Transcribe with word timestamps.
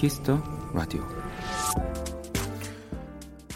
Kiss 0.00 0.24
the 0.24 0.42
Radio 0.72 1.06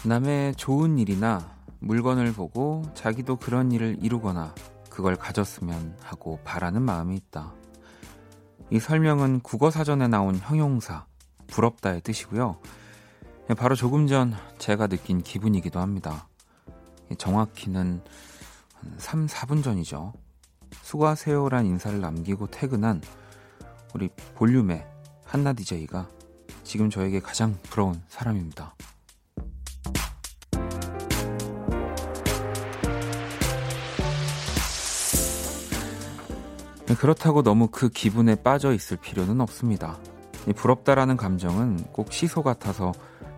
남의 0.05 0.53
좋은 0.53 0.99
일이나 0.99 1.57
물건을 1.79 2.33
보고 2.33 2.83
자기도 2.93 3.35
그런 3.35 3.71
일을 3.71 3.97
이루거나 3.99 4.53
그걸 4.87 5.15
가졌으면 5.15 5.97
하고 6.03 6.39
바라는 6.43 6.83
마음이 6.83 7.15
있다. 7.15 7.51
이 8.69 8.79
설명은 8.79 9.39
국어 9.39 9.71
사전에 9.71 10.07
나온 10.07 10.35
형용사 10.35 11.07
부럽다의 11.47 12.01
뜻이고요. 12.01 12.59
바로 13.57 13.73
조금 13.73 14.05
전 14.05 14.35
제가 14.59 14.85
느낀 14.85 15.23
기분이기도 15.23 15.79
합니다. 15.79 16.27
정확히는 17.17 18.03
3, 18.97 19.25
4분 19.25 19.63
전이죠. 19.63 20.13
수고하세요란 20.83 21.65
인사를 21.65 21.99
남기고 21.99 22.51
퇴근한 22.51 23.01
우리 23.95 24.09
볼륨의 24.35 24.85
한나 25.25 25.51
DJ가 25.51 26.07
지금 26.65 26.89
저에게 26.89 27.21
가장 27.21 27.57
부러운 27.69 28.01
사람입니다. 28.09 28.75
그렇다고 36.99 37.43
너무 37.43 37.67
그 37.67 37.89
기분에 37.89 38.35
빠져 38.35 38.73
있을 38.73 38.97
필요는 38.97 39.41
없습니다. 39.41 39.97
부럽다라는 40.55 41.17
감정은 41.17 41.77
꼭 41.91 42.11
시소 42.11 42.43
같아서 42.43 42.93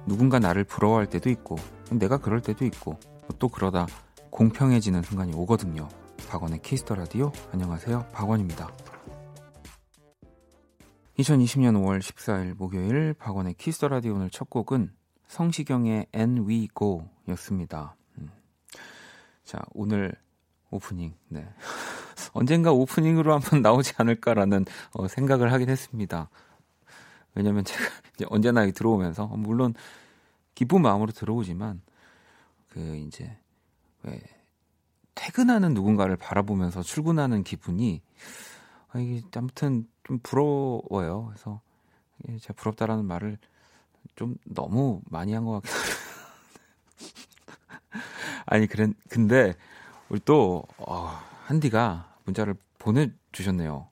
누군가 0.06 0.40
나를 0.40 0.64
부러워할 0.64 1.08
때도 1.08 1.30
있고 1.30 1.58
내가 1.92 2.18
그럴 2.18 2.42
때도 2.42 2.66
있고 2.66 3.00
또 3.40 3.48
그러다 3.48 3.88
공평해지는 4.30 5.04
순간이 5.04 5.34
오거든요. 5.34 5.88
박원의 6.30 6.62
Kiss 6.62 6.81
the 6.81 6.96
Radio 6.96 7.32
안녕하세요. 7.52 8.08
박원입니다. 8.12 8.70
2020년 11.20 11.74
5월 11.82 12.00
14일 12.00 12.56
목요일 12.56 13.16
박원의 13.16 13.56
Kiss 13.56 13.74
the 13.74 13.88
Radio 13.88 14.14
오늘 14.14 14.30
첫 14.30 14.52
곡은 14.52 14.92
성시경의 15.28 16.08
And 16.16 16.42
We 16.42 16.68
Go 16.78 17.10
였습니다. 17.30 17.96
음. 18.20 18.30
자, 19.44 19.60
오늘 19.74 20.14
오프닝, 20.70 21.16
네. 21.30 21.50
언젠가 22.34 22.72
오프닝으로 22.72 23.34
한번 23.34 23.64
나오지 23.64 23.94
않을까라는 23.98 24.66
어, 24.94 25.08
생각을 25.08 25.52
하긴 25.52 25.70
했습니다. 25.70 26.30
왜냐면 27.34 27.66
제가 27.66 27.84
이제 28.14 28.26
언제나 28.30 28.70
들어오면서, 28.70 29.26
물론 29.26 29.74
기쁜 30.54 30.84
마음으로 30.84 31.12
들어오지만, 31.12 31.82
그 32.70 32.96
이제, 32.96 33.36
왜, 34.04 34.22
퇴근하는 35.16 35.74
누군가를 35.74 36.16
바라보면서 36.16 36.84
출근하는 36.84 37.44
기분이, 37.44 38.04
아, 38.98 39.00
이게 39.00 39.22
아무튼 39.36 39.88
좀 40.04 40.20
부러워요. 40.24 41.26
그래서 41.28 41.62
제가 42.42 42.54
부럽다라는 42.56 43.06
말을 43.06 43.38
좀 44.16 44.36
너무 44.46 45.02
많이 45.10 45.34
한 45.34 45.46
것 45.46 45.62
같기도 45.62 45.76
아니 48.48 48.68
그래 48.68 48.88
근데 49.10 49.54
우리 50.10 50.20
또 50.26 50.64
어, 50.80 51.12
한디가 51.46 52.16
문자를 52.26 52.56
보내주셨네요. 52.80 53.90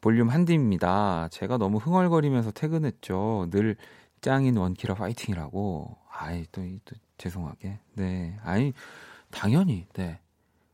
볼륨 0.00 0.28
한디입니다. 0.30 1.28
제가 1.30 1.56
너무 1.58 1.78
흥얼거리면서 1.78 2.50
퇴근했죠. 2.50 3.48
늘 3.50 3.76
짱인 4.20 4.56
원키라 4.56 4.94
파이팅이라고. 4.94 5.96
아이 6.10 6.46
또, 6.52 6.62
또 6.84 6.96
죄송하게. 7.18 7.78
네, 7.94 8.38
아니 8.42 8.72
당연히 9.30 9.86
네. 9.94 10.20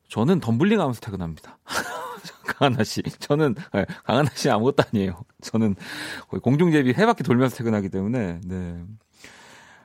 저는 0.08 0.40
덤블링 0.40 0.80
하면서 0.80 1.00
퇴근합니다. 1.00 1.58
강하나 2.46 2.84
씨. 2.84 3.02
저는 3.02 3.54
네, 3.72 3.86
강하나 4.04 4.30
씨 4.34 4.50
아무것도 4.50 4.84
아니에요. 4.92 5.22
저는 5.42 5.74
거의 6.28 6.40
공중제비 6.40 6.92
세 6.94 7.06
바퀴 7.06 7.22
돌면서 7.22 7.56
퇴근하기 7.56 7.88
때문에 7.88 8.40
네. 8.44 8.84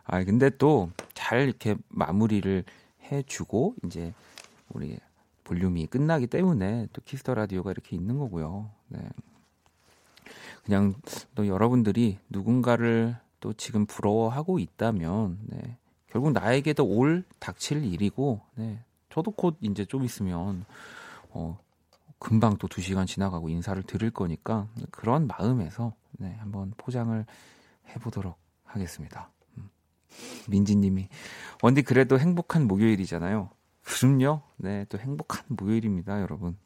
아 0.06 0.23
근데 0.23 0.50
또 0.50 0.90
잘 1.25 1.41
이렇게 1.41 1.75
마무리를 1.90 2.63
해주고 3.12 3.75
이제 3.85 4.13
우리 4.69 4.95
볼륨이 5.44 5.88
끝나기 5.88 6.28
때문에 6.28 6.88
또 6.94 7.01
Kiss 7.03 7.21
the 7.21 7.34
Radio가 7.34 7.72
이렇게 7.72 7.95
있는 7.95 8.19
거고요. 8.19 8.69
네. 8.90 9.00
그냥 10.63 10.94
또 11.34 11.47
여러분들이 11.47 12.19
누군가를 12.29 13.16
또 13.40 13.53
지금 13.53 13.88
부러워하고 13.88 14.59
있다면 14.59 15.40
네. 15.47 15.78
결국 16.12 16.31
나에게도 16.31 16.85
올 16.85 17.24
닥칠 17.40 17.84
일이고 17.84 18.41
네. 18.53 18.79
저도 19.09 19.31
곧 19.31 19.57
이제 19.62 19.84
좀 19.85 20.03
있으면 20.03 20.63
어 21.31 21.57
금방 22.20 22.58
또두 22.58 22.81
시간 22.81 23.06
지나가고 23.06 23.50
인사를 23.50 23.81
드릴 23.84 24.12
거니까 24.12 24.68
그런 24.92 25.28
마음에서 25.28 25.94
네, 26.12 26.36
한번 26.40 26.74
포장을 26.78 27.26
해보도록 27.90 28.38
하겠습니다. 28.64 29.30
음. 29.58 29.70
민지님이 30.50 31.09
원디 31.62 31.81
그래도 31.81 32.18
행복한 32.18 32.68
목요일이잖아요. 32.68 33.50
그럼요. 33.84 34.42
네, 34.58 34.86
또 34.90 34.98
행복한 34.98 35.44
목요일입니다, 35.48 36.22
여러분. 36.22 36.58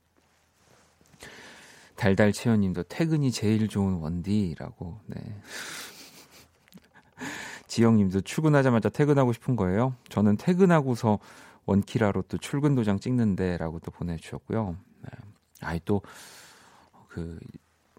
달달 1.95 2.31
채연님도 2.31 2.83
퇴근이 2.83 3.31
제일 3.31 3.67
좋은 3.67 3.95
원디라고. 3.95 5.01
네. 5.07 5.41
지영님도 7.67 8.21
출근하자마자 8.21 8.89
퇴근하고 8.89 9.33
싶은 9.33 9.57
거예요. 9.57 9.93
저는 10.07 10.37
퇴근하고서 10.37 11.19
원키라로 11.65 12.23
또 12.23 12.37
출근 12.37 12.73
도장 12.73 12.99
찍는데라고 12.99 13.79
또 13.79 13.91
보내주셨고요. 13.91 14.77
네. 15.03 15.09
아이 15.61 15.79
또 15.85 16.01
그 17.09 17.37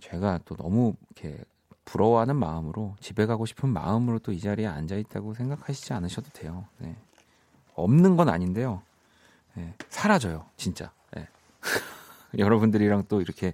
제가 0.01 0.41
또 0.47 0.57
너무 0.57 0.95
이렇게 1.11 1.37
부러워하는 1.85 2.37
마음으로 2.37 2.97
집에 3.01 3.27
가고 3.27 3.45
싶은 3.45 3.69
마음으로 3.69 4.21
또 4.21 4.33
이 4.33 4.41
자리에 4.41 4.67
앉아 4.67 4.97
있다고 4.97 5.35
생각하시지 5.35 5.93
않으셔도 5.93 6.31
돼요. 6.31 6.67
네. 6.79 6.97
없는 7.75 8.17
건 8.17 8.29
아닌데요. 8.29 8.83
네. 9.55 9.75
사라져요, 9.91 10.47
진짜. 10.57 10.93
네. 11.15 11.29
여러분들이랑 12.39 13.05
또 13.09 13.21
이렇게 13.21 13.53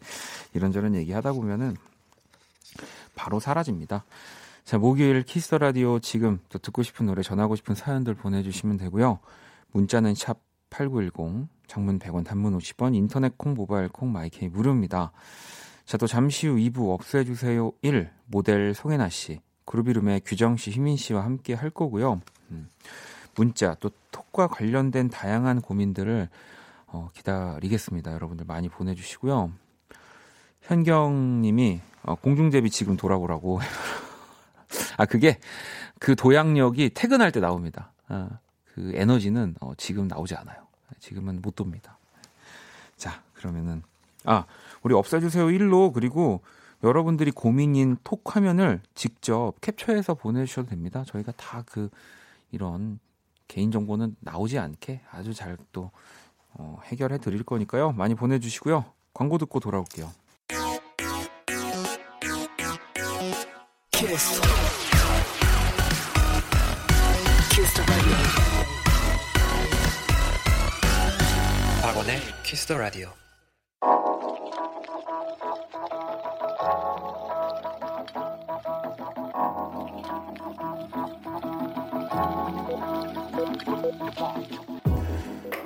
이런저런 0.52 0.94
얘기하다 0.94 1.32
보면은 1.32 1.76
바로 3.14 3.40
사라집니다. 3.40 4.04
자, 4.64 4.78
목요일 4.78 5.22
Kiss 5.22 5.54
Radio 5.54 5.98
지금 6.00 6.38
또 6.50 6.58
듣고 6.58 6.82
싶은 6.82 7.06
노래 7.06 7.22
전하고 7.22 7.56
싶은 7.56 7.74
사연들 7.74 8.14
보내주시면 8.14 8.76
되고요. 8.76 9.20
문자는 9.72 10.14
샵 10.14 10.38
8910, 10.68 11.48
장문 11.66 11.98
100원, 11.98 12.24
단문 12.24 12.56
50원, 12.58 12.94
인터넷 12.94 13.36
콩, 13.36 13.54
모바일 13.54 13.88
콩, 13.88 14.12
my 14.12 14.36
K 14.36 14.48
무료입니다. 14.48 15.12
자, 15.84 15.96
또 15.96 16.06
잠시 16.06 16.48
후 16.48 16.56
2부 16.56 16.92
없애주세요 16.92 17.72
1, 17.82 18.10
모델 18.26 18.74
송해나 18.74 19.08
씨, 19.08 19.40
GroovyRoom의 19.64 20.22
규정 20.24 20.56
씨, 20.56 20.70
휘민 20.70 20.96
씨와 20.96 21.24
함께 21.24 21.54
할 21.54 21.70
거고요. 21.70 22.20
음, 22.50 22.68
문자, 23.34 23.74
또 23.80 23.90
톡과 24.10 24.48
관련된 24.48 25.10
다양한 25.10 25.60
고민들을 25.60 26.28
어, 26.86 27.10
기다리겠습니다. 27.14 28.12
여러분들 28.12 28.46
많이 28.46 28.68
보내주시고요. 28.68 29.52
현경 30.62 31.42
님이 31.42 31.80
어, 32.02 32.14
공중제비 32.14 32.70
지금 32.70 32.96
돌아보라고. 32.96 33.60
아, 34.96 35.04
그게 35.04 35.38
그 35.98 36.16
도약력이 36.16 36.90
퇴근할 36.94 37.32
때 37.32 37.40
나옵니다. 37.40 37.92
아, 38.08 38.38
그 38.64 38.92
에너지는 38.94 39.54
어, 39.60 39.72
지금 39.76 40.08
나오지 40.08 40.34
않아요. 40.36 40.65
지금은 41.00 41.40
못 41.42 41.54
돕니다. 41.54 41.98
자, 42.96 43.22
그러면은 43.34 43.82
아, 44.24 44.44
우리 44.82 44.94
없애주세요 44.94 45.46
1로 45.46 45.92
그리고 45.92 46.40
여러분들이 46.82 47.30
고민인 47.30 47.96
톡 48.04 48.34
화면을 48.36 48.80
직접 48.94 49.54
캡처해서 49.60 50.14
보내주셔도 50.14 50.70
됩니다. 50.70 51.04
저희가 51.06 51.32
다 51.36 51.62
그 51.66 51.90
이런 52.52 52.98
개인 53.48 53.70
정보는 53.70 54.16
나오지 54.20 54.58
않게 54.58 55.02
아주 55.10 55.34
잘또 55.34 55.90
어, 56.54 56.80
해결해 56.84 57.18
드릴 57.18 57.42
거니까요. 57.42 57.92
많이 57.92 58.14
보내주시고요. 58.14 58.84
광고 59.14 59.38
듣고 59.38 59.60
돌아올게요. 59.60 60.10
Kiss. 63.90 64.40
Kiss 67.50 68.45
박원의 72.06 72.20
Kiss 72.44 72.66
the 72.66 72.78
Radio. 72.78 73.08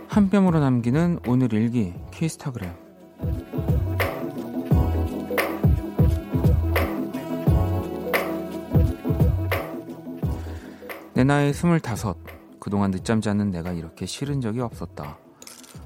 한 0.08 0.30
뼘으로 0.30 0.60
남기는 0.60 1.20
오늘 1.26 1.52
일기 1.52 1.94
키스타그램 2.10 2.74
내 11.14 11.24
나이 11.24 11.52
스물다섯. 11.52 12.16
그동안 12.58 12.90
늦잠 12.90 13.20
자는 13.20 13.50
내가 13.50 13.72
이렇게 13.72 14.06
싫은 14.06 14.40
적이 14.40 14.60
없었다 14.60 15.18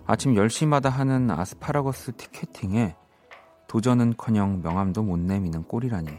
아침 0.07 0.35
10시마다 0.35 0.91
하는 0.91 1.31
아스파라거스 1.31 2.13
티켓팅에 2.17 2.97
도전은커녕 3.69 4.63
명함도 4.63 5.03
못 5.03 5.19
내미는 5.19 5.65
꼴이라니. 5.65 6.11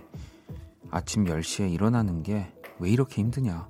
아침 0.91 1.25
10시에 1.25 1.71
일어나는 1.71 2.23
게 2.23 2.51
왜 2.79 2.89
이렇게 2.89 3.21
힘드냐. 3.21 3.67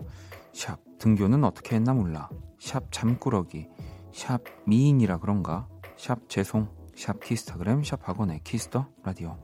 샵 0.54 0.80
등교는 1.00 1.44
어떻게 1.44 1.76
했나 1.76 1.94
몰라. 1.94 2.30
샵 2.60 2.92
잠꾸러기. 2.92 3.68
샵 4.14 4.42
미인이라 4.66 5.20
그런가. 5.20 5.68
샵 5.98 6.30
죄송. 6.30 6.68
샵 6.96 7.20
키스타그램 7.20 7.84
샵 7.84 8.08
박원의 8.08 8.42
Kiss 8.44 8.69
the 8.69 8.88
Radio. 9.04 9.38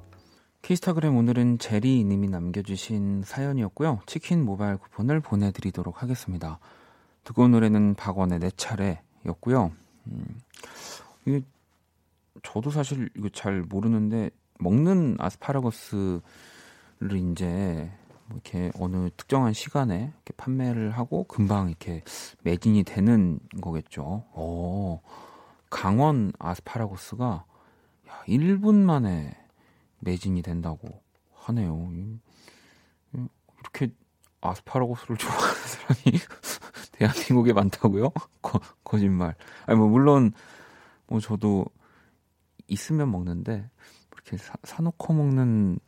키스타그램 0.62 1.16
오늘은 1.18 1.58
제리님이 1.60 2.30
남겨주신 2.30 3.24
사연이었고요. 3.26 4.00
치킨 4.06 4.46
모바일 4.46 4.78
쿠폰을 4.78 5.20
보내드리도록 5.20 6.02
하겠습니다. 6.02 6.60
듣고 7.24 7.44
온 7.44 7.52
노래는 7.52 7.96
박원의 7.96 8.40
내 8.40 8.52
차례였고요. 8.52 9.72
음, 10.08 10.42
이게 11.26 11.42
저도 12.44 12.72
사실 12.72 13.10
이거 13.16 13.30
잘 13.30 13.62
모르는데 13.62 14.30
먹는 14.60 15.18
아스파라거스를 15.20 16.22
이제 17.32 17.92
뭐 18.26 18.40
이렇게 18.40 18.72
어느 18.80 19.10
특정한 19.18 19.54
시간에 19.54 20.14
이렇게 20.14 20.34
판매를 20.38 20.92
하고 20.92 21.26
금방 21.26 21.70
이렇게 21.70 22.04
매진이 22.44 22.84
되는 22.84 23.40
거겠죠. 23.62 24.26
오, 24.34 25.02
강원 25.70 26.32
아스파라거스가 26.40 27.46
야, 28.10 28.24
1분 28.28 28.76
만에 28.76 29.38
매진이 30.00 30.42
된다고 30.42 31.02
하네요. 31.34 31.92
이렇게 33.60 33.94
아스파라거스를 34.42 35.18
좋아하는 35.18 35.54
사람이 35.54 36.18
대한민국에 37.02 37.54
많다고요? 37.54 38.12
거, 38.44 38.60
거짓말. 38.84 39.34
아니 39.66 39.78
뭐 39.80 39.88
물론 39.88 40.32
뭐 41.08 41.20
저도 41.20 41.66
있으면 42.68 43.12
먹는데 43.12 43.68
이렇게 44.14 44.38
사, 44.38 44.54
사놓고 44.64 45.14
먹는 45.14 45.80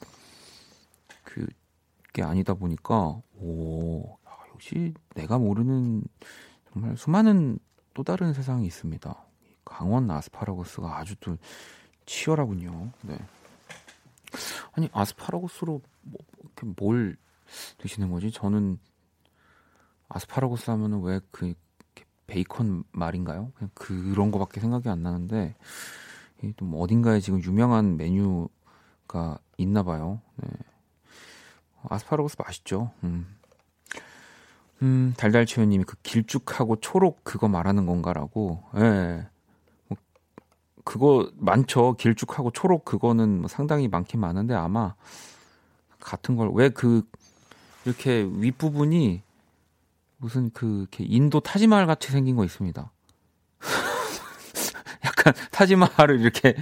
그게 1.23 2.23
아니다 2.23 2.55
보니까 2.55 3.21
오 3.35 4.17
역시 4.53 4.93
내가 5.13 5.37
모르는 5.37 6.03
정말 6.71 6.97
수많은 6.97 7.59
또 7.93 8.03
다른 8.03 8.33
세상이 8.33 8.65
있습니다. 8.65 9.15
강원 9.65 10.09
아스파라거스가 10.09 10.97
아주 10.97 11.15
또 11.17 11.37
치열하군요. 12.07 12.91
네. 13.03 13.19
아니 14.71 14.89
아스파라거스로 14.91 15.79
뭐, 16.01 16.19
이렇게 16.39 16.73
뭘 16.75 17.17
드시는 17.77 18.09
거지? 18.09 18.31
저는 18.31 18.79
아스파라거스 20.09 20.69
하면은 20.71 21.01
왜 21.01 21.19
그 21.31 21.53
베이컨 22.27 22.83
말인가요? 22.91 23.51
그냥 23.55 23.69
그런 23.73 24.31
거밖에 24.31 24.59
생각이 24.61 24.89
안 24.89 25.03
나는데 25.03 25.55
좀 26.57 26.73
어딘가에 26.75 27.19
지금 27.19 27.41
유명한 27.43 27.97
메뉴가 27.97 29.37
있나 29.57 29.83
봐요. 29.83 30.21
네. 30.37 30.49
아스파라거스 31.89 32.37
맛있죠. 32.39 32.91
음. 33.03 33.27
음, 34.81 35.13
달달치유님이 35.17 35.83
그 35.85 35.95
길쭉하고 36.03 36.77
초록 36.77 37.23
그거 37.23 37.47
말하는 37.47 37.85
건가라고. 37.85 38.63
예. 38.75 38.79
네. 38.79 39.27
뭐 39.87 39.97
그거 40.83 41.29
많죠. 41.35 41.95
길쭉하고 41.97 42.51
초록 42.51 42.83
그거는 42.85 43.39
뭐 43.41 43.47
상당히 43.47 43.87
많긴 43.87 44.19
많은데 44.19 44.53
아마 44.53 44.95
같은 45.99 46.35
걸 46.35 46.49
왜 46.53 46.69
그 46.69 47.03
이렇게 47.85 48.23
윗부분이 48.23 49.21
무슨 50.23 50.51
그 50.51 50.87
인도 50.99 51.41
타지마할 51.41 51.85
같이 51.85 52.09
생긴 52.09 52.37
거 52.37 52.45
있습니다. 52.45 52.89
약간 55.03 55.33
타지마할을 55.51 56.21
이렇게 56.21 56.55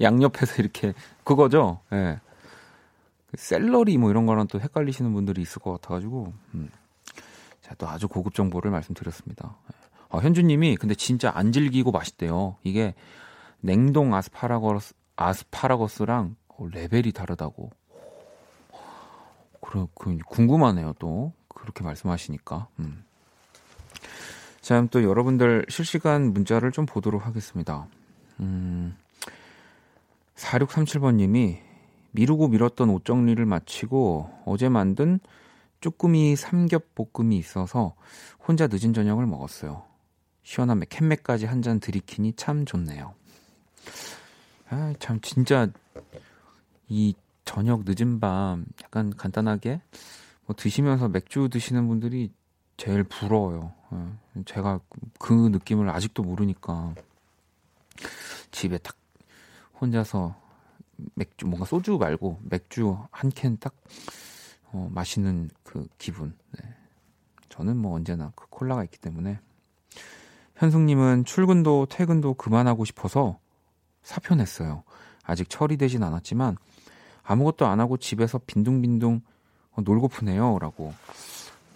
양옆에서 0.00 0.60
이렇게 0.60 0.92
그거죠. 1.22 1.78
예. 1.92 1.96
네. 1.96 2.20
샐러리 3.36 3.96
뭐 3.98 4.10
이런 4.10 4.26
거랑 4.26 4.48
또 4.48 4.58
헷갈리시는 4.58 5.12
분들이 5.12 5.42
있을 5.42 5.62
것 5.62 5.70
같아가지고 5.80 6.32
음. 6.54 6.70
제가 7.60 7.76
또 7.76 7.88
아주 7.88 8.08
고급 8.08 8.34
정보를 8.34 8.72
말씀드렸습니다. 8.72 9.56
아, 10.08 10.18
현주님이 10.18 10.76
근데 10.76 10.96
진짜 10.96 11.30
안 11.32 11.52
질기고 11.52 11.92
맛있대요. 11.92 12.56
이게 12.64 12.96
냉동 13.60 14.12
아스파라거스 14.12 14.94
아스파라거스랑 15.14 16.34
레벨이 16.72 17.12
다르다고. 17.12 17.70
그래, 19.60 19.86
그 19.94 20.18
궁금하네요 20.26 20.94
또 20.98 21.32
그렇게 21.62 21.84
말씀하시니까. 21.84 22.66
음. 22.80 23.04
자, 24.60 24.84
또 24.90 25.02
여러분들 25.04 25.64
실시간 25.68 26.32
문자를 26.32 26.72
좀 26.72 26.86
보도록 26.86 27.24
하겠습니다. 27.24 27.86
음, 28.40 28.96
4637번님이 30.36 31.58
미루고 32.10 32.48
미뤘던 32.48 32.90
옷 32.90 33.04
정리를 33.04 33.44
마치고 33.44 34.42
어제 34.44 34.68
만든 34.68 35.20
쭈꾸미 35.80 36.34
삼겹볶음이 36.36 37.36
있어서 37.38 37.94
혼자 38.46 38.66
늦은 38.66 38.92
저녁을 38.92 39.26
먹었어요. 39.26 39.84
시원한 40.42 40.82
캔맥까지 40.88 41.46
한 41.46 41.62
잔 41.62 41.78
들이키니 41.78 42.32
참 42.34 42.64
좋네요. 42.64 43.14
아, 44.68 44.94
참 44.98 45.20
진짜 45.20 45.68
이 46.88 47.14
저녁 47.44 47.82
늦은 47.84 48.18
밤 48.20 48.64
약간 48.82 49.14
간단하게 49.16 49.80
뭐 50.52 50.54
드시면서 50.54 51.08
맥주 51.08 51.48
드시는 51.48 51.88
분들이 51.88 52.30
제일 52.76 53.04
부러워요. 53.04 53.72
예. 53.92 54.42
제가 54.44 54.80
그 55.18 55.32
느낌을 55.32 55.88
아직도 55.88 56.22
모르니까 56.22 56.94
집에 58.50 58.76
딱 58.78 58.94
혼자서 59.80 60.36
맥주 61.14 61.46
뭔가 61.46 61.64
소주 61.64 61.96
말고 61.96 62.40
맥주 62.42 62.98
한 63.10 63.30
캔딱 63.30 63.74
어, 64.72 64.90
마시는 64.92 65.50
그 65.62 65.86
기분. 65.96 66.36
네. 66.58 66.68
저는 67.48 67.76
뭐 67.78 67.94
언제나 67.94 68.32
그 68.34 68.46
콜라가 68.50 68.84
있기 68.84 68.98
때문에 68.98 69.38
현숙님은 70.56 71.24
출근도 71.24 71.86
퇴근도 71.86 72.34
그만하고 72.34 72.84
싶어서 72.84 73.38
사표 74.02 74.34
냈어요. 74.34 74.84
아직 75.24 75.48
처리되진 75.48 76.02
않았지만 76.02 76.58
아무것도 77.22 77.66
안 77.66 77.80
하고 77.80 77.96
집에서 77.96 78.38
빈둥빈둥 78.38 79.22
놀고프네요 79.80 80.58
라고. 80.58 80.92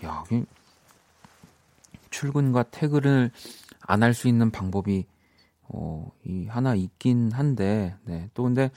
야, 0.05 0.25
출근과 2.11 2.65
퇴근을 2.65 3.31
안 3.89 4.03
할 4.03 4.15
수 4.15 4.29
있는 4.29 4.51
방법이 4.51 5.07
어, 5.69 6.11
이 6.25 6.47
하나 6.47 6.75
있긴 6.75 7.33
한데, 7.33 7.97
네. 8.05 8.29
또 8.35 8.45
근데 8.45 8.71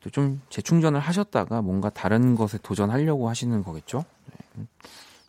또 0.00 0.10
좀 0.10 0.40
재충전을 0.50 1.00
하셨다가 1.00 1.62
뭔가 1.62 1.88
다른 1.88 2.34
것에 2.34 2.58
도전하려고 2.58 3.28
하시는 3.28 3.62
거겠죠? 3.64 4.04
네. 4.56 4.66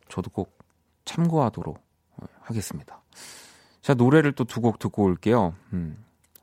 저도 0.09 0.29
꼭 0.31 0.57
참고하도록 1.05 1.79
하겠습니다. 2.41 3.01
자, 3.81 3.93
노래를 3.93 4.33
또 4.33 4.43
두 4.43 4.59
곡 4.61 4.77
듣고 4.79 5.03
올게요. 5.03 5.55
음, 5.73 5.97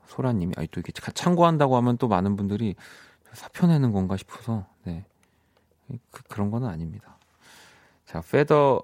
소라님이, 0.07 0.53
아니, 0.57 0.67
또 0.67 0.79
이게 0.79 0.91
참고한다고 0.91 1.77
하면 1.77 1.97
또 1.97 2.07
많은 2.07 2.35
분들이 2.35 2.75
사표 3.33 3.67
내는 3.67 3.91
건가 3.91 4.17
싶어서, 4.17 4.65
네. 4.83 5.05
그, 6.11 6.23
그런 6.23 6.51
거는 6.51 6.67
아닙니다. 6.67 7.17
자, 8.05 8.21
Peder 8.21 8.83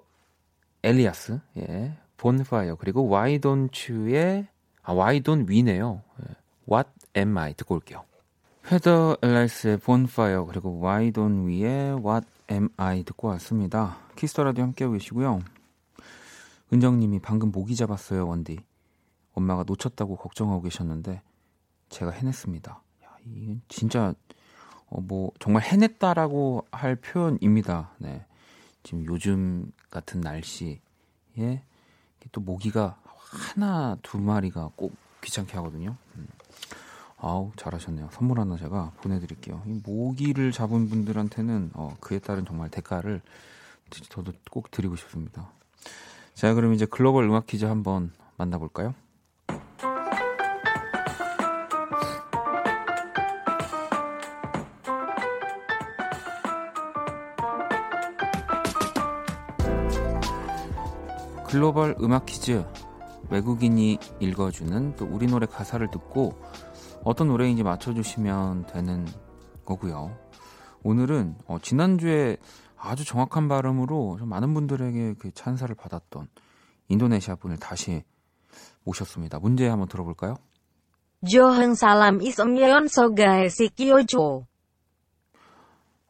Elias, 0.83 1.39
예, 1.57 1.97
Bonfire, 2.17 2.75
그리고 2.75 3.07
Why 3.07 3.39
Don't 3.39 3.91
You의, 3.91 4.47
아, 4.83 4.93
Why 4.93 5.21
Don't 5.21 5.47
We네요. 5.47 6.01
예, 6.21 6.35
What 6.71 6.89
Am 7.17 7.37
I 7.37 7.53
듣고 7.53 7.75
올게요. 7.75 8.05
Peder 8.63 9.17
Elias의 9.21 9.77
Bonfire, 9.77 10.45
그리고 10.45 10.79
Why 10.81 11.11
Don't 11.11 11.47
We의 11.47 11.95
What 11.97 12.27
Am 12.51 12.69
I 12.77 13.03
듣고 13.03 13.27
왔습니다. 13.29 13.97
Kiss 14.15 14.31
the 14.31 14.43
Radio 14.43 14.63
함께하고 14.63 14.93
계시고요. 14.93 15.39
은정님이 16.71 17.19
방금 17.19 17.51
모기 17.51 17.75
잡았어요, 17.75 18.27
원디. 18.27 18.59
엄마가 19.33 19.63
놓쳤다고 19.65 20.17
걱정하고 20.17 20.61
계셨는데 20.61 21.21
제가 21.89 22.11
해냈습니다. 22.11 22.71
야, 23.03 23.17
이건 23.25 23.61
진짜 23.67 24.13
어, 24.89 25.01
뭐 25.01 25.31
정말 25.39 25.63
해냈다라고 25.63 26.65
할 26.71 26.95
표현입니다. 26.95 27.91
네. 27.97 28.25
지금 28.83 29.05
요즘 29.05 29.71
같은 29.91 30.21
날씨에 30.21 30.79
또 32.31 32.41
모기가 32.41 32.99
하나 33.05 33.97
두 34.01 34.19
마리가 34.19 34.71
꼭 34.75 34.95
귀찮게 35.21 35.53
하거든요. 35.57 35.95
음. 36.15 36.27
아우 37.17 37.51
잘하셨네요. 37.57 38.09
선물 38.11 38.39
하나 38.39 38.57
제가 38.57 38.91
보내드릴게요. 39.01 39.61
이 39.65 39.81
모기를 39.83 40.51
잡은 40.51 40.89
분들한테는 40.89 41.71
어, 41.73 41.95
그에 41.99 42.19
따른 42.19 42.45
정말 42.45 42.69
대가를 42.69 43.21
저도 44.09 44.33
꼭 44.49 44.71
드리고 44.71 44.95
싶습니다. 44.95 45.51
자 46.33 46.53
그럼 46.53 46.73
이제 46.73 46.85
글로벌 46.85 47.25
음악 47.25 47.47
퀴즈 47.47 47.65
한번 47.65 48.13
만나볼까요? 48.37 48.95
글로벌 61.49 61.95
음악 61.99 62.27
퀴즈 62.27 62.63
외국인이 63.31 63.97
읽어주는 64.19 64.95
또 64.97 65.05
우리 65.05 65.25
노래 65.25 65.47
가사를 65.47 65.89
듣고 65.89 66.39
어떤 67.03 67.27
노래인지 67.27 67.63
맞춰주시면 67.63 68.67
되는 68.67 69.07
거고요. 69.65 70.15
오늘은 70.83 71.35
어, 71.47 71.57
지난주에 71.59 72.37
아주 72.77 73.03
정확한 73.03 73.47
발음으로 73.47 74.19
많은 74.21 74.53
분들에게 74.53 75.15
그 75.17 75.31
찬사를 75.33 75.73
받았던 75.73 76.27
인도네시아 76.87 77.35
분을 77.37 77.57
다시 77.57 78.03
모셨습니다. 78.83 79.39
문제 79.39 79.67
한번 79.67 79.87
들어볼까요? 79.87 80.35
John 81.27 81.71
salam 81.71 82.21
isomyeon 82.21 82.85
sogae 82.85 83.47
sikyojo. 83.47 84.45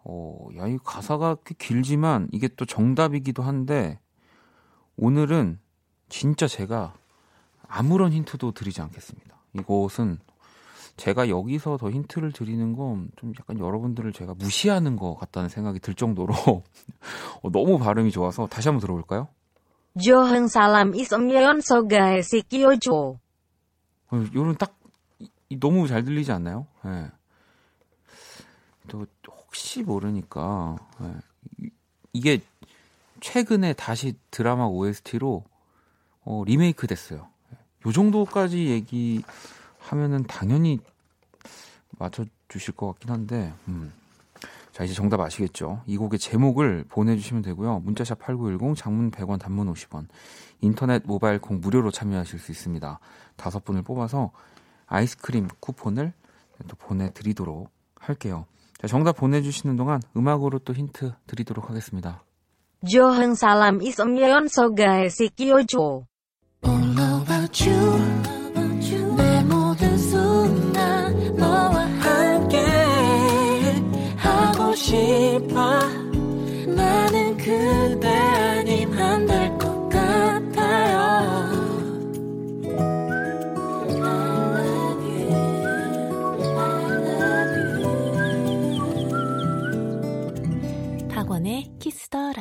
어, 0.04 0.48
야, 0.58 0.68
이 0.68 0.78
가사가 0.84 1.38
꽤 1.46 1.56
길지만 1.58 2.28
이게 2.34 2.50
또 2.50 2.66
정답이기도 2.66 3.42
한데 3.42 4.00
오늘은 5.02 5.60
진짜 6.10 6.48
제가 6.48 6.94
아무런 7.68 8.12
힌트도 8.12 8.52
드리지 8.52 8.82
않겠습니다. 8.82 9.38
이곳은 9.54 10.20
제가 10.98 11.30
여기서 11.30 11.78
더 11.78 11.90
힌트를 11.90 12.34
드리는 12.34 12.76
건 12.76 13.10
좀 13.16 13.34
약간 13.40 13.58
여러분들을 13.60 14.12
제가 14.12 14.34
무시하는 14.34 14.98
것 14.98 15.16
같다는 15.16 15.48
생각이 15.48 15.80
들 15.80 15.94
정도로 15.94 16.34
어, 17.42 17.50
너무 17.52 17.80
발음이 17.80 18.12
좋아서 18.12 18.48
다시 18.48 18.68
한번 18.68 18.82
들어볼까요? 18.82 19.30
Salam 20.46 20.94
isomyeon 20.94 21.58
sogae 21.60 22.20
sikyojo. 22.20 23.20
어, 24.12 24.26
요런 24.36 24.58
딱 24.58 24.78
이, 25.20 25.60
너무 25.60 25.88
잘 25.88 26.04
들리지 26.04 26.32
않나요? 26.32 26.68
예. 26.86 27.10
또 28.88 29.06
혹시 29.28 29.84
모르니까 29.84 30.76
예. 31.02 31.70
이게 32.14 32.42
최근에 33.22 33.74
다시 33.74 34.14
드라마 34.32 34.66
OST로 34.66 35.44
어, 36.26 36.44
리메이크 36.46 36.88
됐어요. 36.88 37.28
요 37.86 37.92
정도까지 37.92 38.68
얘기하면은 38.68 40.24
당연히 40.28 40.80
맞춰주실 41.98 42.76
것 42.76 42.88
같긴 42.88 43.12
한데, 43.12 43.54
음. 43.68 43.92
자, 44.72 44.84
이제 44.84 44.94
정답 44.94 45.20
아시겠죠? 45.20 45.82
이 45.88 45.98
곡의 45.98 46.20
제목을 46.20 46.86
보내주시면 46.88 47.42
되고요. 47.42 47.80
문자샵 47.80 48.20
8910, 48.20 48.76
장문 48.78 49.12
100원, 49.12 49.40
단문 49.40 49.74
50원, 49.74 50.08
인터넷 50.62 51.04
모바일 51.06 51.40
콩 51.40 51.60
무료로 51.60 51.92
참여하실 51.92 52.40
수 52.40 52.52
있습니다. 52.52 53.00
다섯 53.36 53.64
분을 53.64 53.82
뽑아서 53.82 54.32
아이스크림 54.88 55.48
쿠폰을 55.60 56.14
또 56.68 56.76
보내드리도록 56.76 57.70
할게요. 57.96 58.46
자, 58.80 58.88
정답 58.88 59.18
보내주시는 59.18 59.76
동안 59.76 60.02
음악으로 60.16 60.60
또 60.60 60.74
힌트 60.74 61.14
드리도록 61.28 61.70
하겠습니다. 61.70 62.24
Johan 62.82 63.36
Salam 63.36 63.82
Is 63.82 63.98
Myeon 63.98 64.50
So 64.50 64.70
Gae 64.70 65.10
Si 65.10 65.30
Kyo 65.30 65.64
Jo. 65.64 66.06
All 66.64 67.22
about 67.22 67.60
you. 67.66 68.39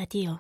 라디오 0.09 0.39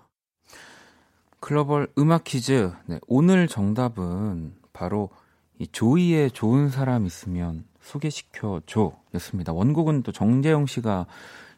글로벌 1.41 1.93
음악 1.99 2.25
퀴즈. 2.25 2.73
네, 2.87 2.99
오늘 3.07 3.47
정답은 3.49 4.55
바로 4.73 5.11
이 5.59 5.67
조이의 5.67 6.31
좋은 6.31 6.71
사람 6.71 7.05
있으면 7.05 7.67
소개시켜 7.83 8.63
줘였습니다. 8.65 9.53
원곡은 9.53 10.05
또 10.05 10.11
정재영 10.11 10.65
씨가 10.65 11.05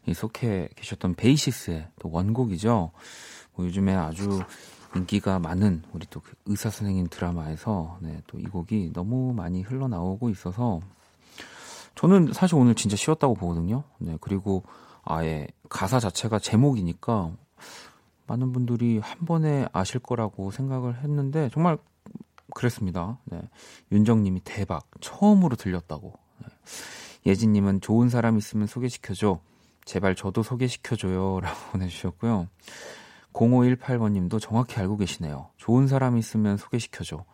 이 0.06 0.14
속해 0.14 0.70
계셨던 0.74 1.14
베이시스의 1.14 1.86
또 2.00 2.10
원곡이죠. 2.10 2.90
뭐 3.54 3.66
요즘에 3.66 3.94
아주 3.94 4.40
인기가 4.96 5.38
많은 5.38 5.84
우리 5.92 6.04
또 6.06 6.18
그 6.20 6.32
의사 6.46 6.68
선생님 6.68 7.06
드라마에서 7.10 7.98
네, 8.00 8.20
또 8.26 8.40
이 8.40 8.42
곡이 8.42 8.90
너무 8.92 9.32
많이 9.34 9.62
흘러나오고 9.62 10.30
있어서 10.30 10.80
저는 11.94 12.32
사실 12.32 12.56
오늘 12.56 12.74
진짜 12.74 12.96
쉬웠다고 12.96 13.34
보거든요. 13.34 13.84
네, 13.98 14.18
그리고 14.20 14.64
아예 15.04 15.46
가사 15.68 16.00
자체가 16.00 16.40
제목이니까 16.40 17.30
많은 18.30 18.52
분들이 18.52 18.98
한 18.98 19.26
번에 19.26 19.66
아실 19.72 19.98
거라고 19.98 20.52
생각을 20.52 21.02
했는데 21.02 21.48
정말 21.52 21.78
그랬습니다. 22.54 23.18
네. 23.24 23.40
윤정님이 23.90 24.42
대박 24.44 24.88
처음으로 25.00 25.56
들렸다고. 25.56 26.14
네. 26.38 26.46
예진님은 27.26 27.80
좋은 27.80 28.08
사람 28.08 28.38
있으면 28.38 28.68
소개시켜줘. 28.68 29.40
제발 29.84 30.14
저도 30.14 30.44
소개시켜줘요 30.44 31.40
라고 31.40 31.56
보내주셨고요. 31.72 32.46
0518번님도 33.32 34.40
정확히 34.40 34.78
알고 34.78 34.96
계시네요. 34.96 35.50
좋은 35.56 35.88
사람 35.88 36.16
있으면 36.16 36.56
소개시켜줘. 36.56 37.24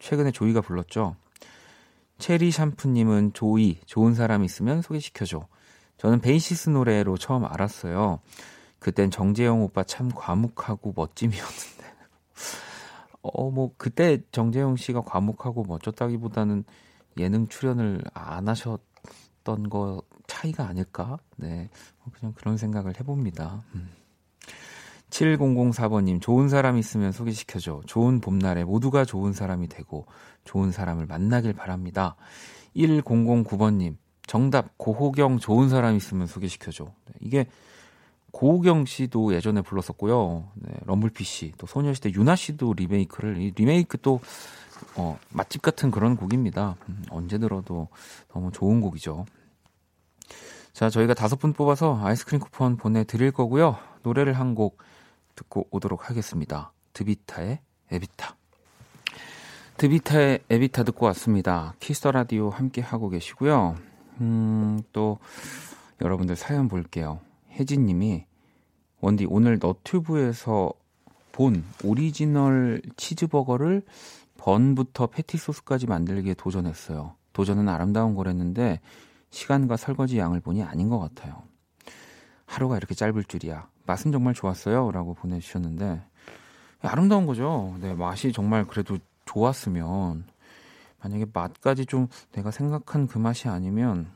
최근에 0.00 0.32
조이가 0.32 0.62
불렀죠. 0.62 1.14
체리 2.18 2.50
샴푸님은 2.50 3.34
조이 3.34 3.78
좋은 3.86 4.14
사람 4.14 4.42
있으면 4.42 4.82
소개시켜줘. 4.82 5.46
저는 5.98 6.20
베이시스 6.20 6.70
노래로 6.70 7.18
처음 7.18 7.44
알았어요. 7.44 8.20
그땐 8.80 9.10
정재영 9.10 9.62
오빠 9.62 9.84
참 9.84 10.10
과묵하고 10.12 10.94
멋짐이었는데. 10.96 11.84
어, 13.22 13.50
뭐, 13.50 13.72
그때 13.76 14.22
정재영 14.32 14.76
씨가 14.76 15.02
과묵하고 15.02 15.64
멋졌다기보다는 15.64 16.64
예능 17.18 17.46
출연을 17.46 18.02
안 18.14 18.48
하셨던 18.48 19.68
거 19.68 20.02
차이가 20.26 20.66
아닐까? 20.66 21.18
네. 21.36 21.68
그냥 22.12 22.32
그런 22.34 22.56
생각을 22.56 22.98
해봅니다. 22.98 23.62
음. 23.74 23.90
7004번님, 25.10 26.20
좋은 26.22 26.48
사람 26.48 26.78
있으면 26.78 27.12
소개시켜줘. 27.12 27.82
좋은 27.86 28.20
봄날에 28.20 28.64
모두가 28.64 29.04
좋은 29.04 29.32
사람이 29.32 29.68
되고 29.68 30.06
좋은 30.44 30.70
사람을 30.70 31.06
만나길 31.06 31.52
바랍니다. 31.52 32.16
1009번님, 32.76 33.96
정답, 34.26 34.78
고호경 34.78 35.38
좋은 35.38 35.68
사람 35.68 35.96
있으면 35.96 36.28
소개시켜줘. 36.28 36.84
네, 36.84 37.12
이게 37.20 37.46
고우경 38.32 38.86
씨도 38.86 39.34
예전에 39.34 39.62
불렀었고요. 39.62 40.48
네, 40.54 40.72
럼블피 40.86 41.24
씨, 41.24 41.52
또 41.58 41.66
소녀시대 41.66 42.12
유나 42.12 42.36
씨도 42.36 42.74
리메이크를 42.74 43.38
이 43.38 43.52
리메이크 43.56 43.98
또 44.02 44.20
어, 44.96 45.18
맛집 45.30 45.62
같은 45.62 45.90
그런 45.90 46.16
곡입니다. 46.16 46.76
음, 46.88 47.04
언제 47.10 47.38
들어도 47.38 47.88
너무 48.32 48.50
좋은 48.52 48.80
곡이죠. 48.80 49.26
자, 50.72 50.88
저희가 50.88 51.14
다섯 51.14 51.36
분 51.38 51.52
뽑아서 51.52 51.98
아이스크림 52.02 52.40
쿠폰 52.40 52.76
보내드릴 52.76 53.32
거고요. 53.32 53.76
노래를 54.02 54.34
한 54.34 54.54
곡 54.54 54.78
듣고 55.36 55.66
오도록 55.70 56.08
하겠습니다. 56.08 56.72
드비타의 56.92 57.60
EVITA. 57.90 58.36
DeVita의 59.76 60.40
EVITA 60.50 60.82
듣고 60.84 61.06
왔습니다. 61.06 61.74
Kiss 61.80 61.98
the 61.98 62.12
Radio 62.12 62.50
함께 62.50 62.80
하고 62.80 63.08
계시고요. 63.08 63.76
음, 64.20 64.82
또 64.92 65.18
여러분들 66.02 66.36
사연 66.36 66.68
볼게요. 66.68 67.20
혜진님이 67.60 68.24
원디 69.00 69.26
오늘 69.28 69.58
너튜브에서 69.60 70.72
본 71.32 71.62
오리지널 71.84 72.82
치즈버거를 72.96 73.82
bun부터 74.38 75.06
패티 75.08 75.36
소스까지 75.36 75.86
만들기에 75.86 76.34
도전했어요. 76.34 77.14
도전은 77.34 77.68
아름다운 77.68 78.14
거랬는데 78.14 78.80
시간과 79.28 79.76
설거지 79.76 80.18
양을 80.18 80.40
보니 80.40 80.62
아닌 80.62 80.88
것 80.88 80.98
같아요. 80.98 81.42
하루가 82.46 82.78
이렇게 82.78 82.94
짧을 82.94 83.24
줄이야. 83.24 83.68
맛은 83.86 84.10
정말 84.10 84.34
좋았어요. 84.34 84.90
라고 84.90 85.14
보내주셨는데 85.14 86.02
아름다운 86.80 87.26
거죠. 87.26 87.76
네, 87.80 87.94
맛이 87.94 88.32
정말 88.32 88.64
그래도 88.66 88.98
좋았으면 89.26 90.24
만약에 91.02 91.26
맛까지 91.32 91.86
좀 91.86 92.08
내가 92.32 92.50
생각한 92.50 93.06
그 93.06 93.18
맛이 93.18 93.48
아니면 93.48 94.10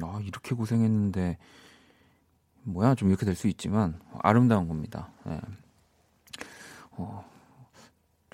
아, 0.00 0.20
이렇게 0.24 0.54
고생했는데 0.54 1.38
뭐야 2.64 2.94
좀 2.94 3.08
이렇게 3.10 3.24
될 3.26 3.34
수 3.34 3.48
있지만 3.48 4.00
아름다운 4.20 4.68
겁니다. 4.68 5.10
네. 5.24 5.40
어, 6.92 7.24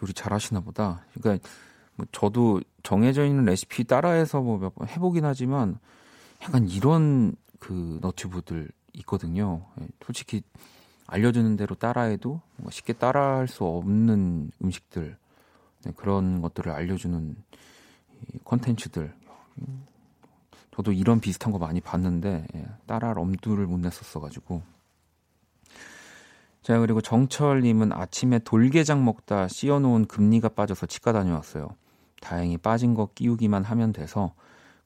요리 0.03 0.13
잘하시나 0.13 0.61
보다. 0.61 1.05
그러니까 1.15 1.49
뭐 1.97 2.07
저도 2.13 2.61
정해져 2.83 3.25
있는 3.27 3.45
레시피 3.45 3.85
따라해서 3.85 4.41
뭐 4.41 4.59
몇 4.59 4.75
번 4.75 4.89
해보긴 4.89 5.25
하지만 5.25 5.79
약간 6.43 6.69
이런 6.69 7.35
그 7.59 7.99
너튜브들 8.01 8.71
있거든요. 8.95 9.67
예, 9.81 9.89
솔직히 10.05 10.43
알려주는 11.07 11.57
대로 11.57 11.75
따라해도 11.75 12.41
쉽게 12.71 12.93
따라할 12.95 13.49
수 13.49 13.65
없는 13.65 14.51
음식들 14.63 15.17
네, 15.85 15.93
그런 15.97 16.41
것들을 16.41 16.71
알려주는 16.73 17.37
이 18.35 18.39
콘텐츠들 18.45 19.15
저도 20.81 20.93
이런 20.93 21.21
비슷한 21.21 21.53
거 21.53 21.59
많이 21.59 21.81
봤는데 21.83 22.47
예, 22.55 22.67
따라할 22.87 23.19
엄두를 23.19 23.67
못 23.67 23.79
냈었어가지고 23.81 24.63
자 26.63 26.79
그리고 26.79 27.03
정철님은 27.03 27.93
아침에 27.93 28.39
돌게장 28.39 29.05
먹다 29.05 29.47
씌워놓은 29.47 30.07
금리가 30.07 30.51
빠져서 30.51 30.87
치과 30.87 31.13
다녀왔어요. 31.13 31.69
다행히 32.23 32.57
빠진 32.57 32.95
거 32.95 33.11
끼우기만 33.15 33.63
하면 33.65 33.93
돼서 33.93 34.33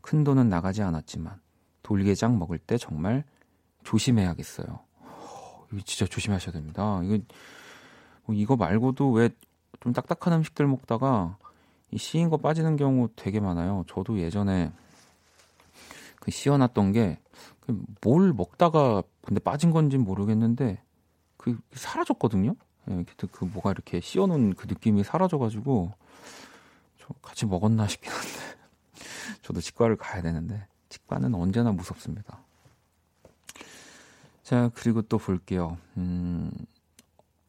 큰 0.01 0.25
돈은 0.25 0.49
나가지 0.49 0.83
않았지만 0.83 1.41
돌게장 1.85 2.39
먹을 2.41 2.59
때 2.59 2.77
정말 2.77 3.23
조심해야겠어요. 3.85 4.67
이거 5.73 5.81
진짜 5.85 6.07
조심하셔야 6.07 6.53
됩니다. 6.53 7.01
이거 7.05 7.19
뭐 8.25 8.35
이거 8.35 8.57
말고도 8.57 9.13
왜 9.13 9.31
좀 9.81 9.93
딱딱한 9.93 10.33
음식들 10.39 10.67
먹다가 10.67 11.37
이 11.91 11.99
씌인 11.99 12.31
거 12.31 12.39
빠지는 12.39 12.77
경우 12.77 13.11
되게 13.15 13.39
많아요. 13.39 13.85
저도 13.87 14.19
예전에 14.19 14.73
그 16.25 16.31
씌어놨던 16.31 16.93
게 16.93 17.19
뭘 18.03 18.33
먹다가 18.33 19.03
근데 19.23 19.41
빠진 19.41 19.71
건지 19.71 19.99
모르겠는데 19.99 20.83
그 21.37 21.57
사라졌거든요. 21.73 22.57
예, 22.91 23.05
그 23.33 23.45
뭐가 23.45 23.71
이렇게 23.71 24.01
씌어놓은 24.01 24.55
그 24.55 24.67
느낌이 24.67 25.05
사라져가지고 25.05 25.93
저 26.99 27.07
같이 27.23 27.47
먹었나 27.47 27.87
싶긴 27.89 28.13
한데 28.13 28.29
저도 29.43 29.61
치과를 29.61 29.97
가야 29.97 30.23
되는데 30.23 30.67
치과는 30.91 31.35
언제나 31.35 31.73
무섭습니다. 31.73 32.41
자 34.43 34.71
그리고 34.75 35.01
또 35.03 35.17
볼게요. 35.17 35.79
음, 35.97 36.51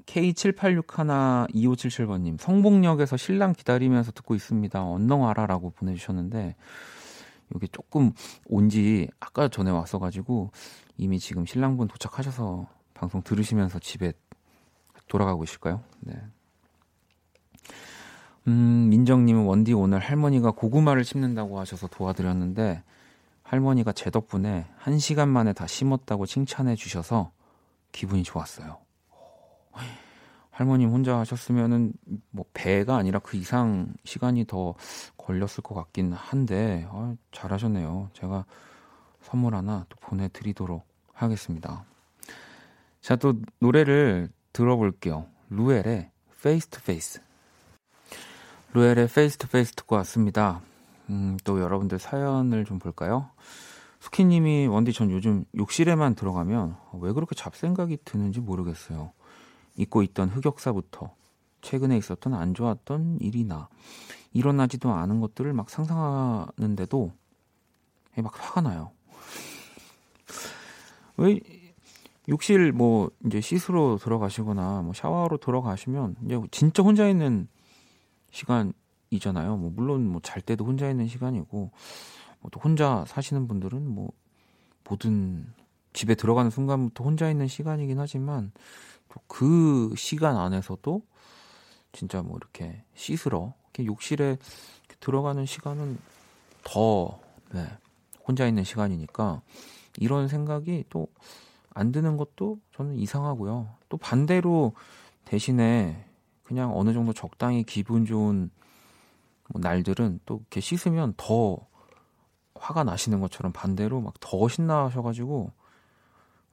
K78612577번님 0.06 2.40
성북역에서 2.40 3.18
신랑 3.18 3.52
기다리면서 3.54 4.14
듣고 4.14 4.36
있습니다. 4.36 4.82
언능 4.82 5.24
와라라고 5.24 5.72
보내주셨는데 5.72 6.56
여기 7.54 7.68
조금 7.68 8.12
온 8.48 8.70
지 8.70 9.10
아까 9.20 9.48
전에 9.48 9.70
왔어가지고 9.72 10.52
이미 10.98 11.20
지금 11.20 11.46
신랑분 11.46 11.88
도착하셔서 11.88 12.68
방송 12.94 13.22
들으시면서 13.22 13.80
집에 13.80 14.14
돌아가고 15.08 15.42
계실까요? 15.42 15.84
네. 16.00 16.14
음, 18.48 18.88
민정님은 18.90 19.46
원디 19.46 19.74
오늘 19.74 20.00
할머니가 20.00 20.52
고구마를 20.52 21.04
심는다고 21.04 21.60
하셔서 21.60 21.88
도와드렸는데 21.88 22.84
할머니가 23.44 23.92
제 23.92 24.10
덕분에 24.10 24.66
한 24.78 25.00
시간 25.00 25.30
만에 25.30 25.54
다 25.54 25.68
심었다고 25.68 26.26
칭찬해 26.26 26.76
주셔서 26.76 27.32
기분이 27.92 28.24
좋았어요. 28.24 28.78
할머님 30.56 30.90
혼자 30.90 31.20
하셨으면은 31.20 31.92
뭐 32.32 32.46
배가 32.54 32.96
아니라 32.96 33.20
그 33.20 33.36
이상 33.36 33.94
시간이 34.06 34.46
더 34.46 34.74
걸렸을 35.18 35.62
것 35.62 35.76
같긴 35.76 36.14
한데 36.14 36.88
아, 36.92 37.14
잘하셨네요. 37.34 38.10
제가 38.14 38.46
선물 39.22 39.54
하나 39.54 39.86
또 39.90 39.98
보내드리도록 40.00 40.88
하겠습니다. 41.12 41.84
자, 43.02 43.18
또 43.18 43.34
노래를 43.60 44.30
들어볼게요. 44.54 45.26
루엘의 45.50 46.10
Face 46.38 46.70
to 46.70 46.80
Face. 46.82 47.22
루엘의 48.72 49.04
Face 49.04 49.38
to 49.38 49.50
Face 49.50 49.76
듣고 49.76 49.98
왔습니다. 49.98 50.62
음, 51.10 51.36
또 51.44 51.60
여러분들 51.60 52.00
사연을 52.00 52.64
좀 52.64 52.80
볼까요? 52.80 53.30
수키님이 54.00 54.68
원디 54.68 54.94
전 54.94 55.12
요즘 55.12 55.44
욕실에만 55.58 56.16
들어가면 56.16 56.78
왜 57.02 57.12
그렇게 57.12 57.36
잡생각이 57.36 57.98
드는지 58.06 58.40
모르겠어요. 58.40 59.12
잊고 59.76 60.02
있던 60.04 60.30
흑역사부터 60.30 61.14
최근에 61.62 61.98
있었던 61.98 62.34
안 62.34 62.54
좋았던 62.54 63.20
일이나 63.22 63.70
일어나지도 64.34 64.92
않은 64.92 65.20
것들을 65.20 65.52
막 65.54 65.70
상상하는데도 65.70 67.12
막 68.18 68.34
화가 68.36 68.62
나요. 68.62 68.92
왜 71.18 71.40
욕실 72.28 72.72
뭐 72.72 73.12
이제 73.26 73.42
씻으러 73.42 73.98
들어가시거나 74.02 74.82
뭐 74.82 74.94
샤워하러 74.94 75.38
들어가시면 75.38 76.16
이제 76.26 76.42
진짜 76.52 76.84
혼자 76.84 77.08
있는 77.08 77.48
시간이잖아요. 78.32 79.58
뭐 79.58 79.72
물론 79.74 80.08
뭐 80.10 80.22
잘 80.24 80.42
때도 80.42 80.66
혼자 80.66 80.90
있는 80.90 81.08
시간이고 81.08 81.72
뭐 82.40 82.50
또 82.52 82.60
혼자 82.60 83.04
사시는 83.08 83.48
분들은 83.48 83.88
뭐 83.88 84.12
모든 84.88 85.52
집에 85.94 86.14
들어가는 86.14 86.52
순간부터 86.52 87.04
혼자 87.04 87.30
있는 87.30 87.48
시간이긴 87.48 88.00
하지만 88.00 88.52
또 88.52 88.95
그 89.28 89.94
시간 89.96 90.38
안에서도 90.38 91.02
진짜 91.92 92.22
뭐 92.22 92.38
이렇게 92.38 92.84
씻으러 92.96 93.54
이렇게 93.66 93.86
욕실에 93.86 94.38
들어가는 95.00 95.46
시간은 95.46 95.98
더 96.64 97.20
네, 97.54 97.66
혼자 98.28 98.48
있는 98.48 98.64
시간이니까 98.64 99.42
이런 99.98 100.28
생각이 100.28 100.86
또 100.90 101.08
안 101.76 101.92
드는 101.92 102.18
것도 102.18 102.60
저는 102.74 102.96
이상하고요. 102.96 103.68
또 103.90 103.98
반대로 103.98 104.74
대신에 105.26 106.06
그냥 106.44 106.72
어느 106.76 106.94
정도 106.94 107.12
적당히 107.12 107.64
기분 107.64 108.06
좋은 108.06 108.50
뭐 109.50 109.62
날들은 109.62 110.22
또 110.26 110.38
이렇게 110.38 110.62
씻으면 110.62 111.14
더 111.18 111.58
화가 112.56 112.86
나시는 112.86 113.20
것처럼 113.20 113.52
반대로 113.52 114.00
막 114.00 114.14
더 114.22 114.48
신나셔가지고 114.48 115.52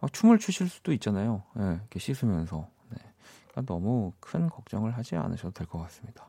막 0.02 0.12
춤을 0.12 0.38
추실 0.38 0.68
수도 0.68 0.92
있잖아요. 0.92 1.44
네, 1.54 1.62
이렇게 1.62 2.00
씻으면서. 2.00 2.68
네. 2.90 2.98
그러니까 3.48 3.72
너무 3.72 4.12
큰 4.20 4.50
걱정을 4.50 4.96
하지 4.96 5.14
않으셔도 5.16 5.52
될 5.52 5.66
것 5.68 5.78
같습니다. 5.78 6.26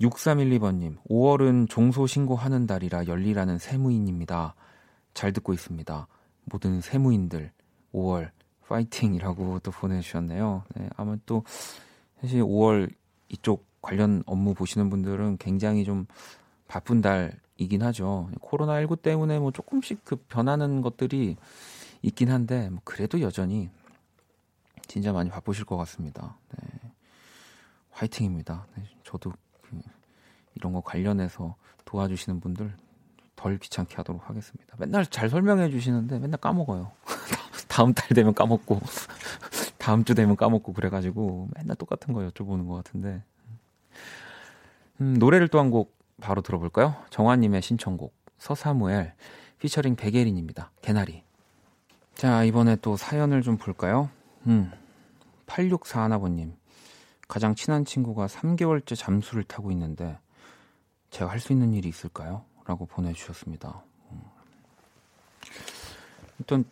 6312번님, 0.00 0.96
5월은 1.08 1.68
종소 1.68 2.06
신고하는 2.06 2.66
달이라 2.66 3.06
열리라는 3.06 3.58
세무인입니다. 3.58 4.54
잘 5.14 5.32
듣고 5.32 5.52
있습니다. 5.54 6.06
모든 6.44 6.80
세무인들, 6.80 7.50
5월 7.94 8.30
파이팅이라고 8.68 9.58
또 9.64 9.70
보내주셨네요. 9.70 10.64
네, 10.76 10.88
아마 10.96 11.16
또 11.24 11.44
사실 12.20 12.42
5월 12.42 12.92
이쪽 13.28 13.66
관련 13.80 14.22
업무 14.26 14.52
보시는 14.52 14.90
분들은 14.90 15.38
굉장히 15.38 15.84
좀 15.84 16.06
바쁜 16.68 17.00
달이긴 17.00 17.82
하죠. 17.82 18.28
코로나19 18.40 19.00
때문에 19.00 19.38
뭐 19.38 19.50
조금씩 19.50 20.04
그 20.04 20.16
변하는 20.28 20.82
것들이 20.82 21.36
있긴 22.02 22.30
한데, 22.30 22.70
뭐 22.70 22.80
그래도 22.84 23.20
여전히 23.20 23.70
진짜 24.86 25.12
많이 25.12 25.30
바쁘실 25.30 25.64
것 25.64 25.76
같습니다. 25.76 26.36
네. 26.56 26.90
화이팅입니다. 27.90 28.66
네, 28.76 28.84
저도 29.04 29.32
이런 30.54 30.72
거 30.72 30.80
관련해서 30.80 31.54
도와주시는 31.84 32.40
분들 32.40 32.74
덜 33.36 33.58
귀찮게 33.58 33.96
하도록 33.96 34.28
하겠습니다. 34.28 34.74
맨날 34.78 35.06
잘 35.06 35.28
설명해 35.30 35.70
주시는데 35.70 36.18
맨날 36.18 36.38
까먹어요. 36.38 36.92
다음 37.68 37.94
달 37.94 38.08
되면 38.08 38.34
까먹고 38.34 38.80
다음 39.78 40.04
주 40.04 40.14
되면 40.14 40.36
까먹고 40.36 40.72
그래가지고 40.72 41.48
맨날 41.54 41.76
똑같은 41.76 42.12
거 42.14 42.20
여쭤보는 42.20 42.66
것 42.68 42.74
같은데 42.74 43.22
음, 45.00 45.14
노래를 45.14 45.48
또 45.48 45.58
한 45.58 45.70
곡 45.70 45.96
바로 46.20 46.42
들어볼까요? 46.42 46.96
정화님의 47.10 47.62
신청곡 47.62 48.14
서사무엘 48.38 49.14
피처링 49.58 49.96
백예린입니다. 49.96 50.70
개나리 50.82 51.22
자 52.14 52.44
이번에 52.44 52.76
또 52.76 52.96
사연을 52.96 53.42
좀 53.42 53.56
볼까요? 53.56 54.10
음, 54.46 54.70
8641아버님 55.46 56.52
가장 57.28 57.54
친한 57.54 57.84
친구가 57.84 58.26
3개월째 58.26 58.96
잠수를 58.96 59.44
타고 59.44 59.70
있는데 59.72 60.18
제가 61.10 61.30
할 61.30 61.40
수 61.40 61.52
있는 61.52 61.72
일이 61.72 61.88
있을까요? 61.88 62.44
라고 62.66 62.86
보내주셨습니다. 62.86 63.82
음. 64.12 64.20
일단 66.38 66.64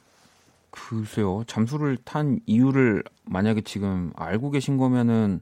글쎄요 0.71 1.45
잠수를 1.47 1.97
탄 2.05 2.41
이유를 2.47 3.03
만약에 3.25 3.63
지금 3.63 4.13
알고 4.17 4.51
계신 4.51 4.77
거면은 4.77 5.41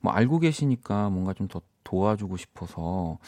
뭐 0.00 0.12
알고 0.12 0.38
계시니까 0.40 1.10
뭔가 1.10 1.32
좀 1.32 1.48
더 1.48 1.60
도와주고 1.84 2.36
싶어서 2.36 3.18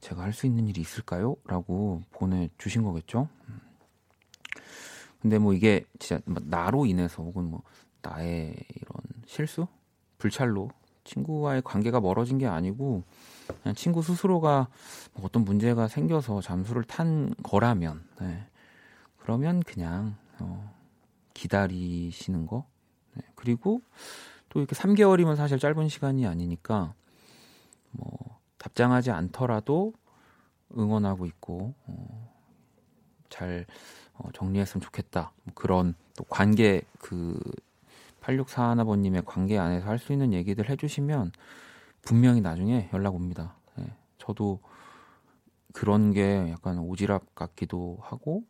제가 0.00 0.22
할 0.22 0.32
수 0.32 0.46
있는 0.46 0.66
일이 0.68 0.80
있을까요? 0.80 1.36
라고 1.44 2.02
보내주신 2.12 2.82
거겠죠. 2.82 3.28
음. 3.48 3.60
근데 5.26 5.38
뭐 5.38 5.52
이게 5.54 5.84
진짜 5.98 6.22
뭐 6.24 6.40
나로 6.46 6.86
인해서 6.86 7.20
혹은 7.20 7.50
뭐 7.50 7.64
나의 8.00 8.54
이런 8.76 9.24
실수, 9.26 9.66
불찰로 10.18 10.70
친구와의 11.02 11.62
관계가 11.62 12.00
멀어진 12.00 12.38
게 12.38 12.46
아니고 12.46 13.02
그냥 13.60 13.74
친구 13.74 14.02
스스로가 14.02 14.68
뭐 15.14 15.24
어떤 15.24 15.44
문제가 15.44 15.88
생겨서 15.88 16.42
잠수를 16.42 16.84
탄 16.84 17.34
거라면 17.42 18.04
네. 18.20 18.46
그러면 19.16 19.64
그냥 19.64 20.14
어, 20.38 20.72
기다리시는 21.34 22.46
거 22.46 22.64
네. 23.14 23.24
그리고 23.34 23.82
또 24.48 24.60
이렇게 24.60 24.76
3개월이면 24.76 25.34
사실 25.34 25.58
짧은 25.58 25.88
시간이 25.88 26.24
아니니까 26.24 26.94
뭐 27.90 28.38
답장하지 28.58 29.10
않더라도 29.10 29.92
응원하고 30.78 31.26
있고 31.26 31.74
어, 31.86 32.32
잘 33.28 33.66
어, 34.18 34.28
정리했으면 34.32 34.82
좋겠다 34.82 35.32
뭐 35.44 35.54
그런 35.54 35.94
또 36.16 36.24
관계 36.24 36.82
그 36.98 37.38
8641아버님의 38.22 39.24
관계 39.24 39.58
안에서 39.58 39.88
할 39.88 39.98
수 39.98 40.12
있는 40.12 40.32
얘기들 40.32 40.68
해주시면 40.68 41.32
분명히 42.02 42.40
나중에 42.40 42.88
연락 42.92 43.14
옵니다. 43.14 43.56
네, 43.76 43.84
저도 44.18 44.60
그런 45.72 46.12
게 46.12 46.50
약간 46.50 46.78
오지랖 46.78 47.20
같기도 47.34 47.98
하고 48.00 48.44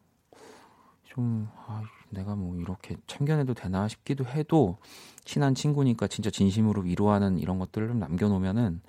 좀 1.05 1.49
아, 1.67 1.83
내가 2.11 2.37
뭐 2.37 2.57
이렇게 2.57 2.97
참견해도 3.07 3.55
되나 3.55 3.89
싶기도 3.89 4.25
해도 4.27 4.79
친한 5.25 5.55
친구니까 5.55 6.07
진짜 6.07 6.31
진심으로 6.31 6.83
위로하는 6.83 7.39
이런 7.39 7.59
것들을 7.59 7.89
좀 7.89 7.99
남겨놓으면은 7.99 8.81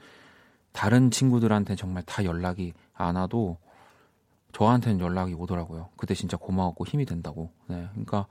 다른 0.72 1.10
친구들한테 1.10 1.76
정말 1.76 2.04
다 2.04 2.24
연락이 2.24 2.74
안 2.94 3.16
와도 3.16 3.58
저한테는 4.58 5.00
연락이 5.00 5.34
오더라고요. 5.36 5.90
그때 5.98 6.16
진짜 6.16 6.36
고마웠고 6.36 6.88
힘이 6.88 7.06
된다고. 7.06 7.52
네, 7.68 7.88
그러니까 7.92 8.26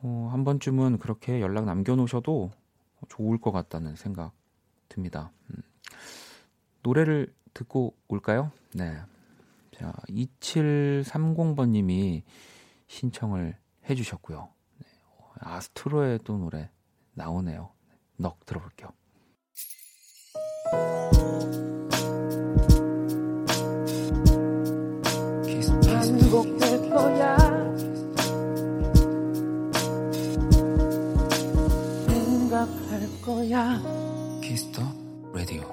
어, 0.00 0.30
한 0.32 0.44
번쯤은 0.44 0.96
그렇게 0.98 1.42
연락 1.42 1.66
남겨놓으셔도 1.66 2.50
좋을 3.10 3.36
것 3.38 3.52
같다는 3.52 3.96
생각 3.96 4.32
듭니다. 4.88 5.30
음. 5.50 5.56
노래를 6.82 7.34
듣고 7.52 7.94
올까요? 8.08 8.50
네. 8.72 8.98
자, 9.76 9.92
2730번님이 10.08 12.22
신청을 12.86 13.58
해주셨고요. 13.90 14.48
네. 14.78 14.86
아스트로의 15.40 16.20
또 16.24 16.38
노래 16.38 16.70
나오네요. 17.12 17.68
넉 18.16 18.46
들어볼게요. 18.46 18.88
반복될 26.30 26.90
거야 26.90 27.36
생각할 32.06 33.22
거야 33.22 33.82
Kiss 34.40 34.64
the 34.64 34.82
Radio 35.34 35.64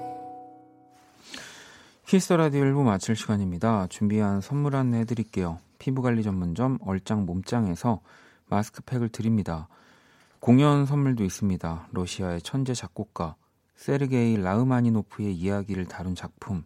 Kiss 2.06 2.23
the 2.23 2.36
Radio 2.36 2.62
1부 2.62 2.82
마칠 2.82 3.14
시간입니다. 3.14 3.86
준비한 3.88 4.40
선물 4.40 4.74
안내 4.74 5.00
해드릴게요. 5.00 5.60
피부관리 5.78 6.24
전문점 6.24 6.78
얼짱 6.84 7.24
몸짱에서 7.24 8.00
마스크팩을 8.46 9.10
드립니다. 9.10 9.68
공연 10.40 10.86
선물도 10.86 11.22
있습니다. 11.22 11.88
러시아의 11.92 12.42
천재 12.42 12.74
작곡가 12.74 13.36
세르게이 13.76 14.38
라흐마니노프의 14.38 15.36
이야기를 15.36 15.86
다룬 15.86 16.16
작품 16.16 16.64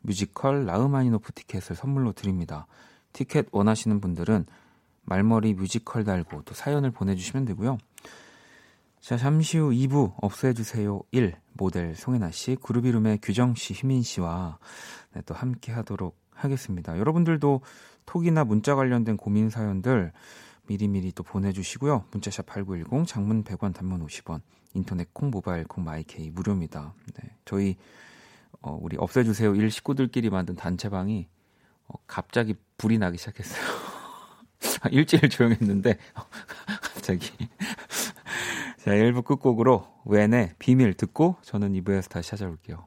뮤지컬 0.00 0.64
라흐마니노프 0.64 1.32
티켓을 1.32 1.74
선물로 1.74 2.12
드립니다. 2.12 2.66
티켓 3.12 3.46
원하시는 3.52 4.00
분들은 4.00 4.46
말머리 5.04 5.54
뮤지컬 5.54 6.04
달고 6.04 6.42
또 6.42 6.54
사연을 6.54 6.90
보내주시면 6.90 7.44
되고요. 7.44 7.78
자, 9.00 9.16
잠시 9.16 9.58
후 9.58 9.70
2부 9.70 10.14
없애주세요 10.22 11.02
1 11.10 11.34
모델 11.54 11.96
송해나 11.96 12.30
씨, 12.30 12.56
그루비룸의 12.62 13.18
규정 13.20 13.54
씨, 13.54 13.74
휘민 13.74 14.02
씨와 14.02 14.58
네, 15.12 15.22
또 15.26 15.34
함께 15.34 15.72
하도록 15.72 16.16
하겠습니다. 16.30 16.96
여러분들도 16.96 17.62
톡이나 18.06 18.44
문자 18.44 18.74
관련된 18.74 19.16
고민 19.16 19.50
사연들 19.50 20.12
미리미리 20.68 21.12
또 21.12 21.24
보내주시고요. 21.24 22.04
문자샵 22.12 22.46
8910, 22.46 23.06
장문 23.06 23.42
100원, 23.42 23.74
단문 23.74 24.06
50원, 24.06 24.40
인터넷 24.74 25.12
콩, 25.12 25.30
모바일 25.30 25.64
콩, 25.64 25.82
마이케이 25.84 26.30
무료입니다. 26.30 26.94
네, 27.14 27.30
저희 27.44 27.76
어, 28.60 28.78
우리 28.80 28.96
없애주세요 28.96 29.56
일 29.56 29.70
식구들끼리 29.70 30.30
만든 30.30 30.54
단체방이 30.54 31.26
어, 31.92 31.98
갑자기 32.06 32.54
불이 32.78 32.98
나기 32.98 33.18
시작했어요. 33.18 33.60
일주일 34.90 35.28
조용했는데 35.28 35.98
갑자기 36.82 37.30
자 38.78 38.90
1부 38.90 39.24
끝곡으로 39.24 39.86
웬의 40.06 40.54
비밀 40.58 40.94
듣고 40.94 41.36
저는 41.42 41.72
2부에서 41.74 42.08
다시 42.08 42.30
찾아올게요. 42.30 42.86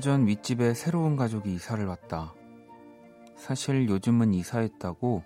전 0.00 0.26
윗집에 0.26 0.74
새로운 0.74 1.16
가족이 1.16 1.52
이사를 1.54 1.84
왔다. 1.86 2.34
사실 3.36 3.88
요즘은 3.88 4.34
이사했다고 4.34 5.22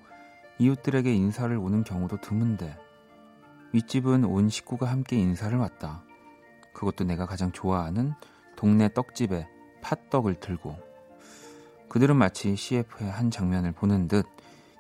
이웃들에게 0.59 1.13
인사를 1.13 1.57
오는 1.57 1.85
경우도 1.85 2.21
드문데 2.21 2.77
윗집은 3.73 4.25
온 4.25 4.49
식구가 4.49 4.87
함께 4.87 5.17
인사를 5.17 5.57
왔다. 5.59 6.05
그것도 6.73 7.05
내가 7.05 7.27
가장 7.27 7.53
좋아하는 7.53 8.13
동네 8.57 8.93
떡집에 8.93 9.49
팥떡을 9.83 10.37
들고 10.37 10.77
그들은 11.89 12.17
마치 12.17 12.57
CF의 12.57 13.11
한 13.11 13.31
장면을 13.31 13.73
보는 13.73 14.09
듯 14.09 14.27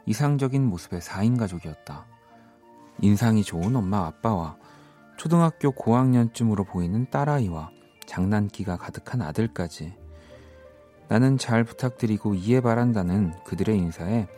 이상적인 0.07 0.65
모습의 0.65 1.01
4인 1.01 1.39
가족이었다. 1.39 2.07
인상이 3.01 3.43
좋은 3.43 3.75
엄마 3.77 4.07
아빠와 4.07 4.57
초등학교 5.17 5.73
고학년쯤으로 5.73 6.65
보이는 6.65 7.09
딸아이와 7.11 7.71
장난기가 8.07 8.77
가득한 8.77 9.23
아들까지 9.23 9.95
나는 11.09 11.37
잘 11.39 11.65
부탁드리고 11.65 12.35
이해 12.35 12.61
바란다는 12.61 13.35
그들의 13.45 13.77
인사에 13.77 14.29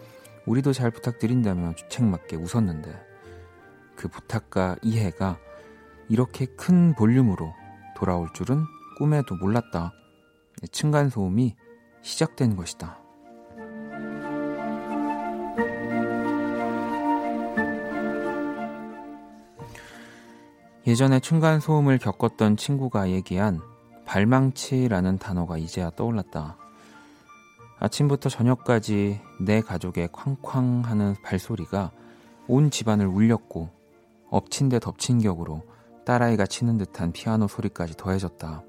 우리도 0.46 0.72
잘 0.72 0.90
부탁드린다며 0.90 1.74
주책맞게 1.74 2.37
웃었는데 2.37 2.92
그 3.96 4.09
부탁과 4.09 4.77
이해가 4.83 5.38
이렇게 6.09 6.46
큰 6.46 6.94
볼륨으로 6.94 7.53
돌아올 7.96 8.29
줄은 8.35 8.64
꿈에도 8.98 9.37
몰랐다. 9.37 9.92
층간소음이 10.70 11.57
시작된 12.03 12.57
것이다. 12.57 13.03
예전에 20.86 21.18
층간소음을 21.20 21.96
겪었던 21.98 22.58
친구가 22.58 23.10
얘기한 23.10 23.60
발망치라는 24.04 25.16
단어가 25.18 25.56
이제야 25.56 25.88
떠올랐다. 25.90 26.58
아침부터 27.78 28.28
저녁까지 28.28 29.18
내 29.40 29.60
가족의 29.62 30.08
쾅쾅 30.12 30.82
하는 30.84 31.14
발소리가 31.22 31.90
온 32.48 32.70
집안을 32.70 33.06
울렸고 33.06 33.70
엎친 34.28 34.68
데 34.68 34.78
덮친 34.78 35.20
격으로 35.20 35.62
딸아이가 36.04 36.44
치는 36.44 36.76
듯한 36.76 37.12
피아노 37.12 37.48
소리까지 37.48 37.96
더해졌다. 37.96 38.62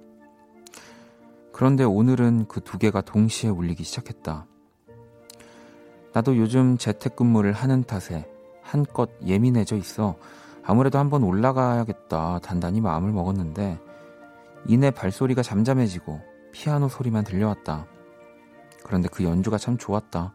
그런데 1.51 1.83
오늘은 1.83 2.47
그 2.47 2.61
두 2.61 2.77
개가 2.77 3.01
동시에 3.01 3.49
울리기 3.49 3.83
시작했다. 3.83 4.45
나도 6.13 6.37
요즘 6.37 6.77
재택근무를 6.77 7.51
하는 7.51 7.83
탓에 7.83 8.25
한껏 8.61 9.09
예민해져 9.25 9.75
있어 9.75 10.15
아무래도 10.65 10.97
한번 10.97 11.23
올라가야겠다 11.23 12.39
단단히 12.39 12.81
마음을 12.81 13.11
먹었는데 13.11 13.79
이내 14.67 14.89
발소리가 14.89 15.43
잠잠해지고 15.43 16.19
피아노 16.51 16.89
소리만 16.89 17.23
들려왔다. 17.23 17.85
그런데 18.83 19.07
그 19.11 19.23
연주가 19.23 19.57
참 19.57 19.77
좋았다. 19.77 20.33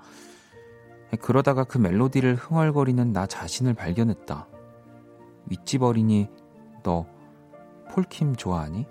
그러다가 1.20 1.64
그 1.64 1.78
멜로디를 1.78 2.36
흥얼거리는 2.36 3.12
나 3.12 3.26
자신을 3.26 3.74
발견했다. 3.74 4.46
윗집 5.46 5.82
어린이, 5.82 6.28
너 6.84 7.06
폴킴 7.90 8.36
좋아하니? 8.36 8.86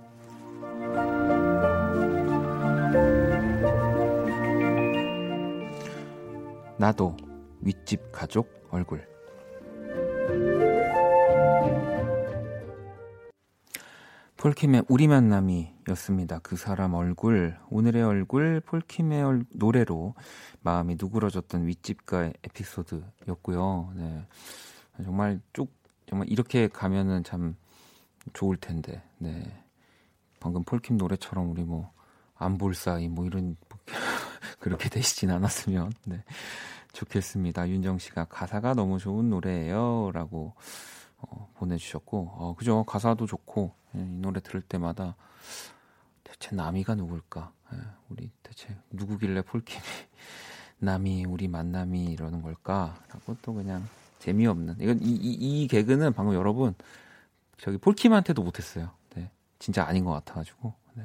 나도 6.78 7.16
윗집 7.62 8.12
가족 8.12 8.50
얼굴. 8.72 9.09
폴킴의 14.40 14.86
우리 14.88 15.10
만남이였습니다. 15.10 16.40
그 16.40 16.56
사람 16.56 16.94
얼굴, 16.94 17.58
오늘의 17.70 18.04
얼굴, 18.04 18.62
폴킴의 18.62 19.22
얼, 19.22 19.46
노래로 19.54 20.16
마음이 20.62 20.96
누그러졌던 20.98 21.68
윗집가의 21.68 22.34
에피소드였고요. 22.44 23.92
네. 23.98 24.26
정말 25.04 25.42
쭉, 25.52 25.70
정말 26.08 26.30
이렇게 26.30 26.70
가면은 26.70 27.26
참 27.26 27.58
좋을 28.32 28.56
텐데, 28.56 29.04
네. 29.18 29.44
방금 30.40 30.64
폴킴 30.64 30.96
노래처럼 30.96 31.50
우리 31.52 31.64
뭐, 31.64 31.92
안 32.36 32.58
볼 32.58 32.74
사이, 32.76 33.10
뭐 33.10 33.26
이런, 33.26 33.58
그렇게 34.62 34.88
되시진 34.88 35.32
않았으면, 35.32 35.92
네. 36.06 36.24
좋겠습니다. 36.94 37.68
윤정 37.68 37.98
씨가 37.98 38.24
가사가 38.30 38.74
너무 38.74 39.00
좋은 39.00 39.30
노래예요. 39.30 40.12
라고 40.14 40.54
어, 41.18 41.52
보내주셨고, 41.56 42.32
어, 42.38 42.56
그죠. 42.58 42.86
가사도 42.86 43.26
좋고, 43.26 43.74
예, 43.74 43.79
이 43.94 43.98
노래 43.98 44.40
들을 44.40 44.62
때마다 44.62 45.16
대체 46.24 46.56
남이가 46.56 46.96
누굴까? 46.96 47.52
예, 47.74 47.78
우리 48.10 48.32
대체 48.44 48.76
누구길래 48.92 49.42
폴킴이 49.44 49.82
남이 50.80 51.26
우리 51.26 51.48
만남이 51.48 52.06
이러는 52.06 52.42
걸까라고 52.42 53.38
또 53.42 53.54
그냥 53.54 53.88
재미없는 54.20 54.78
이건 54.80 55.02
이, 55.02 55.10
이, 55.10 55.64
이 55.64 55.68
개그는 55.68 56.14
방금 56.14 56.36
여러분 56.36 56.76
저기 57.58 57.78
폴킴한테도 57.78 58.42
못했어요. 58.42 58.92
네, 59.16 59.32
진짜 59.60 59.86
아닌 59.86 60.06
것 60.06 60.12
같아가지고. 60.12 60.74
네. 60.94 61.04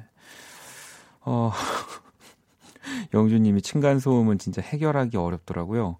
어, 1.21 1.51
영주님이 3.13 3.61
층간 3.61 3.99
소음은 3.99 4.37
진짜 4.37 4.61
해결하기 4.61 5.17
어렵더라고요. 5.17 5.97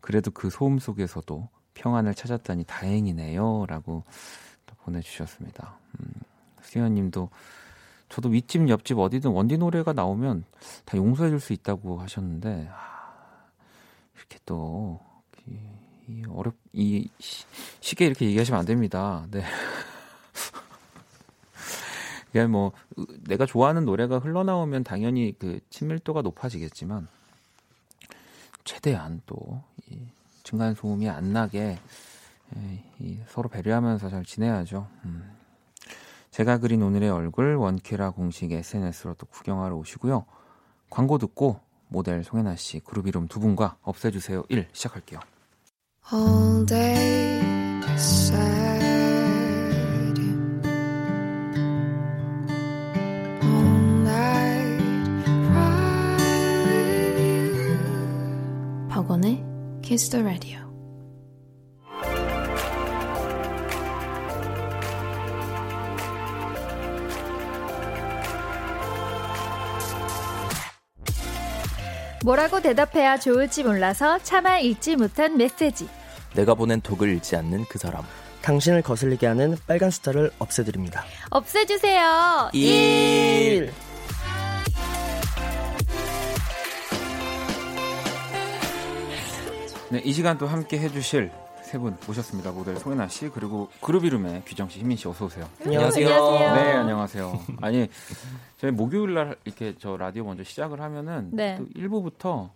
그래도 0.00 0.30
그 0.30 0.50
소음 0.50 0.78
속에서도 0.78 1.48
평안을 1.74 2.14
찾았다니 2.14 2.64
다행이네요라고 2.64 4.04
또 4.04 4.45
보내주셨습니다. 4.90 5.76
음, 6.00 6.06
수현님도 6.62 7.28
저도 8.08 8.28
윗집 8.28 8.68
옆집 8.68 8.98
어디든 8.98 9.30
원디 9.32 9.58
노래가 9.58 9.92
나오면 9.92 10.44
다 10.84 10.96
용서해줄 10.96 11.40
수 11.40 11.52
있다고 11.52 12.00
하셨는데 12.00 12.68
아, 12.72 13.46
이렇게 14.16 14.38
또 14.46 15.00
이, 15.46 15.56
이 16.08 16.22
어렵 16.30 16.54
이 16.72 17.08
시- 17.18 17.44
쉽게 17.80 18.06
이렇게 18.06 18.26
얘기하시면 18.26 18.60
안 18.60 18.66
됩니다. 18.66 19.26
네. 19.30 19.42
그냥 22.32 22.50
뭐 22.50 22.72
으, 22.98 23.04
내가 23.26 23.46
좋아하는 23.46 23.84
노래가 23.84 24.18
흘러나오면 24.18 24.84
당연히 24.84 25.34
그 25.38 25.58
친밀도가 25.70 26.22
높아지겠지만 26.22 27.08
최대한 28.64 29.20
또 29.26 29.62
이 29.90 29.98
중간 30.42 30.74
소음이 30.74 31.08
안 31.08 31.32
나게 31.32 31.60
에, 31.62 31.72
이 31.74 31.78
서로 33.28 33.48
배려하면서 33.48 34.08
잘 34.08 34.24
지내야죠. 34.24 34.86
음. 35.04 35.32
제가 36.30 36.58
그린 36.58 36.82
오늘의 36.82 37.10
얼굴 37.10 37.54
원키라 37.56 38.10
공식 38.10 38.52
SNS로 38.52 39.14
또 39.14 39.26
구경하러 39.26 39.76
오시고요. 39.76 40.26
광고 40.90 41.18
듣고 41.18 41.60
모델 41.88 42.22
송혜나 42.24 42.56
씨 42.56 42.80
그룹 42.80 43.06
이름 43.06 43.28
두 43.28 43.40
분과 43.40 43.76
없애주세요 43.82 44.44
1 44.48 44.68
시작할게요. 44.72 45.20
all 46.12 46.64
day 46.66 47.40
sad 47.96 48.82
all 53.42 53.80
night 54.04 54.84
cry 55.46 56.16
with 56.66 57.18
you 57.18 58.88
박원의 58.88 59.44
Kiss 59.82 60.10
the 60.10 60.22
Radio. 60.22 60.65
뭐라고 72.26 72.60
대답해야 72.60 73.18
좋을지 73.18 73.62
몰라서 73.62 74.18
차마 74.18 74.58
읽지 74.58 74.96
못한 74.96 75.36
메시지. 75.36 75.88
내가 76.34 76.54
보낸 76.54 76.80
톡을 76.80 77.08
읽지 77.14 77.36
않는 77.36 77.66
그 77.68 77.78
사람. 77.78 78.02
당신을 78.42 78.82
거슬리게 78.82 79.28
하는 79.28 79.56
빨간 79.68 79.92
스타를 79.92 80.32
없애드립니다. 80.40 81.04
없애주세요. 81.30 82.50
1. 82.52 83.72
네, 89.90 90.00
이 90.04 90.12
시간 90.12 90.36
또 90.36 90.48
함께 90.48 90.80
해주실 90.80 91.30
세 91.66 91.78
분 91.78 91.96
모셨습니다. 92.06 92.52
모델 92.52 92.76
송혜나 92.76 93.08
씨 93.08 93.28
그리고 93.28 93.68
그룹 93.80 94.04
이름의 94.04 94.42
규정 94.46 94.68
씨, 94.68 94.78
희민 94.78 94.96
씨 94.96 95.08
어서 95.08 95.24
오세요. 95.24 95.48
안녕하세요. 95.64 96.08
네, 96.08 96.72
안녕하세요. 96.74 97.40
아니 97.60 97.88
저희 98.58 98.70
목요일 98.70 99.14
날 99.14 99.36
이렇게 99.44 99.74
저 99.80 99.96
라디오 99.96 100.24
먼저 100.24 100.44
시작을 100.44 100.80
하면은 100.80 101.30
네. 101.32 101.58
또 101.58 101.64
1부부터 101.80 102.50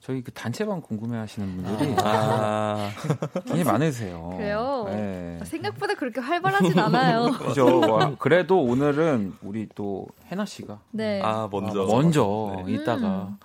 저희 0.00 0.22
그 0.22 0.32
단체방 0.32 0.80
궁금해하시는 0.80 1.56
분들이 1.62 1.94
아, 2.02 2.88
굉장히 3.44 3.64
많으세요. 3.64 4.32
그래요? 4.38 4.84
네. 4.88 5.40
생각보다 5.44 5.94
그렇게 5.94 6.20
활발하진 6.20 6.78
않아요. 6.78 7.32
그죠. 7.38 7.80
와, 7.80 8.14
그래도 8.18 8.62
오늘은 8.62 9.34
우리 9.42 9.68
또 9.74 10.06
해나 10.32 10.46
씨가 10.46 10.78
네. 10.92 11.20
아 11.22 11.48
먼저. 11.50 11.84
먼저 11.84 12.62
네. 12.64 12.72
이따가 12.72 13.06
아, 13.06 13.36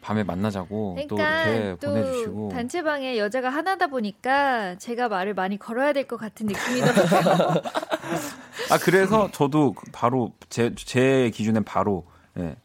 밤에 0.00 0.24
만나자고 0.24 0.96
또 1.08 1.16
그러니까 1.16 1.44
이렇게 1.48 1.76
또 1.80 1.92
보내주시고 1.92 2.48
단체방에 2.50 3.18
여자가 3.18 3.50
하나다 3.50 3.86
보니까 3.88 4.76
제가 4.78 5.08
말을 5.08 5.34
많이 5.34 5.58
걸어야 5.58 5.92
될 5.92 6.06
것 6.06 6.16
같은 6.16 6.46
느낌이더라고요. 6.46 7.62
아 8.70 8.78
그래서 8.82 9.30
저도 9.32 9.74
바로 9.92 10.32
제 10.48 10.74
제 10.74 11.30
기준엔 11.34 11.64
바로 11.64 12.06
예. 12.38 12.56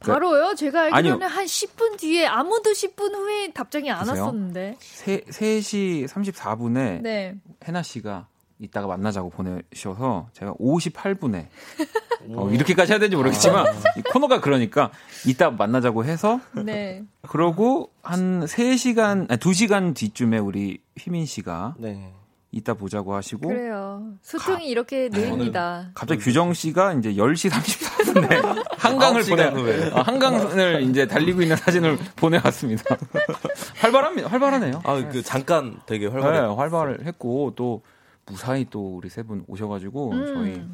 바로요? 0.00 0.54
제가 0.54 0.84
알기로는 0.94 1.22
아니요. 1.26 1.26
한 1.36 1.44
10분 1.44 1.98
뒤에 1.98 2.26
아무도 2.26 2.70
10분 2.72 3.14
후에 3.14 3.52
답장이 3.52 3.90
안 3.90 4.00
보세요. 4.06 4.24
왔었는데. 4.24 4.76
세 4.80 5.20
3시 5.28 6.08
34분에 6.08 7.02
네. 7.02 7.34
해나 7.64 7.82
씨가 7.82 8.26
이따가 8.60 8.86
만나자고 8.86 9.30
보내셔서 9.30 10.28
제가 10.34 10.52
58분에 10.54 11.46
어, 12.36 12.50
이렇게까지 12.50 12.92
해야 12.92 12.98
되는지 12.98 13.16
모르겠지만 13.16 13.66
이 13.96 14.02
코너가 14.02 14.40
그러니까 14.40 14.90
이따 15.26 15.50
만나자고 15.50 16.04
해서 16.04 16.40
네. 16.52 17.02
그러고 17.22 17.90
한 18.02 18.44
3시간 18.44 19.30
아니 19.30 19.38
2시간 19.40 19.94
뒤쯤에 19.94 20.38
우리 20.38 20.82
휘민 20.98 21.24
씨가 21.24 21.76
네. 21.78 22.12
이따 22.52 22.74
보자고 22.74 23.14
하시고 23.14 23.48
그래요. 23.48 24.12
소통이 24.22 24.68
이렇게 24.68 25.08
느립니다. 25.08 25.90
갑자기 25.94 26.20
규정 26.20 26.52
씨가 26.52 26.94
이제 26.94 27.14
10시 27.14 27.48
34분에 27.48 28.64
한강을 28.76 29.22
보내 29.22 29.44
어, 29.92 30.02
한강을 30.02 30.82
이제 30.82 31.06
달리고 31.06 31.42
있는 31.42 31.56
사진을 31.56 31.96
보내왔습니다. 32.16 32.96
활발합니다. 33.78 34.28
활발하네요. 34.28 34.82
아, 34.84 34.94
그 35.10 35.22
잠깐 35.22 35.80
되게 35.86 36.06
네, 36.08 36.12
활발해. 36.12 36.54
활발을 36.54 37.06
했고 37.06 37.52
또 37.54 37.82
무사히 38.30 38.64
또 38.70 38.96
우리 38.96 39.08
세 39.10 39.22
분 39.22 39.44
오셔가지고 39.48 40.12
음. 40.12 40.26
저희 40.34 40.68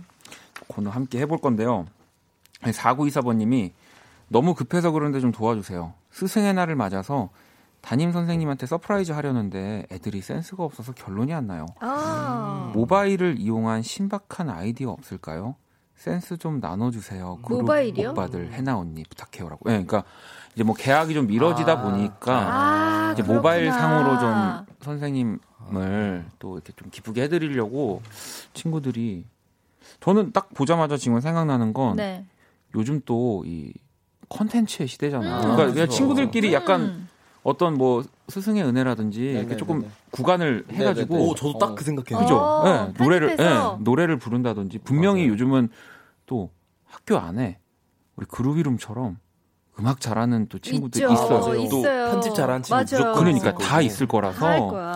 코너 0.69 0.91
함께 0.91 1.19
해볼 1.21 1.39
건데요. 1.39 1.87
4924번님이 2.63 3.73
너무 4.29 4.55
급해서 4.55 4.91
그런데 4.91 5.21
좀 5.21 5.33
도와주세요. 5.33 5.95
스승의 6.11 6.55
날을 6.55 6.75
맞아서 6.77 7.31
담임 7.81 8.11
선생님한테 8.13 8.67
surprise 8.67 9.13
하려는데 9.13 9.87
애들이 9.93 10.21
센스가 10.21 10.65
없어서 10.65 10.93
결론이 10.93 11.33
안 11.33 11.47
나요. 11.47 11.67
아. 11.81 12.73
모바일을 12.75 13.37
이용한 13.39 13.83
신박한 13.83 14.51
아이디어 14.51 14.91
없을까요? 14.91 15.55
센스 15.95 16.37
좀 16.37 16.59
나눠주세요. 16.61 17.39
모바일이요? 17.49 18.11
오빠들 18.11 18.53
해나 18.53 18.77
언니 18.77 19.03
부탁해요라고. 19.05 19.69
네, 19.71 19.85
그러니까 19.85 20.03
이제 20.57 20.65
뭐 20.65 20.75
개학이 20.75 21.13
좀 21.15 21.27
미뤄지다 21.27 21.73
아. 21.73 21.83
보니까 21.83 22.33
아, 22.35 23.13
이제 23.13 23.23
그렇구나. 23.23 23.37
모바일 23.37 23.71
상으로 23.71 24.19
좀 24.19 24.67
선생님을 24.81 26.25
또 26.39 26.55
이렇게 26.55 26.73
좀 26.77 26.89
기쁘게 26.91 27.23
해드리려고 27.25 28.01
친구들이 28.55 29.27
저는 30.01 30.33
딱 30.33 30.53
보자마자 30.55 30.97
지금 30.97 31.21
생각나는 31.21 31.73
건 31.75 31.97
네. 31.97 32.25
요즘 32.75 33.01
또 33.05 33.43
이 33.45 33.73
컨텐츠의 34.29 34.89
시대잖아요. 34.89 35.35
음. 35.37 35.41
그러니까 35.41 35.57
그냥 35.57 35.75
그렇죠. 35.75 35.93
친구들끼리 35.93 36.53
약간 36.53 36.81
음. 36.81 37.09
어떤 37.45 37.75
뭐 37.75 38.03
스승의 38.29 38.65
은혜라든지 38.65 39.21
이렇게 39.21 39.35
네네네네. 39.55 39.57
조금 39.57 39.89
구간을 40.11 40.65
해가지고 40.73 41.15
네네네. 41.15 41.31
오, 41.31 41.35
저도 41.37 41.59
딱 41.59 41.75
그 41.77 41.85
생각했는데. 41.85 42.25
그죠? 42.25 42.39
어, 42.41 42.65
네, 42.65 42.93
노래를. 42.99 43.37
네, 43.37 43.45
노래를 43.81 44.19
부른다든지 44.19 44.79
분명히 44.79 45.21
맞아요. 45.23 45.33
요즘은 45.35 45.69
또 46.27 46.51
학교 46.87 47.19
안에 47.19 47.59
우리 48.17 48.27
그룹 48.27 48.59
이름처럼 48.59 49.19
음악 49.79 50.01
잘하는 50.01 50.49
또 50.49 50.59
친구들 50.59 51.03
있죠. 51.03 51.13
있어요. 51.13 51.41
또 51.41 51.55
있어요. 51.55 52.11
편집 52.11 52.35
잘하는 52.35 52.63
친구 52.63 52.77
맞아요. 52.77 53.15
그러니까 53.15 53.55
다. 53.55 53.81
있을 53.81 54.07
거라서. 54.07 54.49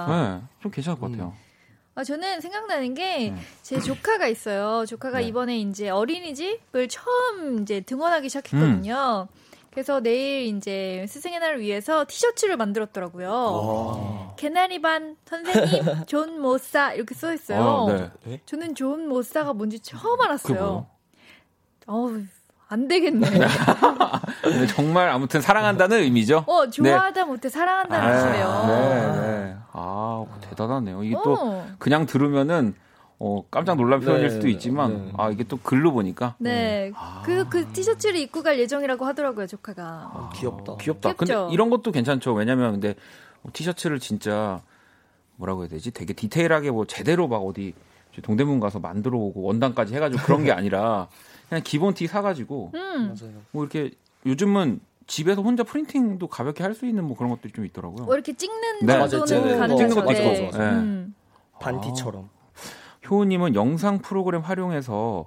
네, 0.09 0.41
좀 0.63 0.71
괜찮을 0.71 0.99
것 0.99 1.11
같아요. 1.11 1.35
아, 1.95 2.05
저는 2.05 2.41
생각나는 2.41 2.95
게 2.95 3.31
네. 3.31 3.37
제 3.63 3.79
조카가 3.81 4.27
있어요. 4.29 4.87
조카가 4.87 5.19
네. 5.19 5.25
이번에 5.27 5.59
이제 5.59 5.91
어린이집을 5.91 6.89
처음 6.89 7.61
이제 7.63 7.81
등원하기 7.81 8.29
시작했거든요. 8.29 9.29
음. 9.31 9.41
그래서 9.71 10.01
내일 10.01 10.57
이제 10.57 11.05
스승의 11.09 11.39
날을 11.39 11.61
위해서 11.61 12.05
티셔츠를 12.09 12.57
만들었더라고요. 12.57 14.35
개나리 14.37 14.81
반 14.81 15.17
선생님 15.27 16.07
존 16.07 16.41
모사 16.41 16.93
이렇게 16.93 17.15
써 17.15 17.33
있어요. 17.33 17.61
어, 17.61 18.11
네. 18.25 18.41
저는 18.47 18.75
존 18.75 19.07
모사가 19.09 19.53
뭔지 19.53 19.79
처음 19.79 20.21
알았어요. 20.23 20.89
어우, 21.87 22.23
안 22.71 22.87
되겠네. 22.87 23.27
정말 24.77 25.09
아무튼 25.09 25.41
사랑한다는 25.41 26.03
의미죠. 26.03 26.45
어, 26.47 26.71
좋아하다 26.71 27.25
못해 27.25 27.49
사랑한다는 27.49 28.15
뜻이래요. 28.15 28.65
네, 28.69 29.21
네. 29.21 29.57
아, 29.73 30.25
대단하네요. 30.41 31.03
이게 31.03 31.17
또 31.25 31.35
어. 31.35 31.67
그냥 31.81 32.07
들으면은 32.07 32.75
어, 33.19 33.43
깜짝 33.51 33.77
놀란 33.77 33.99
표현일 33.99 34.29
네, 34.29 34.31
수도 34.31 34.47
있지만 34.47 35.07
네. 35.07 35.13
아, 35.19 35.31
이게 35.31 35.43
또 35.43 35.59
글로 35.59 35.93
보니까 35.93 36.37
네. 36.39 36.93
아. 36.95 37.23
그, 37.27 37.49
그 37.49 37.67
티셔츠를 37.73 38.21
입고 38.21 38.45
갈 38.45 38.61
예정이라고 38.61 39.05
하더라고요, 39.05 39.49
조카가. 39.49 39.83
아, 39.83 40.31
귀엽다. 40.37 40.77
귀엽다. 40.81 41.13
귀엽죠? 41.15 41.17
근데 41.17 41.53
이런 41.53 41.71
것도 41.71 41.91
괜찮죠. 41.91 42.35
왜냐면 42.35 42.71
근데 42.71 42.95
뭐 43.43 43.51
티셔츠를 43.53 43.99
진짜 43.99 44.61
뭐라고 45.35 45.63
해야 45.63 45.69
되지? 45.71 45.91
되게 45.91 46.13
디테일하게 46.13 46.71
뭐 46.71 46.87
제대로 46.87 47.27
막 47.27 47.39
어디 47.39 47.75
동대문 48.23 48.61
가서 48.61 48.79
만들어 48.79 49.19
오고 49.19 49.43
원단까지 49.43 49.93
해가지고 49.97 50.23
그런 50.23 50.45
게 50.45 50.53
아니라 50.53 51.09
그냥 51.51 51.63
기본 51.65 51.93
티 51.95 52.07
사가지고 52.07 52.71
음. 52.75 53.15
맞아요. 53.21 53.35
뭐 53.51 53.65
이렇게 53.65 53.91
요즘은 54.25 54.81
집에서 55.09 55.43
혼자 55.43 55.65
프린팅도 55.65 56.29
가볍게 56.29 56.63
할 56.63 56.75
수 56.75 56.87
있는 56.87 57.05
뭐 57.05 57.17
그런 57.17 57.31
것들이 57.31 57.53
좀 57.53 57.67
있더라고요. 57.67 58.05
뭐 58.07 58.15
이렇게 58.15 58.33
찍는 58.33 58.87
네. 58.87 59.09
정도는 59.09 59.59
가능하죠. 59.59 59.77
찍는 59.77 59.95
것도 59.97 60.13
네. 60.13 60.45
있고. 60.47 60.57
네. 60.59 60.65
음. 60.65 61.15
반티처럼. 61.61 62.31
효우님은 63.11 63.55
영상 63.57 63.99
프로그램 63.99 64.43
활용해서 64.43 65.27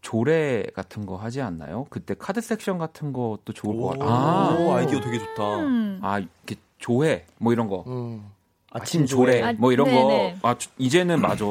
조례 0.00 0.64
같은 0.74 1.04
거 1.04 1.16
하지 1.16 1.42
않나요? 1.42 1.86
그때 1.90 2.14
카드 2.16 2.40
섹션 2.40 2.78
같은 2.78 3.12
것도 3.12 3.52
좋을 3.52 3.76
것 3.80 3.88
같아요. 3.98 4.08
아, 4.08 4.56
오, 4.58 4.72
아이디어 4.72 5.00
되게 5.00 5.18
좋다. 5.18 5.58
음. 5.58 5.98
아 6.02 6.20
이렇게 6.20 6.54
조회 6.78 7.26
뭐 7.38 7.52
이런 7.52 7.66
거. 7.68 7.82
음. 7.88 8.24
아침 8.70 9.04
조례 9.04 9.42
아, 9.42 9.52
뭐 9.54 9.72
이런 9.72 9.86
네네. 9.88 10.38
거. 10.40 10.48
아 10.48 10.56
주- 10.56 10.68
이제는 10.78 11.20
맞아. 11.20 11.44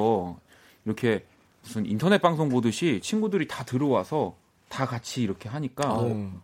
이렇게 0.86 1.26
무슨 1.64 1.86
인터넷 1.86 2.22
방송 2.22 2.50
보듯이 2.50 3.00
친구들이 3.02 3.48
다 3.48 3.64
들어와서 3.64 4.36
다 4.70 4.86
같이 4.86 5.22
이렇게 5.22 5.50
하니까 5.50 5.90
아, 5.90 6.02
음. 6.02 6.42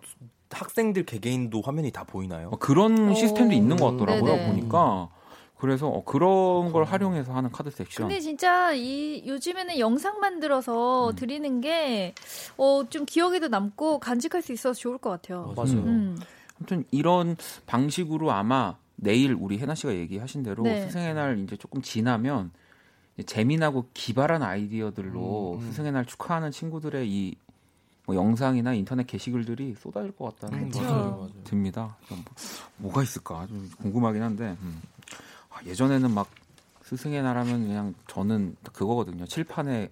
학생들 0.49 1.06
개개인도 1.06 1.62
화면이 1.62 1.91
다 1.91 2.04
보이나요? 2.04 2.49
어, 2.51 2.58
그런 2.58 3.10
오. 3.10 3.13
시스템도 3.13 3.54
있는 3.54 3.78
것 3.78 3.91
같더라고요. 3.91 4.36
네네. 4.36 4.47
보니까. 4.47 5.10
그래서 5.58 5.88
어, 5.88 6.04
그런 6.04 6.71
걸 6.71 6.84
활용해서 6.84 7.34
하는 7.34 7.49
카드 7.49 7.71
섹션. 7.71 8.08
근데 8.08 8.19
진짜 8.19 8.73
이 8.73 9.23
요즘에는 9.25 9.80
영상 9.80 10.19
만들어서 10.19 11.10
음. 11.10 11.15
드리는 11.15 11.62
게 11.62 12.13
어, 12.58 12.84
좀 12.89 13.06
기억에도 13.06 13.47
남고 13.47 13.99
간직할 13.99 14.41
수 14.41 14.51
있어서 14.51 14.78
좋을 14.78 14.97
것 14.97 15.10
같아요. 15.10 15.54
맞아요. 15.56 15.71
음. 15.71 16.17
아무튼 16.58 16.86
이런 16.91 17.38
방식으로 17.65 18.32
아마 18.32 18.75
내일 18.97 19.34
우리 19.34 19.58
해나 19.58 19.75
씨가 19.75 19.95
얘기하신 19.95 20.43
대로 20.43 20.63
네. 20.63 20.86
스승의 20.88 21.13
날 21.13 21.39
이제 21.39 21.56
조금 21.56 21.82
지나면 21.82 22.51
재미나고 23.23 23.89
기발한 23.93 24.43
아이디어들로 24.43 25.54
음, 25.56 25.60
음. 25.62 25.71
스승의 25.71 25.91
날 25.91 26.06
축하하는 26.06 26.51
친구들의 26.51 27.08
이 27.10 27.36
뭐 28.06 28.15
영상이나 28.15 28.73
인터넷 28.73 29.08
게시글들이 29.08 29.75
쏟아질 29.80 30.12
것 30.15 30.39
같다는. 30.39 30.71
생각이. 30.71 31.43
듭니다. 31.43 31.97
좀 32.08 32.23
뭐, 32.78 32.91
가 32.93 33.01
있을까 33.04 33.47
좀 33.47 33.69
궁금하긴 33.82 34.21
한데 34.21 34.56
음. 34.62 34.82
아, 35.49 35.63
예전에는 35.65 36.12
막 36.13 36.30
스승의 36.84 37.23
날 37.23 37.38
하면 37.38 37.65
그냥 37.65 37.95
저는 38.08 38.56
그거거든요. 38.73 39.25
칠판에 39.25 39.89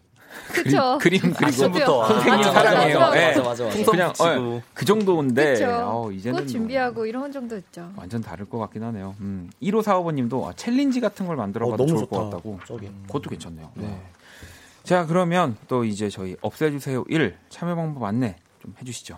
그쵸. 0.52 0.98
그림 1.02 1.22
그리고 1.22 1.46
아침부터 1.46 2.08
선생님 2.08 2.38
맞아, 2.40 2.52
사랑해요. 2.52 3.00
맞아, 3.00 3.18
예. 3.22 3.28
맞아, 3.28 3.44
맞아, 3.44 3.64
맞아. 3.66 3.76
풍선 3.76 3.92
그냥. 3.92 4.14
어, 4.20 4.62
그 4.74 4.86
정도인데. 4.86 5.66
어, 5.66 6.12
이제는 6.12 6.40
꽃 6.40 6.48
준비하고 6.48 7.06
이런 7.06 7.32
정도 7.32 7.58
있죠. 7.58 7.82
뭐 7.82 7.94
완전 7.98 8.22
다를 8.22 8.46
것 8.48 8.58
같긴 8.60 8.84
하네요. 8.84 9.16
음. 9.20 9.50
1545번님도 9.62 10.46
아, 10.48 10.54
챌린지 10.56 11.00
같은 11.02 11.26
걸 11.28 11.36
만들어봐도 11.36 11.84
어, 11.84 11.86
너무 11.86 11.98
좋을 12.00 12.06
것 12.10 12.16
좋다. 12.18 12.26
같다고. 12.38 12.60
저기. 12.68 12.90
그것도 13.08 13.30
괜찮네요. 13.30 13.72
네. 13.76 13.88
네. 13.88 14.02
자 14.84 15.06
그러면 15.06 15.56
또 15.68 15.86
이제 15.86 16.10
저희 16.10 16.36
없애주세요 16.42 17.06
1 17.08 17.38
참여 17.50 17.76
방법 17.76 18.04
안내 18.04 18.36
좀 18.62 18.76
해주시죠. 18.82 19.18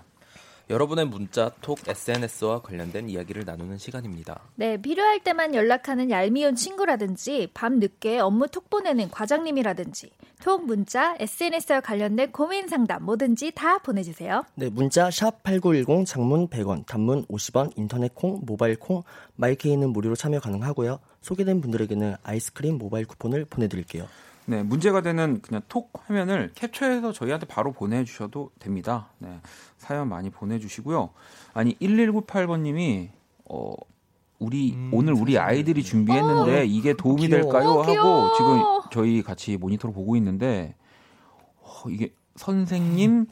여러분의 0.69 1.05
문자, 1.05 1.51
톡, 1.61 1.77
SNS와 1.87 2.61
관련된 2.61 3.07
이야기를 3.09 3.43
나누는 3.45 3.77
시간입니다. 3.77 4.39
네, 4.55 4.77
필요할 4.81 5.19
때만 5.19 5.53
연락하는 5.53 6.09
얄미운 6.09 6.55
친구라든지 6.55 7.49
밤 7.53 7.79
늦게 7.79 8.19
업무 8.19 8.47
톡 8.47 8.69
보내는 8.69 9.11
과장님이라든지 9.11 10.09
톡 10.43 10.65
문자, 10.65 11.15
SNS와 11.19 11.81
관련된 11.81 12.31
고민 12.31 12.67
상담 12.67 13.03
뭐든지 13.03 13.51
다 13.51 13.77
보내주세요. 13.77 14.43
네, 14.55 14.69
문자 14.69 15.11
샵 15.11 15.43
8910 15.43 16.05
장문 16.07 16.47
100원, 16.47 16.85
단문 16.87 17.25
50원, 17.27 17.71
인터넷 17.77 18.15
콩, 18.15 18.41
모바일 18.43 18.75
콩, 18.75 19.03
마이케이는 19.35 19.91
무료로 19.91 20.15
참여 20.15 20.39
가능하고요. 20.39 20.99
소개된 21.21 21.61
분들에게는 21.61 22.15
아이스크림 22.23 22.77
모바일 22.79 23.05
쿠폰을 23.05 23.45
보내드릴게요. 23.45 24.07
네 24.47 24.61
문제가 24.61 25.01
되는 25.01 25.41
그냥 25.41 25.63
톡 25.67 25.91
화면을 26.05 26.51
캡처해서 26.53 27.11
저희한테 27.13 27.47
바로 27.47 27.71
보내주셔도 27.71 28.51
됩니다. 28.59 29.09
네 29.17 29.39
사연 29.85 30.09
많이 30.09 30.29
보내주시고요. 30.29 31.09
아니 31.53 31.75
1198번님이 31.79 33.09
어 33.45 33.73
우리 34.39 34.73
음, 34.73 34.89
오늘 34.93 35.13
우리 35.13 35.37
아이들이 35.37 35.83
준비했는데 35.83 36.65
이게 36.65 36.93
도움이 36.93 37.27
귀여워. 37.27 37.43
될까요? 37.43 37.69
어. 37.69 37.81
하고 37.83 38.35
지금 38.35 38.61
저희 38.91 39.21
같이 39.21 39.57
모니터로 39.57 39.93
보고 39.93 40.15
있는데 40.15 40.75
어, 41.61 41.89
이게 41.89 42.13
선생님 42.35 43.27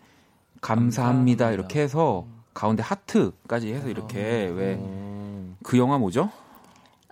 감사합니다 0.61 1.45
감사합니다. 1.45 1.51
이렇게 1.51 1.81
해서 1.81 2.25
가운데 2.53 2.83
하트까지 2.83 3.73
해서 3.73 3.89
이렇게 3.89 4.45
왜그 4.45 4.81
음. 4.83 5.57
영화 5.75 5.97
뭐죠? 5.97 6.29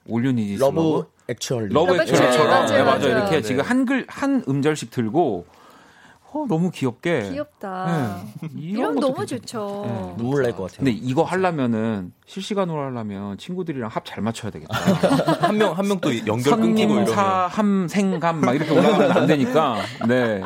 올류니지 0.07 0.57
러브 0.57 1.05
액츄얼리. 1.27 1.73
러브 1.73 1.91
러브 1.93 2.01
액츄얼리처럼 2.03 2.47
네, 2.67 2.83
맞아요. 2.83 2.85
맞아요. 2.85 3.07
이렇게 3.07 3.31
네. 3.37 3.41
지금 3.41 3.63
한글 3.63 4.05
한 4.07 4.43
음절씩 4.47 4.91
들고 4.91 5.45
어, 6.33 6.45
너무 6.47 6.71
귀엽게 6.71 7.29
귀엽다. 7.31 8.23
네. 8.41 8.49
이런 8.57 8.95
것도 8.95 9.07
너무 9.07 9.15
괜찮- 9.19 9.39
좋죠. 9.39 9.83
네. 9.85 10.13
눈물 10.17 10.43
날 10.43 10.51
것 10.53 10.63
같아요. 10.63 10.77
근데 10.77 10.91
이거 10.91 11.23
하려면은 11.23 12.13
실시간으로 12.25 12.79
하려면 12.79 13.37
친구들이랑 13.37 13.89
합 13.91 14.05
잘 14.05 14.23
맞춰야 14.23 14.49
되겠다. 14.51 14.73
한 15.47 15.57
명 15.57 15.73
한 15.77 15.87
명 15.87 15.99
또 15.99 16.09
연결 16.27 16.55
끊기고 16.57 16.93
이러면 16.93 17.05
선님사함 17.07 17.87
생감 17.89 18.41
막 18.41 18.53
이렇게 18.55 18.71
올라가면 18.71 19.11
안 19.11 19.27
되니까. 19.27 19.77
네. 20.07 20.41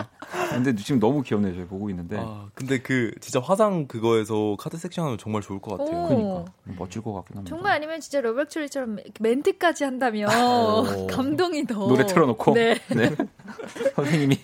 근데 0.49 0.75
지금 0.75 0.99
너무 0.99 1.21
귀엽네요. 1.21 1.53
저희 1.53 1.65
보고 1.65 1.89
있는데. 1.91 2.17
아, 2.19 2.47
근데 2.55 2.79
그 2.79 3.11
진짜 3.21 3.39
화상 3.39 3.87
그거에서 3.87 4.55
카드 4.59 4.77
섹션 4.77 5.05
하면 5.05 5.17
정말 5.19 5.41
좋을 5.43 5.59
것 5.59 5.77
같아요. 5.77 5.97
오. 5.97 6.07
그러니까 6.07 6.45
멋질 6.79 7.01
것 7.03 7.13
같긴 7.13 7.37
합니다. 7.37 7.55
정말 7.55 7.73
아니면 7.73 7.99
진짜 7.99 8.21
Love 8.21 8.37
Actually처럼 8.37 8.97
멘트까지 9.19 9.83
한다면 9.83 10.29
오. 10.31 11.07
감동이 11.07 11.65
더 11.67 11.75
노래 11.87 12.05
틀어놓고 12.05 12.53
네. 12.55 12.79
네. 12.89 13.11
선생님이 13.95 14.37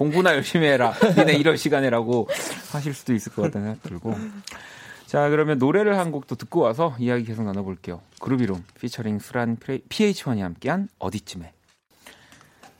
공부나 0.00 0.34
열심히 0.34 0.66
해라. 0.66 0.94
니네 1.14 1.34
이럴 1.34 1.58
시간에라고 1.58 2.26
하실 2.72 2.94
수도 2.94 3.12
있을 3.12 3.34
것 3.34 3.42
같다는 3.42 3.66
생각 3.66 3.82
들고. 3.82 4.14
자 5.04 5.28
그러면 5.28 5.58
노래를 5.58 5.98
한곡또 5.98 6.36
듣고 6.36 6.60
와서 6.60 6.96
이야기 6.98 7.24
계속 7.24 7.42
나눠볼게요. 7.42 8.00
그룹 8.18 8.40
이름 8.40 8.64
피처링 8.80 9.18
수란 9.18 9.58
pH-1이 9.58 10.38
함께한 10.38 10.88
어디쯤에. 10.98 11.52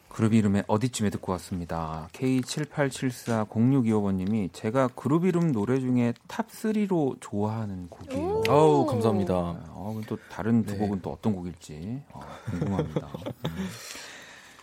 그루비룸의 0.09 0.64
어디쯤에 0.67 1.11
듣고 1.11 1.33
왔습니다. 1.33 2.09
K78740625번님이 2.15 4.51
제가 4.55 4.89
그루비룸 4.88 5.53
노래 5.53 5.79
중에 5.79 6.15
top 6.27 6.73
3로 6.73 7.19
좋아하는 7.21 7.91
곡이에요. 7.91 8.23
오. 8.23 8.43
아우 8.49 8.87
감사합니다. 8.87 9.35
어, 9.35 10.01
또 10.07 10.17
다른 10.31 10.65
두 10.65 10.73
네. 10.73 10.79
곡은 10.79 11.03
또 11.03 11.13
어떤 11.13 11.35
곡일지 11.35 12.01
어, 12.13 12.21
궁금합니다. 12.47 13.09
음. 13.45 13.69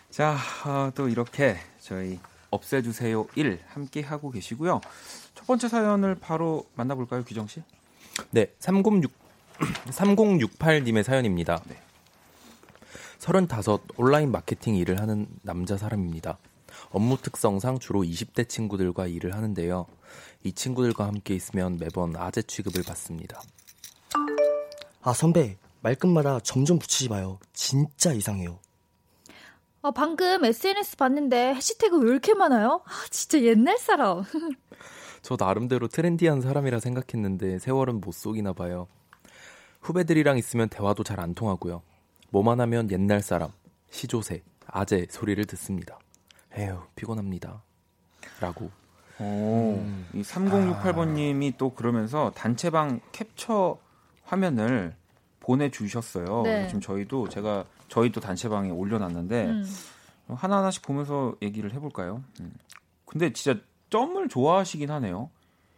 자, 0.10 0.36
어, 0.65 0.89
또 0.96 1.08
이렇게 1.08 1.58
저희 1.80 2.17
없애주세요 2.49 3.27
1 3.36 3.60
함께 3.67 4.01
하고 4.01 4.31
계시고요. 4.31 4.81
첫 5.36 5.47
번째 5.47 5.67
사연을 5.67 6.15
바로 6.15 6.65
만나볼까요, 6.75 7.23
규정 7.23 7.47
씨? 7.47 7.62
네, 8.31 8.47
306 8.60 9.12
3068님의 9.89 11.03
사연입니다. 11.03 11.62
네. 11.67 11.77
35 13.19 13.79
온라인 13.97 14.31
마케팅 14.31 14.75
일을 14.75 15.01
하는 15.01 15.27
남자 15.41 15.77
사람입니다. 15.77 16.38
업무 16.91 17.17
특성상 17.17 17.79
주로 17.79 18.01
20대 18.01 18.47
친구들과 18.47 19.07
일을 19.07 19.33
하는데요. 19.33 19.88
이 20.43 20.53
친구들과 20.53 21.07
함께 21.07 21.36
있으면 21.36 21.77
매번 21.77 22.15
아재 22.15 22.43
취급을 22.43 22.83
받습니다. 22.83 23.41
아, 25.01 25.13
선배. 25.13 25.57
말끝마다 25.81 26.39
점점 26.41 26.79
붙이지 26.79 27.10
마요. 27.10 27.39
진짜 27.53 28.12
이상해요. 28.12 28.60
아, 29.88 29.91
방금 29.91 30.43
SNS 30.43 30.97
봤는데 30.97 31.54
해시태그 31.56 31.97
왜 32.00 32.12
이렇게 32.12 32.34
많아요? 32.34 32.82
아, 32.84 32.91
진짜 33.10 33.39
옛날 33.41 33.78
사람. 33.78 34.21
저 35.21 35.38
나름대로 35.39 35.88
트렌디한 35.88 36.41
사람이라 36.41 36.82
생각했는데 36.82 37.60
세월은 37.60 38.02
못 38.02 38.12
속이나 38.13 38.52
봐요. 38.52 38.89
후배들이랑 39.82 40.38
있으면 40.38 40.67
대화도 40.67 41.06
잘 41.06 41.21
안 41.21 41.34
통하고요. 41.34 41.84
뭐만 42.32 42.60
하면 42.60 42.91
옛날 42.91 43.22
사람, 43.22 43.51
시조새, 43.89 44.43
아재 44.66 45.07
소리를 45.09 45.45
듣습니다. 45.45 45.97
에휴, 46.57 46.82
피곤합니다. 46.95 47.64
라고. 48.41 48.70
오, 49.20 49.82
이 50.14 50.22
3068번님이 50.22 51.53
또 51.57 51.70
그러면서 51.74 52.34
단체방 52.36 52.99
캡처 53.14 53.78
화면을 54.26 54.95
보내주셨어요. 55.48 56.41
네. 56.43 56.68
지금 56.68 56.82
저희도 56.82 57.30
제가 57.30 57.66
저희도 57.88 58.20
단체방에 58.20 58.70
올려놨는데 58.70 59.45
음. 59.45 59.66
하나 60.28 60.58
하나씩 60.58 60.82
보면서 60.84 61.36
얘기를 61.41 61.74
해볼까요? 61.74 62.22
음. 62.41 62.54
근데 63.06 63.32
진짜 63.32 63.60
점을 63.89 64.28
좋아하시긴 64.28 64.91
하네요. 64.91 65.30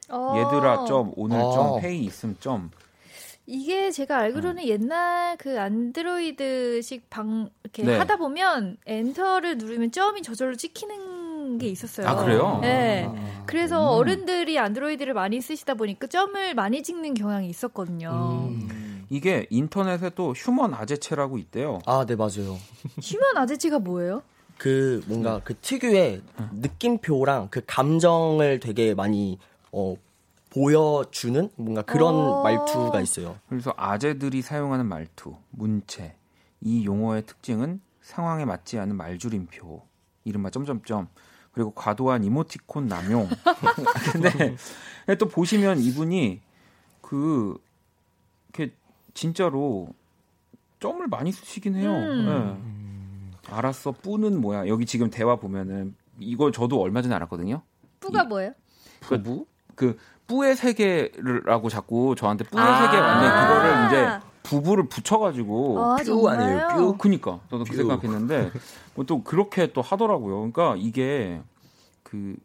어. 0.10 0.34
얘들아 0.38 0.86
점 0.86 1.14
오늘 1.16 1.40
어. 1.40 1.52
점 1.52 1.82
페이 1.82 2.04
있음 2.04 2.36
점. 2.40 2.72
이게 3.46 3.90
제가 3.90 4.18
알기로는 4.18 4.66
옛날 4.68 5.36
그 5.38 5.60
안드로이드식 5.60 7.10
방 7.10 7.50
이렇게 7.64 7.84
네. 7.84 7.98
하다 7.98 8.18
보면 8.18 8.78
엔터를 8.86 9.58
누르면 9.58 9.92
점이 9.92 10.22
저절로 10.22 10.56
찍히는 10.56 11.58
게 11.58 11.68
있었어요. 11.68 12.08
아 12.08 12.16
그래요? 12.16 12.60
네. 12.62 13.10
그래서 13.46 13.82
음. 13.82 14.00
어른들이 14.00 14.58
안드로이드를 14.60 15.14
많이 15.14 15.42
쓰시다 15.42 15.76
보니까 15.76 16.08
점을 16.08 16.54
많이 16.54 16.84
찍는 16.84 17.16
경향이 17.16 17.48
있었거든요. 17.50 18.50
음. 18.50 18.79
이게 19.10 19.48
인터넷에 19.50 20.12
또 20.12 20.34
휴먼 20.34 20.74
아재체라고 20.74 21.38
있대요. 21.38 21.80
아, 21.86 22.06
네, 22.06 22.16
맞아요. 22.16 22.58
휴먼 23.02 23.38
아재치가 23.38 23.80
뭐예요? 23.80 24.22
그 24.58 25.02
뭔가 25.08 25.42
그 25.44 25.56
특유의 25.56 26.22
느낌표랑 26.52 27.48
그 27.50 27.62
감정을 27.66 28.60
되게 28.60 28.94
많이 28.94 29.40
어 29.72 29.96
보여주는 30.50 31.50
뭔가 31.56 31.82
그런 31.82 32.14
어. 32.16 32.42
말투가 32.42 33.00
있어요. 33.02 33.38
그래서 33.48 33.74
아재들이 33.78 34.42
사용하는 34.42 34.86
말투, 34.86 35.36
문체 35.52 36.16
이 36.62 36.86
용어의 36.86 37.26
특징은 37.26 37.82
상황에 38.02 38.46
맞지 38.46 38.80
않은 38.80 38.96
말줄임표, 38.96 39.82
이른바 40.26 40.50
점점점 40.50 41.08
그리고 41.52 41.72
과도한 41.72 42.24
이모티콘 42.24 42.88
남용. 42.88 43.30
근데 44.12 44.56
또 45.18 45.28
보시면 45.28 45.80
이분이 45.80 46.42
그 47.02 47.58
진짜로 49.20 49.90
점을 50.80 51.06
많이 51.08 51.34
쓰시긴 51.34 51.76
해요. 51.76 51.92
음. 51.92 53.32
네. 53.42 53.54
알았어, 53.54 53.92
뿌는 53.92 54.40
뭐야? 54.40 54.68
여기 54.70 54.86
지금 54.86 55.10
대화 55.10 55.36
보면은 55.36 55.94
이걸 56.20 56.54
저도 56.54 56.82
얼마 56.82 57.02
전에 57.02 57.14
알았거든요. 57.16 57.62
뿌가 58.00 58.24
뭐예요? 58.24 58.54
부부? 59.02 59.46
그 59.76 59.98
뿌의 60.26 60.56
세계라고 60.56 61.68
자꾸 61.68 62.16
저한테 62.18 62.46
뿌의 62.46 62.64
아. 62.64 62.86
세계 62.86 62.98
완전 62.98 63.48
그거를 63.48 63.86
이제 63.88 64.26
부부를 64.44 64.88
붙여가지고 64.88 65.84
아, 65.84 65.98
뾰? 65.98 66.30
아니에요, 66.30 66.68
뾰? 66.70 66.98
그니까 66.98 67.42
저도 67.50 67.66
그 67.66 67.72
뾰. 67.72 67.76
생각했는데 67.76 68.52
뭐 68.96 69.04
또 69.06 69.22
그렇게 69.24 69.74
또 69.74 69.82
하더라고요. 69.82 70.50
그러니까 70.52 70.76
이게 70.78 71.42
그 72.04 72.38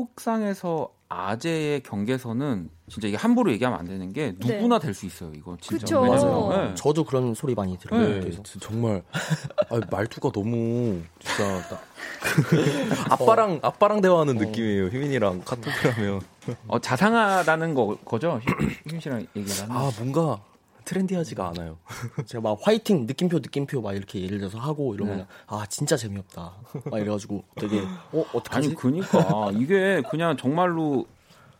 톡상에서 0.00 0.90
아재의 1.08 1.82
경계선은 1.84 2.68
진짜 2.90 3.08
이게 3.08 3.16
함부로 3.16 3.50
얘기하면 3.52 3.78
안 3.78 3.86
되는 3.86 4.12
게 4.12 4.34
누구나 4.38 4.78
될 4.78 4.92
수 4.92 5.06
있어요. 5.06 5.32
이거 5.34 5.56
진짜 5.60 5.78
그쵸. 5.78 6.48
네. 6.50 6.74
저도 6.74 7.04
그런 7.04 7.32
소리 7.34 7.54
많이 7.54 7.78
들어요. 7.78 8.20
네. 8.20 8.30
정말 8.60 9.02
아, 9.70 9.80
말투가 9.90 10.32
너무 10.32 11.00
진짜 11.18 11.62
나- 11.70 11.80
아빠랑 13.14 13.60
아빠랑 13.62 14.00
대화하는 14.02 14.36
느낌이에요. 14.36 14.88
희민이랑 14.88 15.42
카톡을 15.44 15.72
하면 15.96 16.20
어, 16.68 16.78
자상하다는 16.78 17.72
거, 17.74 17.96
거죠? 18.04 18.38
희민 18.86 19.00
씨랑 19.00 19.26
얘기를 19.34 19.62
하는. 19.62 19.74
아 19.74 19.90
뭔가 19.98 20.40
트렌디하지가 20.86 21.48
않아요. 21.48 21.76
제가 22.24 22.40
막 22.40 22.58
화이팅 22.62 23.06
느낌표 23.06 23.40
느낌표 23.40 23.82
막 23.82 23.94
이렇게 23.94 24.22
예를 24.22 24.38
들어서 24.38 24.58
하고 24.58 24.94
이러면 24.94 25.18
네. 25.18 25.26
아 25.48 25.66
진짜 25.68 25.96
재미없다. 25.96 26.54
막 26.90 26.98
이래가지고 26.98 27.44
되게 27.56 27.80
어 28.12 28.24
어떡하지? 28.32 28.68
아니 28.68 28.74
그니까 28.74 29.50
이게 29.52 30.02
그냥 30.10 30.36
정말로 30.36 31.06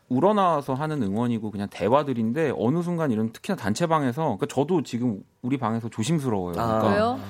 우러나와서 0.09 0.75
하는 0.75 1.03
응원이고 1.03 1.51
그냥 1.51 1.69
대화들인데 1.69 2.53
어느 2.57 2.83
순간 2.83 3.11
이런 3.11 3.33
특히나 3.33 3.57
단체방에서 3.57 4.23
그러니까 4.23 4.47
저도 4.47 4.83
지금 4.85 5.23
우리 5.43 5.59
방에서 5.59 5.89
조심스러워요. 5.89 6.55
아. 6.61 6.79
그러니까 6.79 6.89
왜요? 6.93 7.21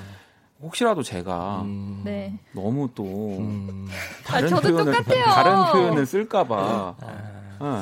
혹시라도 0.61 1.03
제가 1.03 1.61
음, 1.61 2.01
네. 2.03 2.39
너무 2.51 2.89
또 2.95 3.03
음, 3.03 3.87
다른 4.23 4.49
저도 4.49 4.69
표현을 4.69 4.93
똑같아요. 4.93 5.25
다른 5.25 5.71
표현을 5.71 6.05
쓸까봐 6.05 6.95
어. 7.59 7.81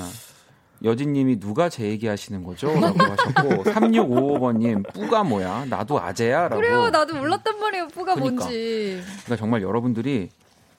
여진님이 0.85 1.39
누가 1.39 1.67
제 1.67 1.85
얘기하시는 1.89 2.43
거죠?라고 2.43 3.03
하셨고 3.03 3.63
3655번님 3.73 4.93
뿌가 4.93 5.23
뭐야? 5.23 5.65
나도 5.65 5.99
아재야 5.99 6.43
라고. 6.49 6.55
그래요. 6.57 6.89
나도 6.89 7.15
몰랐단 7.15 7.59
말이에요. 7.59 7.87
뿌가 7.89 8.13
그러니까. 8.15 8.43
뭔지. 8.45 9.01
그러니까 9.23 9.35
정말 9.35 9.61
여러분들이 9.63 10.29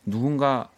누군가 0.04 0.68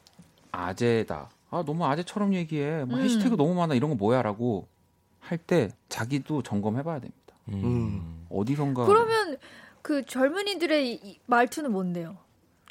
아재다. 0.51 1.29
아 1.51 1.63
너무 1.67 1.85
아재처럼 1.87 2.35
얘기해. 2.35 2.85
뭐 2.85 2.99
음. 2.99 3.05
해시태그 3.05 3.37
너무 3.37 3.55
많아 3.55 3.75
이런 3.75 3.91
거 3.91 3.97
뭐야 3.97 4.23
라고 4.23 4.67
할 5.21 5.39
때 5.39 5.69
자기도 5.91 6.43
점검해봐야 6.43 7.01
됩니다. 7.01 7.35
음. 7.49 8.27
어디선가. 8.31 8.87
그러면 8.87 9.37
그 9.83 10.05
젊은이들의 10.07 10.91
이- 10.93 11.01
이 11.03 11.19
말투는 11.27 11.71
뭔데요? 11.73 12.17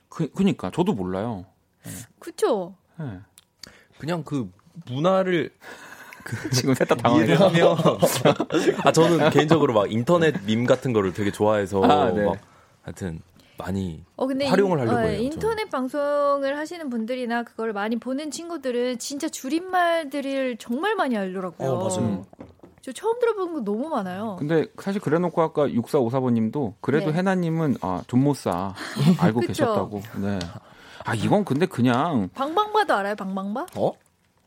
그, 0.09 0.31
그니까 0.31 0.71
저도 0.71 0.93
몰라요. 0.93 1.45
그쵸? 2.19 2.75
예. 2.99 3.19
그냥 3.99 4.23
그 4.23 4.51
문화를 4.87 5.51
지금 6.53 6.73
셋다 6.73 6.95
이해를 7.09 7.37
당황해요. 7.37 7.77
아 8.83 8.91
저는 8.91 9.29
개인적으로 9.31 9.73
막 9.73 9.91
인터넷 9.91 10.35
밈 10.45 10.65
같은 10.65 10.93
거를 10.93 11.13
되게 11.13 11.31
좋아해서 11.31 11.81
아, 11.83 12.11
네. 12.11 12.25
막 12.25 12.37
하여튼 12.83 13.21
많이 13.57 14.03
어 14.15 14.27
근데 14.27 14.45
활용을 14.47 14.77
인- 14.79 14.87
하려고 14.87 14.97
어, 14.97 15.09
해요, 15.09 15.19
인터넷 15.21 15.69
방송을 15.69 16.57
하시는 16.57 16.89
분들이나 16.89 17.43
그걸 17.43 17.73
많이 17.73 17.95
보는 17.97 18.29
친구들은 18.31 18.99
진짜 18.99 19.27
줄임말들을 19.29 20.57
정말 20.57 20.95
많이 20.95 21.17
알더라고요. 21.17 21.69
어, 21.69 21.87
맞아요. 21.89 22.25
저 22.81 22.91
처음 22.93 23.19
들어본 23.19 23.53
거 23.53 23.59
너무 23.61 23.89
많아요. 23.89 24.37
근데 24.39 24.65
사실 24.79 25.01
그래놓고 25.01 25.41
아까 25.41 25.67
6454번님도 25.67 26.75
그래도 26.81 27.07
네. 27.11 27.17
해나님은 27.17 27.77
아 27.81 28.01
존못싸 28.07 28.73
알고. 29.19 29.39
계셨다고. 29.47 30.01
네. 30.21 30.39
아 31.03 31.15
이건 31.15 31.43
근데 31.43 31.65
그냥 31.65 32.29
방방바도 32.33 32.93
알아요? 32.93 33.15
방방바? 33.15 33.65
어? 33.75 33.91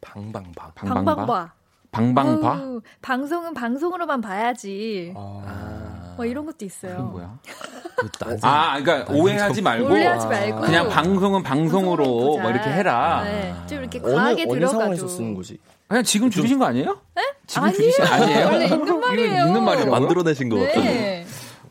방방방 0.01 0.73
방방바 0.75 1.15
방방바. 1.17 1.53
방방바 1.91 2.53
어우, 2.63 2.81
방송은 3.03 3.55
방송으로만 3.55 4.21
봐야지. 4.21 5.13
아, 5.17 6.15
뭐 6.17 6.25
이런 6.25 6.47
것도 6.47 6.65
있어요. 6.65 6.97
그게 6.97 7.03
뭐야? 7.11 7.39
그 7.97 8.09
난- 8.19 8.39
아 8.43 8.81
그러니까 8.81 9.13
오해하지 9.13 9.61
말고 9.63 9.89
오해하지 9.89 10.27
말고 10.27 10.61
그냥 10.61 10.89
방송은 10.89 11.43
방송으로. 11.43 12.05
뭐 12.39 12.51
이렇게 12.51 12.71
해라. 12.71 13.23
네, 13.25 13.55
좀 13.67 13.81
이렇게 13.81 14.01
어느 14.03 14.15
과하게 14.15 14.43
어느 14.45 14.53
들어가도. 14.59 14.79
상황에서 14.79 15.09
쓰는 15.09 15.35
거지? 15.35 15.59
그냥 15.89 16.05
지금 16.05 16.31
줄이신 16.31 16.59
거 16.59 16.67
아니에요? 16.67 17.01
지금 17.47 17.65
아니에요. 17.65 17.77
줄이신 17.77 18.05
아니에요? 18.05 18.47
원래 18.47 18.65
있는 18.67 19.01
말이에요. 19.01 19.47
있는 19.47 19.65
말이라고요? 19.65 19.91
만들어내신 20.01 20.49
것 20.49 20.57
같아요. 20.61 20.85
네. 20.85 21.27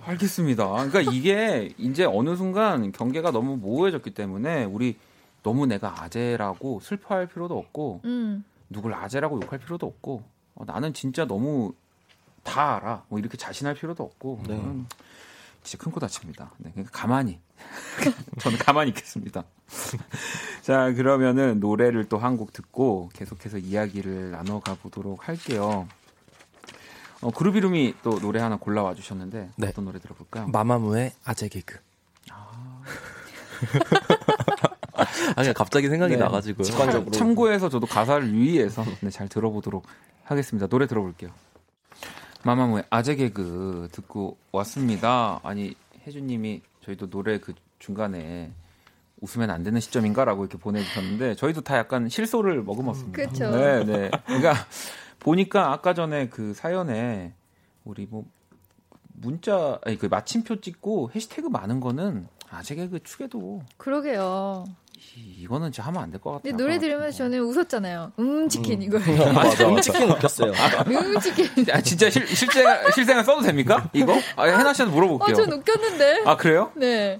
알겠습니다. 0.05 0.67
그러니까 0.67 1.01
이게 1.01 1.73
이제 1.77 2.03
어느 2.03 2.35
순간 2.35 2.91
경계가 2.91 3.31
너무 3.31 3.55
모호해졌기 3.57 4.11
때문에 4.13 4.65
우리 4.65 4.97
너무 5.43 5.65
내가 5.67 6.03
아재라고 6.03 6.81
슬퍼할 6.81 7.27
필요도 7.27 7.57
없고 7.57 8.01
음. 8.05 8.43
누굴 8.69 8.93
아재라고 8.93 9.41
욕할 9.41 9.59
필요도 9.59 9.85
없고 9.87 10.23
어, 10.55 10.63
나는 10.65 10.93
진짜 10.93 11.25
너무 11.25 11.73
다 12.43 12.77
알아. 12.77 13.03
뭐 13.09 13.19
이렇게 13.19 13.37
자신할 13.37 13.75
필요도 13.75 14.03
없고 14.03 14.43
네. 14.47 14.55
음, 14.55 14.87
진짜 15.63 15.83
큰 15.83 15.91
코 15.91 15.99
다칩니다. 15.99 16.51
네, 16.57 16.71
그러니까 16.71 16.97
가만히 16.97 17.39
저는 18.39 18.57
가만히 18.59 18.89
있겠습니다. 18.89 19.43
자 20.63 20.93
그러면은 20.93 21.59
노래를 21.59 22.07
또 22.09 22.17
한 22.17 22.37
곡 22.37 22.53
듣고 22.53 23.09
계속해서 23.13 23.57
이야기를 23.57 24.31
나눠가 24.31 24.75
보도록 24.75 25.27
할게요. 25.27 25.87
어, 27.21 27.29
이름이 27.31 27.95
또 28.01 28.17
노래 28.19 28.39
하나 28.39 28.55
골라와 28.55 28.95
주셨는데 28.95 29.49
네. 29.57 29.67
어떤 29.67 29.83
노래 29.85 29.99
들어볼까요? 29.99 30.47
마마무의 30.47 31.11
아재 31.25 31.49
개그. 31.49 31.77
아, 32.31 32.81
그냥 35.35 35.53
갑자기 35.53 35.87
생각이 35.87 36.15
네. 36.15 36.19
나가지고요. 36.19 36.63
직관적으로. 36.63 37.11
참고해서 37.11 37.69
저도 37.69 37.87
가사를 37.87 38.29
유의해서 38.29 38.83
네, 39.01 39.09
잘 39.09 39.27
들어보도록 39.27 39.85
하겠습니다. 40.23 40.67
노래 40.67 40.87
들어볼게요. 40.87 41.31
마마무의 42.43 42.83
아재 42.89 43.15
개그 43.15 43.89
듣고 43.91 44.37
왔습니다. 44.51 45.39
아니 45.43 45.75
혜주님이 46.05 46.61
저희도 46.85 47.09
노래 47.09 47.39
그 47.39 47.53
중간에 47.79 48.51
웃으면 49.21 49.49
안 49.49 49.63
되는 49.63 49.79
시점인가라고 49.79 50.43
이렇게 50.43 50.57
보내주셨는데 50.57 51.35
저희도 51.35 51.61
다 51.61 51.77
약간 51.77 52.07
실소를 52.07 52.63
머금었습니다. 52.63 53.21
그쵸. 53.21 53.51
네, 53.51 53.83
네. 53.83 54.11
그러니까 54.25 54.53
보니까 55.19 55.73
아까 55.73 55.93
전에 55.93 56.29
그 56.29 56.53
사연에 56.53 57.33
우리 57.83 58.07
뭐 58.09 58.25
문자 59.13 59.79
아니 59.85 59.97
그 59.97 60.05
마침표 60.05 60.61
찍고 60.61 61.11
해시태그 61.13 61.47
많은 61.49 61.79
거는 61.81 62.27
아재 62.49 62.75
개그 62.75 63.03
축에도 63.03 63.61
그러게요. 63.77 64.65
이- 65.15 65.41
이거는 65.43 65.71
진짜 65.71 65.87
하면 65.87 66.03
안 66.03 66.11
될 66.11 66.19
것 66.21 66.31
같아요. 66.31 66.51
근데 66.51 66.63
노래 66.63 66.77
들으면서 66.79 67.17
저는 67.19 67.39
웃었잖아요. 67.41 68.11
음 68.19 68.49
치킨 68.49 68.81
이거. 68.81 68.99
맞아. 69.33 69.81
치킨 69.81 70.09
웃겼어요. 70.11 70.51
음 70.87 71.19
치킨. 71.19 71.47
아 71.71 71.81
진짜 71.81 72.09
실, 72.09 72.27
실제 72.27 72.63
실생활 72.93 73.23
써도 73.23 73.41
됩니까? 73.41 73.89
이거? 73.93 74.13
아, 74.35 74.43
해나 74.45 74.73
씨한테 74.73 74.93
물어볼게요. 74.95 75.33
어, 75.33 75.37
전 75.37 75.51
웃겼는데. 75.53 76.23
아 76.25 76.35
그래요? 76.37 76.71
네. 76.75 77.17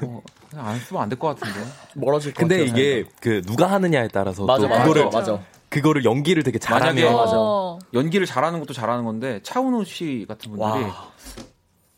어, 0.00 0.22
그냥 0.50 0.66
안 0.68 0.78
쓰면 0.78 1.02
안 1.02 1.08
될 1.10 1.18
것 1.18 1.38
같은데. 1.38 1.60
멀어질 1.94 2.32
것 2.32 2.40
근데 2.40 2.58
같아요. 2.66 2.70
이게 2.70 3.04
그 3.20 3.42
누가 3.42 3.66
하느냐에 3.70 4.08
따라서 4.08 4.44
맞아, 4.46 4.62
또 4.62 4.68
맞아, 4.68 4.82
그거를 4.84 5.10
맞아. 5.10 5.40
그거를 5.68 6.04
연기를 6.04 6.42
되게 6.42 6.58
만약에 6.68 7.00
잘하면 7.02 7.16
맞아. 7.16 7.32
어. 7.36 7.78
연기를 7.94 8.26
잘하는 8.26 8.60
것도 8.60 8.72
잘하는 8.74 9.04
건데 9.04 9.40
차은우 9.42 9.84
씨 9.84 10.24
같은 10.28 10.50
분들이 10.50 10.84
와. 10.84 11.12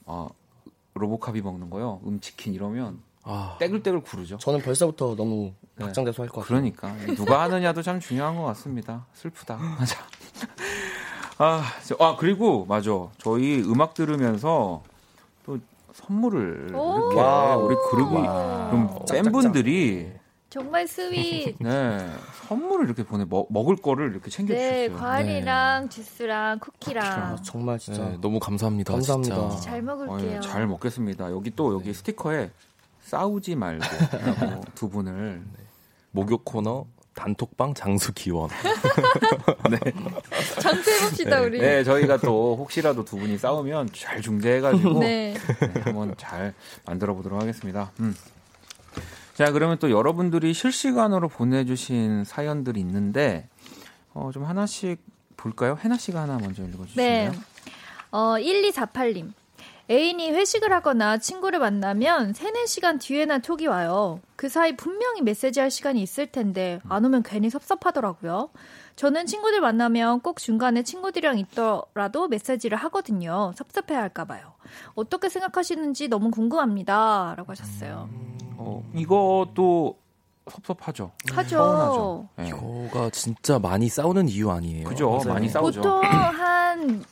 아 0.07 0.29
로보캅이 0.95 1.41
먹는 1.41 1.71
거요. 1.71 2.01
음치킨 2.07 2.55
이러면 2.55 2.99
아, 3.25 3.57
떼글떼글 3.59 4.03
구르죠. 4.03 4.37
저는 4.39 4.61
벌써부터 4.63 5.15
너무 5.17 5.53
네. 5.77 5.87
박장대소 5.87 6.23
할 6.23 6.29
것 6.29 6.43
같아요. 6.43 6.61
그러니까 6.73 6.95
누가 7.17 7.43
하느냐도 7.43 7.83
참 7.83 7.99
중요한 8.01 8.37
것 8.37 8.43
같습니다. 8.45 9.07
슬프다. 9.15 9.57
맞아. 9.79 9.97
아, 11.39 11.63
저- 11.85 11.97
아 11.99 12.17
그리고 12.17 12.65
맞아. 12.67 12.91
저희 13.19 13.61
음악 13.63 13.95
들으면서 13.95 14.83
또 15.45 15.59
선물을 15.95 16.75
오. 16.75 16.97
이렇게 16.99 17.17
wow. 17.17 17.65
우리 17.67 17.77
그루비 17.91 18.27
와. 18.27 18.69
좀 18.71 18.99
팬분들이 19.11 20.13
정말 20.51 20.87
sweet. 20.87 21.57
네 21.65 22.09
선물을 22.47 22.87
이렇게 22.87 23.03
보내 23.05 23.25
먹, 23.29 23.49
먹을 23.51 23.75
거를 23.77 24.11
이렇게 24.13 24.27
네, 24.27 24.31
챙겨 24.31 24.55
주셨어요. 24.55 24.97
과일이랑 24.97 25.89
주스랑 25.89 26.53
아, 26.53 26.57
쿠키랑 26.61 27.37
정말 27.43 27.79
진짜 27.81 28.05
네, 28.05 28.19
너무 28.21 28.39
감사합니다. 28.39 28.93
감사합니다. 28.93 29.35
진짜. 29.51 29.61
잘 29.61 29.81
어, 29.81 29.83
먹을게요. 29.83 30.37
예, 30.37 30.41
잘 30.41 30.67
먹겠습니다. 30.69 31.33
여기 31.33 31.51
또 31.57 31.75
여기 31.75 31.93
스티커에 31.93 32.51
싸우지 33.05 33.57
말고라고 33.57 34.65
두 34.75 34.89
분을 34.89 35.43
목욕 36.11 36.45
코너 36.45 36.87
단톡방 37.15 37.75
장수 37.75 38.13
기원. 38.13 38.51
장수해봅시다, 40.61 41.43
우리. 41.43 41.61
네, 41.61 41.85
저희가 41.85 42.17
또 42.17 42.57
혹시라도 42.59 43.05
두 43.05 43.17
분이 43.17 43.39
싸우면 43.39 43.91
잘 43.93 44.21
중재해가지고 44.21 44.99
네. 44.99 45.35
네, 45.61 45.81
한번 45.83 46.15
잘 46.17 46.55
만들어 46.85 47.15
보도록 47.15 47.41
하겠습니다. 47.41 47.93
음. 48.01 48.17
자, 49.35 49.53
그러면 49.53 49.79
또 49.79 49.91
여러분들이 49.91 50.53
실시간으로 50.55 51.29
보내주신 51.29 52.25
사연들이 52.25 52.81
있는데 52.81 53.49
어, 54.13 54.31
좀 54.33 54.45
하나씩 54.45 55.01
볼까요? 55.37 55.79
해나 55.81 55.97
씨가 55.97 56.23
하나 56.23 56.39
먼저 56.39 56.65
네. 56.65 56.71
읽어주실래요? 56.71 57.33
어, 58.11 58.35
1248님. 58.39 59.33
애인이 59.91 60.31
회식을 60.31 60.73
하거나 60.73 61.19
친구를 61.19 61.59
만나면 61.59 62.33
3, 62.33 62.55
4시간 62.55 62.99
뒤에나 62.99 63.39
톡이 63.39 63.67
와요. 63.67 64.21
그 64.35 64.49
사이 64.49 64.77
분명히 64.77 65.21
메시지 65.21 65.61
할 65.61 65.71
시간이 65.71 66.01
있을 66.01 66.27
텐데 66.27 66.81
안 66.89 67.05
오면 67.05 67.23
괜히 67.23 67.51
섭섭하더라고요. 67.51 68.49
저는 68.97 69.27
친구들 69.27 69.61
만나면 69.61 70.21
꼭 70.21 70.39
중간에 70.39 70.83
친구들이랑 70.83 71.39
있더라도 71.41 72.29
메시지를 72.29 72.79
하거든요. 72.79 73.53
섭섭해 73.57 73.95
할까 73.95 74.25
봐요. 74.25 74.55
어떻게 74.95 75.29
생각하시는지 75.29 76.09
너무 76.09 76.31
궁금합니다. 76.31 77.35
라고 77.37 77.53
하셨어요. 77.53 78.09
어, 78.57 78.83
이것도 78.95 79.99
섭섭하죠. 80.51 81.13
하죠. 81.33 82.29
네. 82.37 82.49
이거가 82.49 83.11
진짜 83.11 83.59
많이 83.59 83.89
싸우는 83.89 84.29
이유 84.29 84.51
아니에요? 84.51 84.89
그죠. 84.89 85.21
많이 85.27 85.49
싸우죠. 85.49 85.81
보통 85.83 86.03
한 86.05 86.55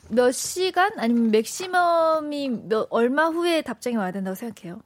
몇 0.09 0.33
시간 0.33 0.93
아니면 0.99 1.31
맥시멈이 1.31 2.49
몇, 2.69 2.87
얼마 2.91 3.29
후에 3.29 3.63
답장이 3.63 3.97
와야 3.97 4.11
된다고 4.13 4.35
생각해요. 4.35 4.81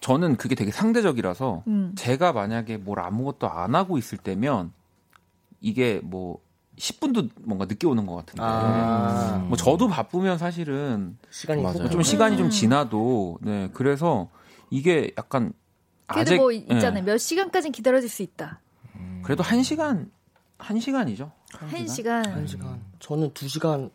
저는 0.00 0.36
그게 0.36 0.54
되게 0.54 0.70
상대적이라서 0.72 1.62
음. 1.68 1.92
제가 1.96 2.32
만약에 2.32 2.76
뭘 2.76 2.98
아무것도 2.98 3.48
안 3.48 3.74
하고 3.74 3.98
있을 3.98 4.18
때면 4.18 4.72
이게 5.60 6.00
뭐 6.02 6.38
10분도 6.76 7.30
뭔가 7.42 7.66
늦게 7.66 7.86
오는 7.86 8.06
것 8.06 8.16
같은데 8.16 8.42
아. 8.42 9.44
뭐 9.46 9.56
저도 9.56 9.86
바쁘면 9.86 10.38
사실은 10.38 11.16
시간이 11.30 11.62
맞아요. 11.62 11.78
좀좀 11.78 12.02
시간이 12.02 12.36
좀 12.36 12.46
음. 12.46 12.50
지나도 12.50 13.38
네 13.42 13.70
그래서 13.72 14.28
이게 14.70 15.12
약간 15.16 15.52
그래도 16.12 16.20
아직 16.30 16.36
뭐 16.36 16.52
예, 16.52 16.58
있잖아요. 16.58 17.04
몇 17.04 17.18
시간까지는 17.18 17.72
기다려줄 17.72 18.08
수 18.08 18.22
있다. 18.22 18.60
그래도 19.22 19.42
한 19.42 19.62
시간 19.62 20.10
한 20.58 20.78
시간이죠. 20.80 21.30
한 21.54 21.86
시간. 21.88 22.24
한 22.24 22.46
시간. 22.46 22.80
저는 23.00 23.32
두 23.34 23.48
시간 23.48 23.90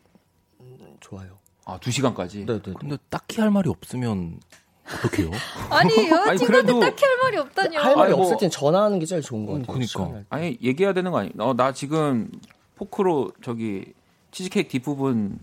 음, 0.60 0.78
좋아요. 1.00 1.38
아 1.66 1.78
두 1.80 1.92
시간까지. 1.92 2.46
네 2.46 2.62
네. 2.62 2.74
근데 2.80 2.98
딱히 3.10 3.42
할 3.42 3.52
말이 3.52 3.70
없으면 3.70 4.40
어떡해요? 4.86 5.32
아니 5.70 5.94
아니, 6.00 6.10
여자친구한테 6.10 6.46
그래도- 6.46 6.80
딱히 6.80 7.04
할 7.06 7.18
말이 7.18 7.38
없다뇨. 7.38 7.80
할 7.80 7.96
말이 7.96 8.12
아이고. 8.14 8.22
없을 8.24 8.38
땐 8.38 8.50
전화하는 8.50 9.00
게 9.00 9.06
제일 9.06 9.22
좋은 9.22 9.46
것 9.46 9.54
음, 9.54 9.60
같아요. 9.62 9.74
그니까. 9.74 9.88
시간을. 9.88 10.26
아니 10.30 10.58
얘기해야 10.62 10.94
되는 10.94 11.12
거 11.12 11.20
아니? 11.20 11.32
어 11.38 11.54
나 11.54 11.74
지금 11.74 12.32
포크로 12.76 13.32
저기 13.44 13.94
치즈케이크 14.32 14.70
뒷부분 14.70 15.40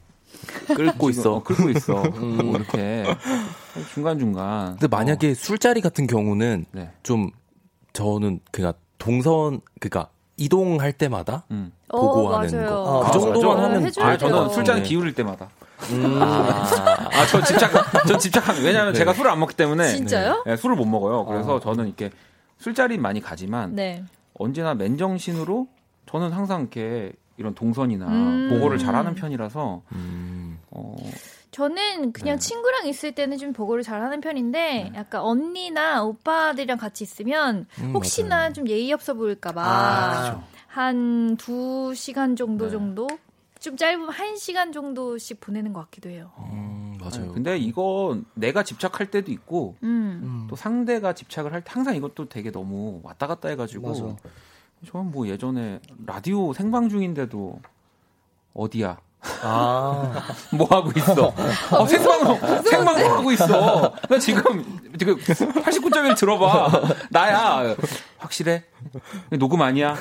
끓고 0.75 1.11
있어. 1.11 1.35
어, 1.35 1.43
긁고 1.43 1.71
있어. 1.71 1.95
뭐 1.95 2.57
이렇게 2.57 3.05
중간 3.93 4.19
중간. 4.19 4.71
근데 4.73 4.89
만약에 4.89 5.35
술자리 5.35 5.81
같은 5.81 6.07
경우는 6.07 6.67
네. 6.73 6.91
좀 7.03 7.31
저는 7.93 8.41
그니까 8.51 8.75
동선 8.99 9.61
그니까 9.81 10.09
이동할 10.37 10.93
때마다 10.93 11.45
음. 11.51 11.73
보고하는 11.89 12.51
맞아요. 12.53 12.69
거. 12.85 13.05
아, 13.05 13.07
그 13.07 13.13
정도만 13.19 13.57
맞아요. 13.57 13.75
하면 13.77 13.93
아, 14.01 14.17
저는. 14.17 14.49
술잔 14.51 14.77
네. 14.77 14.83
기울일 14.83 15.15
때마다. 15.15 15.49
음. 15.91 16.19
아, 16.21 17.27
저 17.31 17.43
집착, 17.43 17.71
전 18.07 18.19
집착한, 18.19 18.57
왜냐하면 18.63 18.95
제가 18.95 19.13
술을 19.13 19.31
안 19.31 19.39
먹기 19.41 19.55
때문에. 19.55 19.89
진짜요? 19.89 20.43
네, 20.47 20.57
술을 20.57 20.77
못 20.77 20.87
먹어요. 20.87 21.25
그래서 21.27 21.57
어. 21.57 21.61
저는 21.61 21.87
이렇게 21.87 22.11
술자리 22.59 22.99
많이 22.99 23.21
가지만 23.21 23.75
네. 23.75 24.03
언제나 24.39 24.75
맨정신으로 24.75 25.69
저는 26.11 26.33
항상 26.33 26.63
이렇게 26.63 27.13
이런 27.37 27.55
동선이나 27.55 28.07
음. 28.07 28.49
보고를 28.51 28.79
잘하는 28.79 29.15
편이라서 29.15 29.83
음, 29.93 30.59
어, 30.71 30.97
저는 31.51 32.13
그냥 32.13 32.37
네. 32.39 32.39
친구랑 32.39 32.87
있을 32.87 33.13
때는 33.13 33.39
좀 33.39 33.53
보고를 33.53 33.83
잘하는 33.83 34.21
편인데 34.21 34.93
약간 34.95 35.21
언니나 35.21 36.03
오빠들이랑 36.05 36.79
같이 36.79 37.05
있으면 37.05 37.67
음, 37.81 37.93
혹시나 37.95 38.37
맞아요. 38.37 38.53
좀 38.53 38.69
예의 38.69 38.93
없어 38.93 39.15
보일까봐 39.15 39.63
아, 39.65 40.11
그렇죠. 40.31 40.45
한두 40.69 41.93
시간 41.95 42.37
정도 42.37 42.67
네. 42.67 42.71
정도 42.73 43.07
좀 43.61 43.77
짧으면 43.77 44.11
한 44.11 44.37
시간 44.37 44.73
정도씩 44.73 45.41
보내는 45.41 45.73
것 45.73 45.81
같기도 45.85 46.11
해요. 46.11 46.31
음, 46.39 46.99
맞아요. 47.01 47.33
근데 47.33 47.57
이거 47.57 48.19
내가 48.35 48.63
집착할 48.63 49.11
때도 49.11 49.33
있고 49.33 49.77
음. 49.83 50.21
음. 50.23 50.47
또 50.51 50.57
상대가 50.57 51.15
집착을 51.15 51.53
할 51.53 51.63
때 51.63 51.71
항상 51.73 51.97
이것도 51.97 52.29
되게 52.29 52.51
너무 52.51 53.01
왔다 53.03 53.27
갔다 53.27 53.49
해가지고 53.49 53.89
맞아. 53.89 54.17
저는 54.85 55.11
뭐 55.11 55.27
예전에 55.27 55.81
라디오 56.07 56.53
생방 56.53 56.89
중인데도 56.89 57.61
어디야 58.55 58.99
아. 59.45 60.23
뭐 60.53 60.67
하고 60.71 60.91
있어? 60.97 61.33
어, 61.73 61.87
생방송, 61.87 62.63
생방송 62.63 63.11
하고 63.13 63.33
있어. 63.33 63.93
나 64.09 64.19
지금, 64.19 64.43
지금 64.99 65.17
89.1 65.19 66.17
들어봐. 66.17 66.71
나야. 67.11 67.75
확실해? 68.19 68.65
녹음 69.39 69.61
아니야? 69.61 69.95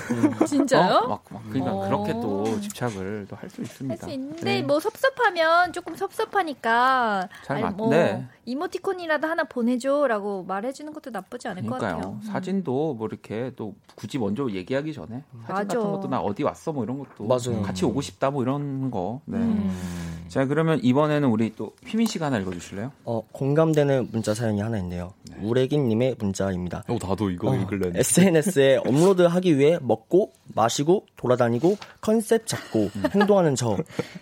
진짜요? 0.48 0.96
어? 0.96 1.08
막, 1.08 1.24
막, 1.30 1.44
그러니까 1.50 1.74
어. 1.74 1.86
그렇게 1.88 2.14
또 2.14 2.60
집착을 2.62 3.28
또 3.30 3.36
할 3.36 3.50
수 3.50 3.62
있습니다. 3.62 4.02
할 4.06 4.10
수 4.10 4.14
있는데 4.14 4.44
네. 4.44 4.62
뭐 4.62 4.80
섭섭하면 4.80 5.74
조금 5.74 5.96
섭섭하니까 5.98 7.28
잘 7.46 7.58
아니, 7.58 7.64
맞- 7.66 7.76
뭐 7.76 7.90
네. 7.90 8.26
이모티콘이라도 8.46 9.28
하나 9.28 9.44
보내줘라고 9.44 10.44
말해주는 10.44 10.94
것도 10.94 11.10
나쁘지 11.12 11.48
않을 11.50 11.64
것 11.64 11.78
그러니까요. 11.78 11.96
같아요. 11.98 12.20
음. 12.22 12.28
사진도 12.32 12.94
뭐 12.94 13.08
이렇게 13.08 13.52
또 13.58 13.76
굳이 13.96 14.18
먼저 14.18 14.50
얘기하기 14.50 14.94
전에 14.94 15.24
사진 15.42 15.54
맞아. 15.56 15.64
같은 15.64 15.92
것도 15.92 16.08
나 16.08 16.20
어디 16.20 16.44
왔어 16.44 16.72
뭐 16.72 16.84
이런 16.84 17.00
것도 17.00 17.26
맞아요. 17.26 17.62
같이 17.62 17.84
오고 17.86 18.02
싶다 18.02 18.32
뭐 18.32 18.42
이런 18.44 18.90
거. 18.92 19.22
네. 19.40 19.44
음. 19.46 20.24
자 20.30 20.46
그러면 20.46 20.80
이번에는 20.82 21.30
우리 21.30 21.54
또 21.56 21.74
휘민 21.86 22.08
씨가 22.08 22.26
하나 22.26 22.40
읽어주실래요? 22.40 22.92
어, 23.06 23.22
공감되는 23.34 24.10
문자 24.12 24.34
사연이 24.34 24.62
하나 24.62 24.80
있네요. 24.80 25.14
우레긴님의 25.42 26.16
문자입니다. 26.18 26.84
어, 26.88 26.98
나도 27.00 27.30
이거 27.30 27.52
어, 27.52 27.56
읽을래. 27.56 27.92
SNS에 27.94 28.78
업로드하기 28.86 29.60
위해 29.60 29.78
먹고 29.82 30.32
마시고 30.56 31.06
돌아다니고 31.18 31.78
컨셉 32.02 32.48
잡고 32.48 32.90
행동하는 33.14 33.54
저 33.56 33.78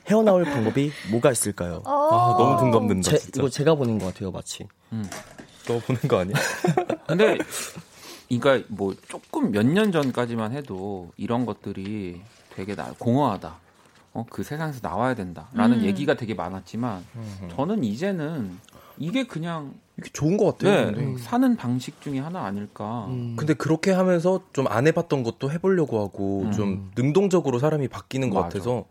헤어나올 0.09 0.43
방법이 0.43 0.91
뭐가 1.11 1.31
있을까요? 1.31 1.81
어. 1.85 1.91
아, 2.11 2.37
너무 2.37 2.57
공감된다, 2.59 3.11
제, 3.11 3.17
진짜. 3.17 3.39
이거 3.39 3.49
제가 3.49 3.75
보낸 3.75 3.97
것 3.97 4.07
같아요, 4.07 4.31
마치. 4.31 4.67
너 5.65 5.79
보는 5.79 6.01
거 6.09 6.19
아니야? 6.19 6.35
근데 7.07 7.37
그러니까 8.27 8.67
뭐 8.69 8.93
조금 9.07 9.51
몇 9.51 9.65
년 9.65 9.93
전까지만 9.93 10.51
해도 10.51 11.11
이런 11.15 11.45
것들이 11.45 12.19
되게 12.53 12.75
나, 12.75 12.93
공허하다. 12.99 13.60
어, 14.13 14.25
그 14.29 14.43
세상에서 14.43 14.79
나와야 14.81 15.15
된다라는 15.15 15.79
음. 15.79 15.83
얘기가 15.85 16.15
되게 16.15 16.33
많았지만 16.33 17.03
저는 17.55 17.83
이제는 17.83 18.57
이게 18.97 19.25
그냥 19.25 19.73
이게 19.97 20.09
좋은 20.11 20.37
것 20.37 20.57
같아요. 20.57 20.91
네, 20.91 20.91
근데. 20.93 21.21
사는 21.21 21.55
방식 21.55 22.01
중에 22.01 22.19
하나 22.19 22.43
아닐까. 22.45 23.05
음. 23.09 23.35
근데 23.37 23.53
그렇게 23.53 23.91
하면서 23.91 24.41
좀 24.53 24.67
안 24.67 24.87
해봤던 24.87 25.23
것도 25.23 25.51
해보려고 25.51 26.01
하고 26.03 26.41
음. 26.43 26.51
좀 26.51 26.91
능동적으로 26.97 27.59
사람이 27.59 27.87
바뀌는 27.87 28.29
것 28.29 28.35
맞아. 28.37 28.47
같아서 28.49 28.85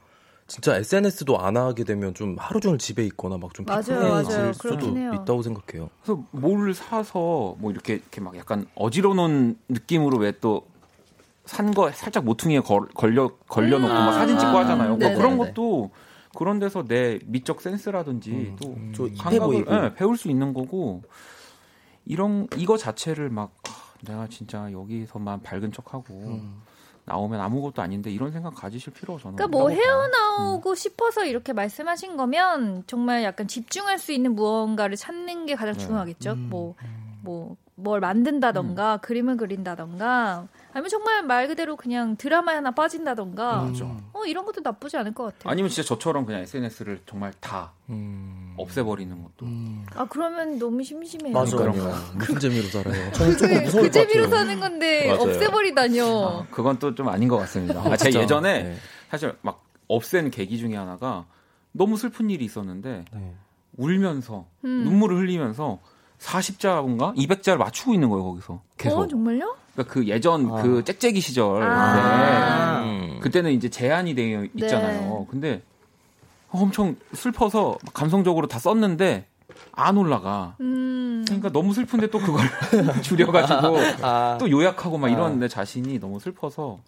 진짜 0.47 0.77
SNS도 0.77 1.39
안 1.39 1.57
하게 1.57 1.85
되면 1.85 2.13
좀 2.13 2.35
하루 2.39 2.61
종일 2.61 2.79
집에 2.79 3.05
있거나 3.07 3.39
막좀 3.39 3.67
맞아요, 3.67 3.83
피곤해질 3.83 4.37
맞아요. 4.39 4.53
수도 4.53 4.97
해요. 4.97 5.13
있다고 5.15 5.43
생각해요. 5.43 5.91
그래서 6.03 6.25
뭘 6.33 6.75
사서 6.75 7.55
뭐 7.59 7.71
이렇게 7.71 7.95
이렇게 7.95 8.21
막 8.21 8.37
약간 8.37 8.67
어지러 8.75 9.15
놓은 9.15 9.57
느낌으로 9.69 10.19
왜 10.19 10.33
또 10.41 10.67
산 11.51 11.73
거 11.73 11.91
살짝 11.91 12.25
모퉁이에 12.25 12.61
걸, 12.61 12.87
걸려 12.95 13.29
걸려놓고 13.49 13.93
음. 13.93 13.99
막 13.99 14.13
사진 14.13 14.39
찍고 14.39 14.57
아. 14.57 14.61
하잖아요. 14.61 14.97
뭐. 14.97 15.15
그런 15.15 15.37
것도 15.37 15.91
그런 16.37 16.61
데서 16.61 16.85
내 16.85 17.19
미적 17.27 17.61
센스라든지 17.61 18.31
음. 18.31 18.57
또저 18.95 19.09
힙해 19.15 19.39
감각을. 19.39 19.67
예, 19.69 19.95
배울 19.95 20.17
수 20.17 20.29
있는 20.31 20.55
거고 20.55 21.03
이런 22.05 22.47
이거 22.57 22.77
자체를 22.77 23.31
막 23.31 23.53
아, 23.69 23.71
내가 24.07 24.29
진짜 24.29 24.71
여기서만 24.71 25.43
밝은 25.43 25.73
척하고 25.73 26.15
음. 26.15 26.63
나오면 27.05 27.41
아무것도 27.41 27.83
아닌데 27.83 28.11
이런 28.13 28.31
생각 28.31 28.55
가지실 28.55 28.93
필요 28.93 29.19
저는 29.19 29.35
그러니까 29.37 29.59
뭐. 29.59 29.71
헤어나오고 29.71 30.77
싶어서 30.77 31.25
이렇게 31.25 31.53
말씀하신 31.53 32.17
거면 32.17 32.85
정말 32.87 33.25
약간 33.25 33.49
집중할 33.49 33.99
수 33.99 34.13
있는 34.13 34.37
무언가를 34.37 34.97
찾는 34.97 35.47
게 35.47 35.57
가장 35.57 35.75
네. 35.75 35.81
중요하겠죠. 35.81 36.33
음. 36.33 36.47
뭐, 36.49 36.75
뭐, 37.23 37.57
뭘 37.83 38.01
만든다던가, 38.01 38.99
그림을 38.99 39.37
그린다던가, 39.37 40.47
아니면 40.73 40.89
정말 40.89 41.23
말 41.25 41.49
그대로 41.49 41.77
그냥 41.77 42.17
드라마에 42.17 42.57
하나 42.57 42.71
빠진다던가, 42.71 43.65
음. 43.65 43.99
어, 44.13 44.25
이런 44.25 44.45
것도 44.45 44.61
나쁘지 44.63 44.97
않을 44.99 45.15
것 45.15 45.25
같아요. 45.25 45.51
아니면 45.51 45.69
진짜 45.71 45.87
저처럼 45.89 46.27
그냥 46.27 46.43
SNS를 46.43 47.01
정말 47.07 47.33
다 47.41 47.73
음. 47.89 48.55
없애버리는 48.57 49.11
것도 49.23 49.47
음. 49.47 49.85
아, 49.95 50.07
그러면 50.09 50.59
너무 50.59 50.83
심심해요. 50.83 51.33
맞아요. 51.33 51.51
그러니까요. 51.57 51.95
무슨 52.15 52.39
재미로 52.39 52.69
살아요. 52.69 53.13
저는 53.13 53.37
그, 53.37 53.45
무서울 53.45 53.83
그것 53.85 53.93
재미로 53.93 54.25
같아요. 54.25 54.37
사는 54.39 54.61
건데, 54.61 55.07
맞아요. 55.09 55.21
없애버리다뇨. 55.23 56.05
아, 56.29 56.47
그건 56.51 56.79
또 56.79 56.95
좀 56.95 57.09
아닌 57.09 57.29
것 57.29 57.37
같습니다. 57.39 57.81
아, 57.81 57.85
제가 57.97 57.97
진짜. 57.97 58.21
예전에 58.23 58.63
네. 58.65 58.77
사실 59.11 59.35
막 59.43 59.65
없앤 59.89 60.31
계기 60.31 60.59
중에 60.59 60.77
하나가 60.77 61.27
너무 61.73 61.97
슬픈 61.97 62.31
일이 62.31 62.45
있었는데 62.45 63.05
네. 63.13 63.35
울면서 63.77 64.47
음. 64.65 64.83
눈물을 64.85 65.17
흘리면서 65.19 65.79
40자인가 66.21 67.17
200자를 67.17 67.57
맞추고 67.57 67.95
있는 67.95 68.09
거예요 68.11 68.25
거기서 68.25 68.61
계속. 68.77 68.99
어, 68.99 69.09
정말요? 69.09 69.57
그러니까 69.75 69.95
그 69.95 70.07
예전 70.07 70.53
아. 70.53 70.63
그 70.63 70.85
짹짹이 70.85 71.21
시절 71.21 71.63
아. 71.63 72.81
네. 72.85 73.19
그때는 73.21 73.53
이제 73.53 73.69
제한이 73.69 74.15
되어 74.15 74.45
있잖아요. 74.55 75.27
근데 75.31 75.63
엄청 76.51 76.97
슬퍼서 77.15 77.79
감성적으로 77.95 78.47
다 78.47 78.59
썼는데 78.59 79.27
안 79.73 79.97
올라가. 79.97 80.57
음. 80.61 81.25
그러니까 81.27 81.51
너무 81.51 81.73
슬픈데 81.75 82.09
또 82.11 82.19
그걸 82.19 82.47
줄여가지고 83.03 83.79
아. 84.03 84.37
또 84.39 84.51
요약하고 84.51 84.99
막 84.99 85.09
아. 85.09 85.11
이런 85.11 85.39
내 85.39 85.49
자신이 85.49 85.99
너무 85.99 86.19
슬퍼서. 86.21 86.79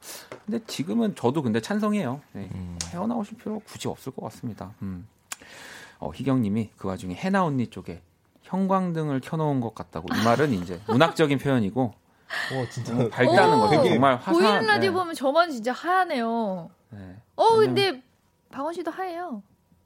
근데 0.45 0.62
지금은 0.66 1.14
저도 1.14 1.43
근데 1.43 1.61
찬성해요. 1.61 2.20
네. 2.33 2.49
헤어나오실 2.91 3.39
필요 3.39 3.61
굳이 3.61 3.89
없을 3.89 4.12
것 4.12 4.22
같습니다. 4.24 4.72
음. 4.83 5.07
어, 5.99 6.11
희경님이 6.12 6.70
그 6.76 6.89
와중에 6.89 7.14
해나 7.14 7.45
언니 7.45 7.68
쪽에 7.68 8.03
형광등을 8.53 9.21
켜놓은 9.21 9.61
것 9.61 9.75
같다고 9.75 10.09
이 10.15 10.25
말은 10.25 10.53
이제 10.53 10.79
문학적인 10.87 11.39
표현이고 11.39 11.95
와 12.55 12.67
진짜 12.71 12.93
음, 12.93 13.09
밝다는 13.11 13.59
오, 13.59 13.61
거죠. 13.63 13.85
정말 13.89 14.17
화사. 14.17 14.33
보이는 14.33 14.67
라디오 14.67 14.91
네. 14.93 14.97
보면 14.99 15.15
저만 15.15 15.51
진짜 15.51 15.73
하얗네요. 15.73 16.71
네. 16.91 16.99
어, 17.37 17.57
근데 17.57 18.03
박원 18.51 18.75
씨도 18.75 18.91
하얘요. 18.91 19.43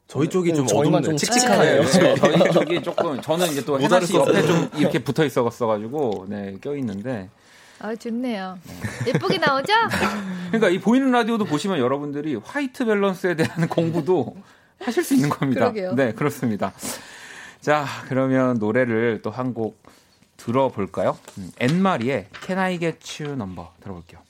저희 0.09 0.29
쪽이 0.29 0.53
좀 0.55 0.67
저희만 0.67 1.01
어둡네. 1.03 1.03
좀 1.03 1.17
칙칙하네요. 1.17 1.83
네, 1.83 2.14
저희 2.17 2.53
쪽이 2.53 2.83
조금 2.83 3.21
저는 3.21 3.47
이제 3.49 3.64
또 3.64 3.75
해나 3.77 3.83
모자를 3.85 4.07
씨 4.07 4.14
옆에 4.17 4.43
좀 4.43 4.69
이렇게 4.75 4.99
붙어 5.03 5.25
있어가지고 5.25 6.27
네 6.29 6.57
껴 6.61 6.77
있는데 6.77 7.29
아, 7.81 7.95
좋네요. 7.95 8.59
예쁘게 9.07 9.39
나오죠? 9.39 9.73
그러니까 10.51 10.69
이 10.71 10.79
보이는 10.81 11.11
라디오도 11.11 11.45
보시면 11.45 11.79
여러분들이 11.79 12.37
화이트 12.37 12.85
밸런스에 12.85 13.35
대한 13.35 13.67
공부도 13.69 14.37
하실 14.81 15.03
수 15.05 15.14
있는 15.14 15.29
겁니다. 15.29 15.61
그러게요. 15.73 15.95
네 15.95 16.12
그렇습니다. 16.12 16.73
자 17.67 17.85
그러면 18.09 18.59
노래를 18.59 19.23
또 19.23 19.31
한 19.31 19.53
곡 19.53 19.83
들어볼까요? 20.37 21.19
음, 21.39 21.51
엔마리의 21.59 22.29
Can 22.45 22.59
I 22.61 22.79
Get 22.79 23.25
You 23.25 23.33
Number 23.35 23.69
들어볼게요. 23.81 24.21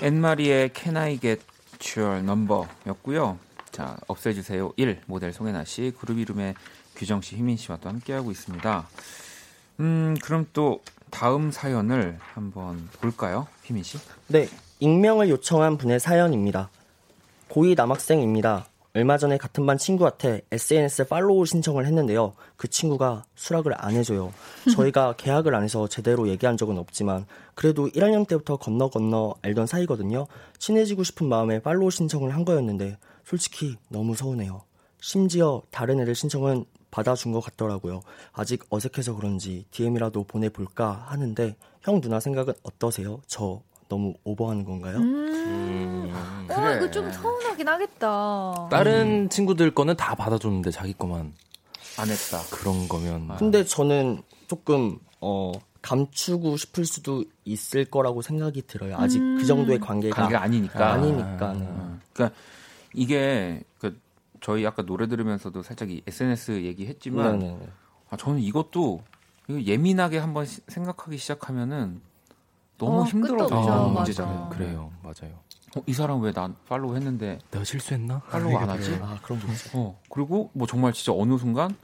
엔마리의 0.00 0.70
Can 0.74 0.96
I 0.96 1.18
Get 1.20 1.42
Your 2.00 2.20
Number였고요. 2.20 3.38
자 3.72 3.96
없애주세요 4.06 4.72
1 4.76 5.02
모델 5.06 5.32
송혜나 5.32 5.64
씨 5.64 5.92
그룹 5.98 6.18
이름의 6.18 6.54
규정 6.96 7.20
씨, 7.20 7.36
희민 7.36 7.56
씨와 7.56 7.76
또 7.82 7.88
함께하고 7.90 8.30
있습니다. 8.30 8.88
음 9.80 10.16
그럼 10.22 10.46
또 10.52 10.80
다음 11.10 11.50
사연을 11.50 12.18
한번 12.20 12.88
볼까요, 13.00 13.48
희민 13.64 13.82
씨? 13.82 13.98
네, 14.28 14.48
익명을 14.80 15.28
요청한 15.28 15.76
분의 15.76 16.00
사연입니다. 16.00 16.70
고2 17.50 17.76
남학생입니다. 17.76 18.66
얼마 18.96 19.18
전에 19.18 19.38
같은 19.38 19.66
반 19.66 19.76
친구한테 19.76 20.42
SNS 20.52 21.08
팔로우 21.08 21.46
신청을 21.46 21.84
했는데요. 21.84 22.34
그 22.56 22.68
친구가 22.68 23.24
수락을 23.34 23.74
안 23.76 23.96
해줘요. 23.96 24.32
저희가 24.72 25.14
계약을 25.18 25.52
안 25.52 25.64
해서 25.64 25.88
제대로 25.88 26.28
얘기한 26.28 26.56
적은 26.56 26.78
없지만 26.78 27.26
그래도 27.56 27.88
1학년 27.88 28.24
때부터 28.28 28.56
건너 28.56 28.90
건너 28.90 29.34
알던 29.42 29.66
사이거든요. 29.66 30.28
친해지고 30.60 31.02
싶은 31.02 31.28
마음에 31.28 31.58
팔로우 31.58 31.90
신청을 31.90 32.32
한 32.32 32.44
거였는데 32.44 32.96
솔직히 33.24 33.74
너무 33.88 34.14
서운해요. 34.14 34.62
심지어 35.00 35.62
다른 35.72 35.98
애들 35.98 36.14
신청은 36.14 36.64
받아준 36.92 37.32
것 37.32 37.40
같더라고요. 37.40 38.00
아직 38.32 38.64
어색해서 38.70 39.16
그런지 39.16 39.66
DM이라도 39.72 40.22
보내볼까 40.22 41.06
하는데 41.08 41.56
형 41.82 42.00
누나 42.00 42.20
생각은 42.20 42.54
어떠세요? 42.62 43.20
저 43.26 43.60
너무 43.88 44.14
오버하는 44.24 44.64
건가요? 44.64 44.98
음. 44.98 46.10
어, 46.14 46.44
그래. 46.48 46.76
이거 46.76 46.90
좀 46.90 47.10
서운하긴 47.12 47.68
하겠다. 47.68 48.68
다른 48.70 49.28
친구들 49.28 49.72
거는 49.74 49.96
다 49.96 50.14
받아줬는데 50.14 50.70
자기 50.70 50.92
거만 50.92 51.32
안 51.98 52.08
했다. 52.08 52.40
그런 52.50 52.88
거면 52.88 53.36
근데 53.36 53.64
저는 53.64 54.22
조금 54.48 54.98
어 55.20 55.52
감추고 55.82 56.56
싶을 56.56 56.86
수도 56.86 57.24
있을 57.44 57.84
거라고 57.84 58.22
생각이 58.22 58.62
들어요. 58.66 58.96
아직 58.98 59.20
음. 59.20 59.36
그 59.38 59.46
정도의 59.46 59.78
관계가 59.80 60.16
관계가 60.16 60.42
아니니까. 60.42 60.90
아니니까. 60.92 61.52
어, 61.56 61.98
그러니까 62.12 62.38
이게 62.94 63.62
그 63.78 63.98
저희 64.40 64.66
아까 64.66 64.82
노래 64.82 65.06
들으면서도 65.08 65.62
살짝 65.62 65.90
이 65.90 66.02
SNS 66.06 66.62
얘기했지만 66.64 67.38
네네. 67.38 67.68
아, 68.10 68.16
저는 68.16 68.40
이것도 68.40 69.02
이거 69.48 69.60
예민하게 69.62 70.18
한번 70.18 70.46
시- 70.46 70.60
생각하기 70.68 71.16
시작하면은 71.18 72.00
너무 72.78 73.00
어, 73.00 73.04
힘들어서 73.04 73.54
맞아. 73.54 73.76
문제잖아요. 73.88 74.48
그래요, 74.50 74.90
맞아요. 75.02 75.38
어, 75.76 75.82
이 75.86 75.92
사람 75.92 76.20
왜 76.22 76.32
난 76.32 76.54
팔로우 76.68 76.94
했는데 76.96 77.38
내가 77.50 77.64
실수했나? 77.64 78.22
팔로우 78.30 78.56
안 78.56 78.68
하지? 78.70 78.98
아 79.02 79.18
그런 79.22 79.40
거 79.40 79.52
있어요. 79.52 79.70
어 79.74 80.00
그리고 80.08 80.50
뭐 80.54 80.66
정말 80.66 80.92
진짜 80.92 81.12
어느 81.12 81.36
순간 81.38 81.74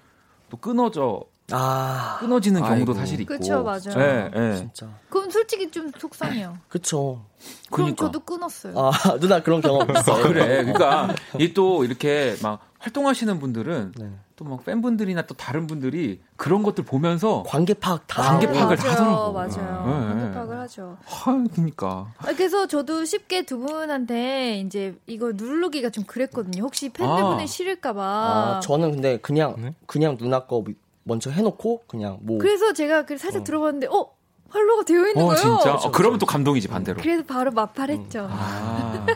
또 0.48 0.56
끊어져 0.56 1.22
아 1.52 2.18
끊어지는 2.20 2.60
경우도 2.62 2.92
아이고. 2.92 2.94
사실 2.94 3.20
있고. 3.22 3.34
그쵸, 3.34 3.62
맞아요. 3.64 3.80
예, 3.98 4.30
예. 4.36 4.54
진짜. 4.56 4.88
그럼 5.08 5.30
솔직히 5.30 5.70
좀 5.70 5.90
속상해요. 5.98 6.56
그쵸. 6.68 7.24
그럼 7.70 7.94
그러니까. 7.94 8.06
저도 8.06 8.20
끊었어요. 8.20 8.74
아 8.78 8.90
누나 9.18 9.42
그런 9.42 9.60
경험 9.60 9.90
있어요. 9.96 10.22
그래. 10.28 10.62
그러니까 10.64 11.08
이 11.40 11.52
또 11.54 11.84
이렇게 11.84 12.36
막 12.42 12.60
활동하시는 12.78 13.38
분들은 13.40 13.92
네. 13.96 14.12
또 14.40 14.44
막 14.46 14.64
팬분들이나 14.64 15.22
또 15.22 15.34
다른 15.34 15.66
분들이 15.66 16.18
그런 16.36 16.62
것들 16.62 16.82
보면서 16.84 17.42
관계 17.46 17.74
파악 17.74 18.06
다 18.06 18.22
관계. 18.22 18.46
파악을 18.46 18.76
맞아요, 18.78 18.90
하더라고. 18.90 19.32
맞아요. 19.34 19.84
네. 19.86 20.06
관계 20.14 20.32
파악을 20.34 20.58
하죠. 20.60 20.96
하, 21.04 21.44
그러니까. 21.52 22.10
아, 22.16 22.32
그래서 22.32 22.66
저도 22.66 23.04
쉽게 23.04 23.42
두 23.42 23.58
분한테 23.58 24.60
이제 24.60 24.96
이거 25.06 25.32
누르기가 25.34 25.90
좀 25.90 26.04
그랬거든요. 26.04 26.62
혹시 26.62 26.88
팬들분이 26.88 27.42
아. 27.42 27.46
싫을까 27.46 27.92
봐. 27.92 28.02
아 28.02 28.60
저는 28.60 28.92
근데 28.92 29.18
그냥 29.18 29.56
네? 29.58 29.74
그냥 29.84 30.16
누나 30.16 30.46
거 30.46 30.64
먼저 31.02 31.30
해 31.30 31.42
놓고 31.42 31.82
그냥 31.86 32.18
뭐 32.22 32.38
그래서 32.38 32.72
제가 32.72 33.04
그 33.04 33.18
살짝 33.18 33.44
들어봤는데, 33.44 33.88
어 33.88 34.10
팔로우가 34.50 34.84
되어 34.84 35.06
있는 35.06 35.22
어, 35.22 35.26
거예요. 35.26 35.36
진짜? 35.36 35.74
어, 35.74 35.90
그러면 35.92 36.18
또 36.18 36.24
감동이지, 36.24 36.66
반대로. 36.68 36.98
그래서 37.02 37.22
바로 37.24 37.50
마팔했죠. 37.50 38.26
아. 38.30 39.06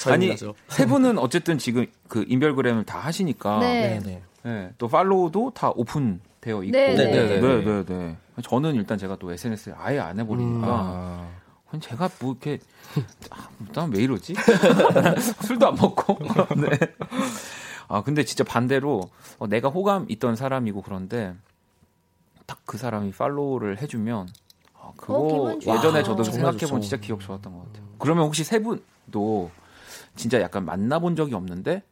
저희 0.00 0.12
아니, 0.14 0.26
누나죠. 0.26 0.54
세 0.68 0.84
분은 0.84 1.16
어쨌든 1.18 1.58
지금 1.58 1.86
그 2.08 2.24
인별그램을 2.28 2.84
다 2.84 2.98
하시니까. 2.98 3.60
네. 3.60 4.00
네 4.00 4.00
네. 4.04 4.22
네, 4.44 4.70
또 4.78 4.88
팔로우도 4.88 5.52
다 5.54 5.70
오픈되어 5.74 6.64
있고. 6.64 6.70
네, 6.76 6.94
네, 6.94 7.06
네, 7.12 7.40
네. 7.40 7.64
네, 7.64 7.84
네. 7.84 8.16
저는 8.42 8.74
일단 8.74 8.98
제가 8.98 9.16
또 9.16 9.32
SNS를 9.32 9.74
아예 9.78 9.98
안 9.98 10.18
해버리니까. 10.20 10.66
아, 10.68 11.28
그럼 11.68 11.80
제가 11.80 12.10
뭐 12.20 12.32
이렇게 12.32 12.58
아, 13.30 13.48
난왜 13.74 14.02
이러지? 14.02 14.34
술도 15.44 15.68
안 15.68 15.74
먹고. 15.76 16.18
네. 16.60 16.78
아 17.88 18.02
근데 18.02 18.24
진짜 18.24 18.44
반대로 18.44 19.02
어, 19.38 19.46
내가 19.46 19.68
호감 19.68 20.06
있던 20.08 20.36
사람이고 20.36 20.82
그런데 20.82 21.34
딱 22.46 22.58
그 22.66 22.76
사람이 22.78 23.12
팔로우를 23.12 23.80
해주면 23.80 24.28
아, 24.80 24.90
그거 24.96 25.18
어. 25.52 25.54
예전에 25.60 25.98
와, 25.98 26.02
저도 26.02 26.24
생각해본. 26.24 26.80
진짜 26.82 26.96
기억 26.98 27.20
좋았던 27.20 27.52
것 27.52 27.66
같아요. 27.66 27.86
그러면 27.98 28.24
혹시 28.24 28.42
세 28.44 28.58
분도 28.58 29.50
진짜 30.16 30.40
약간 30.40 30.64
만나본 30.64 31.14
적이 31.16 31.34
없는데 31.34 31.82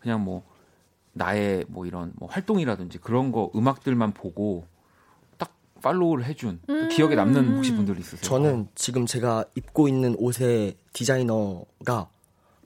그냥 0.00 0.22
뭐 0.24 0.42
나의 1.24 1.66
뭐 1.68 1.84
이런 1.84 2.12
뭐 2.16 2.28
활동이라든지 2.30 2.96
그런 2.98 3.30
거 3.30 3.50
음악들만 3.54 4.12
보고 4.12 4.64
딱 5.36 5.52
팔로우를 5.82 6.24
해준 6.24 6.60
또 6.66 6.72
음. 6.72 6.88
기억에 6.88 7.14
남는 7.14 7.56
혹시 7.56 7.74
분들 7.74 7.98
있으세요? 8.00 8.22
저는 8.22 8.68
지금 8.74 9.04
제가 9.04 9.44
입고 9.54 9.86
있는 9.86 10.16
옷의 10.18 10.76
디자이너가 10.94 12.08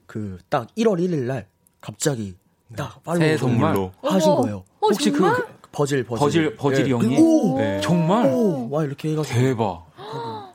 그 0.06 0.38
딱 0.48 0.72
1월 0.76 1.00
1일 1.00 1.24
날 1.24 1.48
갑자기 1.80 2.36
딱 2.76 3.02
팔로우 3.02 3.36
선물로. 3.38 3.92
하신. 4.02 4.34
거예요. 4.36 4.56
어, 4.80 4.86
혹시 4.86 5.10
그- 5.10 5.18
정말? 5.18 5.34
그 5.34 5.68
버질 5.72 6.04
버질 6.04 6.18
버질 6.54 6.56
버질이 6.56 6.88
예. 6.90 6.94
형이 6.94 7.18
오, 7.20 7.58
네. 7.58 7.80
정말 7.80 8.26
오, 8.32 8.68
와 8.70 8.84
이렇게 8.84 9.10
해가지고 9.10 9.36
대박. 9.38 9.86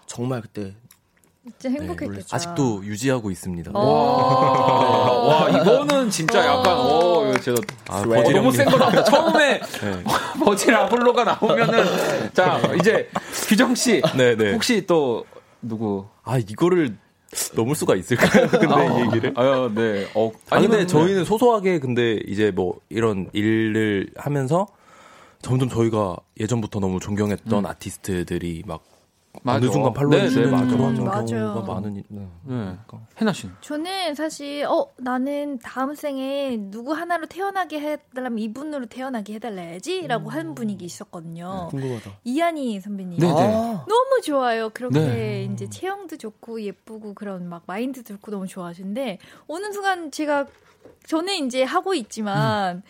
정말 0.05 0.41
그때 0.41 0.73
진짜 1.57 1.69
행복했겠다. 1.69 2.25
아직도 2.35 2.83
유지하고 2.85 3.31
있습니다. 3.31 3.71
어. 3.73 5.27
와 5.27 5.49
이거는 5.49 6.09
진짜 6.09 6.39
약간 6.45 6.73
어 6.77 7.33
진짜 7.39 7.61
아, 7.87 7.99
어, 7.99 8.03
버질 8.03 8.33
너무 8.33 8.47
형님. 8.47 8.51
센거 8.51 8.77
나온다. 8.77 9.03
처음에 9.03 9.59
네. 9.59 10.03
버질 10.43 10.75
아폴로가 10.75 11.23
나오면은 11.23 11.83
자 12.33 12.61
이제 12.79 13.09
규정 13.47 13.75
씨 13.75 14.01
네, 14.17 14.35
네. 14.35 14.53
혹시 14.53 14.85
또 14.85 15.25
누구? 15.61 16.05
아 16.23 16.37
이거를 16.37 16.97
넘을 17.55 17.75
수가 17.75 17.95
있을까요? 17.95 18.47
근데 18.49 18.67
이 18.67 19.05
얘기를? 19.05 19.33
아유 19.35 19.71
네. 19.73 20.07
어 20.15 20.31
아니 20.49 20.67
근데 20.67 20.85
저희는 20.87 21.25
소소하게 21.25 21.79
근데 21.79 22.19
이제 22.27 22.51
뭐 22.51 22.79
이런 22.89 23.29
일을 23.33 24.09
하면서 24.17 24.67
점점 25.41 25.69
저희가 25.69 26.17
예전부터 26.39 26.79
너무 26.79 26.99
존경했던 26.99 27.65
아티스트들이 27.65 28.63
막 28.65 28.81
맞아. 29.43 29.57
어느 29.57 29.71
순간 29.71 29.93
팔로우 29.93 30.11
네, 30.11 30.21
해주는 30.23 30.45
네, 30.45 30.51
맞아, 30.51 30.65
그런 30.65 31.03
맞아. 31.05 31.23
경우가 31.25 31.59
맞아요. 31.61 31.63
많으니 31.63 32.03
네. 32.09 32.27
해나 33.17 33.31
씨는 33.31 33.55
저는 33.61 34.15
사실 34.15 34.65
어 34.65 34.87
나는 34.97 35.59
다음 35.59 35.93
생에 35.93 36.57
누구 36.57 36.93
하나로 36.93 37.27
태어나게 37.27 37.79
해달라면 37.79 38.39
이분으로 38.39 38.87
태어나게 38.87 39.35
해달라야지라고 39.35 40.29
한 40.29 40.55
분이 40.55 40.77
있었거든요. 40.81 41.67
궁금하다. 41.69 42.11
이한희 42.23 42.81
선배님. 42.81 43.19
네, 43.19 43.27
네. 43.27 43.33
아, 43.33 43.85
너무 43.87 44.21
좋아요. 44.23 44.69
그렇게 44.71 44.99
네. 44.99 45.49
이제 45.53 45.69
체형도 45.69 46.17
좋고 46.17 46.61
예쁘고 46.63 47.13
그런 47.13 47.47
막 47.47 47.63
마인드도 47.67 48.15
좋고 48.15 48.31
너무 48.31 48.47
좋아하시는데 48.47 49.19
어느 49.47 49.71
순간 49.71 50.11
제가 50.11 50.47
저는 51.05 51.45
이제 51.45 51.63
하고 51.63 51.93
있지만 51.93 52.81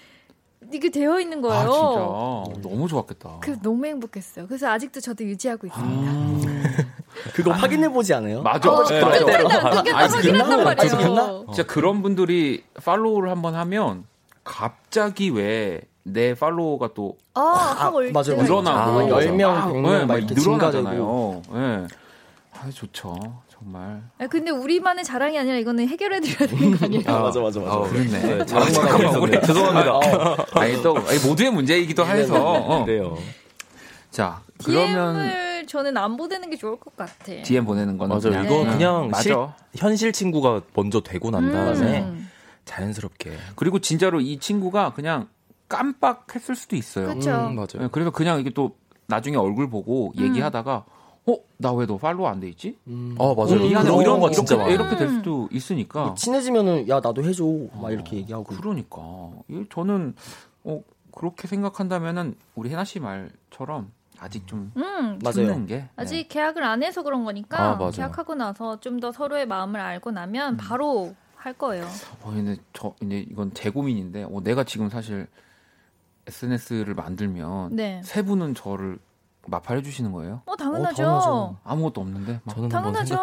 이게 0.74 0.90
되어 0.90 1.20
있는 1.20 1.42
거예요. 1.42 1.58
아 1.58 2.44
진짜 2.54 2.70
너무 2.70 2.88
좋았겠다. 2.88 3.38
그 3.42 3.58
너무 3.62 3.86
행복했어요. 3.86 4.48
그래서 4.48 4.70
아직도 4.70 5.00
저도 5.00 5.24
유지하고 5.24 5.68
있습니다. 5.68 6.12
그거 7.34 7.52
확인해 7.52 7.90
보지 7.90 8.14
않아요? 8.14 8.42
맞아. 8.42 8.70
어, 8.72 8.84
네, 8.86 9.00
그때 9.02 9.24
맞아. 9.24 9.42
일단 9.42 9.72
그게 9.78 9.92
아니, 9.92 10.14
확인한단 10.14 10.64
말이에요. 10.64 11.46
진짜 11.54 11.64
그런 11.66 12.02
분들이 12.02 12.64
팔로우를 12.84 13.30
한번 13.32 13.56
하면 13.56 14.06
갑자기 14.44 15.30
왜 15.30 15.82
내 16.04 16.34
팔로워가 16.34 16.90
또 16.94 17.18
아, 17.34 17.42
확올 17.42 18.12
맞아요, 18.12 18.24
때가 18.24 18.38
맞아요. 18.38 18.44
늘어나고 18.44 19.16
아, 19.16 19.20
10명, 19.20 19.48
막, 19.48 19.68
100명 19.74 19.82
네, 19.84 20.00
막막 20.00 20.18
이렇게 20.18 20.34
늘어나잖아요. 20.34 21.42
예. 21.54 21.88
아, 22.54 22.70
좋죠. 22.74 23.16
정말. 23.60 24.02
아, 24.18 24.28
근데 24.28 24.52
우리만의 24.52 25.04
자랑이 25.04 25.38
아니라 25.38 25.58
이거는 25.58 25.88
해결해 25.88 26.20
드려야 26.22 26.50
되는 26.50 26.78
거 26.78 26.86
아니에요? 26.86 27.04
아, 27.08 27.20
맞아, 27.20 27.40
맞아, 27.42 27.60
맞아. 27.60 27.74
아, 27.74 27.80
그렇네. 27.82 28.08
네, 28.08 28.42
아, 28.42 28.46
자랑만 28.46 29.06
하고. 29.06 29.24
우리- 29.24 29.42
죄송합니다. 29.42 29.96
어. 29.96 30.02
아니 30.60 30.82
또 30.82 30.98
아니, 30.98 31.20
모두의 31.28 31.52
문제이기도 31.52 32.06
해서. 32.06 32.36
어. 32.42 32.86
그래요. 32.86 33.18
자, 34.12 34.42
그러면 34.64 35.14
DM을 35.16 35.68
저는 35.68 35.98
안 35.98 36.16
보내는 36.18 36.50
게 36.50 36.56
좋을 36.58 36.80
것 36.80 36.96
같아. 36.96 37.16
DM 37.44 37.66
보내는 37.66 37.98
거는 37.98 38.16
맞아요. 38.18 38.22
그냥, 38.32 38.46
이거 38.46 38.64
네. 38.64 38.72
그냥 38.72 39.08
맞아. 39.10 39.22
실, 39.22 39.36
현실 39.76 40.14
친구가 40.14 40.62
먼저 40.74 41.02
되고 41.02 41.30
난 41.30 41.52
다음에 41.52 42.00
음. 42.02 42.30
자연스럽게. 42.66 43.32
그리고 43.56 43.80
진짜로 43.80 44.20
이 44.22 44.40
친구가 44.40 44.94
그냥 44.94 45.28
깜빡했을 45.68 46.56
수도 46.56 46.76
있어요. 46.76 47.08
그쵸. 47.14 47.30
음, 47.32 47.56
맞아요. 47.56 47.68
네, 47.82 47.88
그래서 47.92 48.10
그냥 48.10 48.40
이게 48.40 48.50
또 48.52 48.76
나중에 49.08 49.38
얼굴 49.38 49.70
보고 49.70 50.12
음. 50.18 50.24
얘기하다가 50.24 50.86
어, 51.34 51.38
나 51.58 51.74
왜 51.74 51.86
너 51.86 51.98
팔로우 51.98 52.26
안 52.28 52.40
돼 52.40 52.48
있지? 52.50 52.78
어, 53.18 53.36
맞아요. 53.36 53.60
어, 53.60 53.68
미안해. 53.68 53.84
그런 53.90 54.02
이런 54.02 54.20
거거 54.20 54.32
진짜 54.32 54.56
이렇게, 54.56 54.72
많아요. 54.72 54.74
이렇게 54.76 54.96
될 54.98 55.10
수도 55.10 55.48
있으니까. 55.52 56.14
친해지면은 56.18 56.88
야 56.90 57.00
나도 57.00 57.24
해 57.24 57.32
줘 57.34 57.46
막 57.82 57.92
이렇게 57.92 58.18
얘기하고 58.18 58.44
그러니까 58.46 59.00
이- 59.50 59.66
저는 59.72 60.16
어, 60.64 60.82
그렇게 61.14 61.48
생각한다면은 61.48 62.36
우리 62.56 62.70
해나 62.70 62.84
씨 62.86 63.00
말처럼 63.00 63.92
아직 64.20 64.46
좀 64.48 64.72
음, 64.76 65.20
맞아요. 65.24 65.48
참는 65.48 65.66
게 65.66 65.88
아직 65.96 66.16
네. 66.16 66.28
계약을 66.28 66.64
안 66.64 66.84
해서 66.84 67.04
그런 67.04 67.24
거니까 67.24 67.58
아, 67.72 67.76
맞아요. 67.76 67.92
계약하고 67.92 68.36
나서 68.36 68.80
좀 68.80 69.00
더 69.00 69.12
서로의 69.12 69.46
마음을 69.48 69.80
알고 69.80 70.10
음. 70.12 70.14
나면 70.16 70.58
바로 70.58 71.16
할 71.36 71.54
거예요. 71.54 71.86
어, 72.22 72.32
근데 72.32 72.58
저 72.74 72.94
이제 73.02 73.26
이건 73.30 73.54
제 73.54 73.70
고민인데 73.70 74.24
어, 74.24 74.42
내가 74.44 74.66
지금 74.66 74.90
사실 74.90 75.26
SNS를 76.28 76.94
만들면 76.96 77.76
네. 77.76 78.02
세 78.04 78.22
분은 78.24 78.56
저를 78.56 79.00
마팔해 79.48 79.82
주시는 79.82 80.12
거예요? 80.12 80.42
어, 80.46 80.56
당연하죠. 80.56 80.96
당연하죠. 81.04 81.58
아무것도 81.64 82.02
없는데 82.02 82.40
막. 82.44 82.56
저는 82.56 82.72
한번 82.72 82.94
당연하죠. 82.94 83.16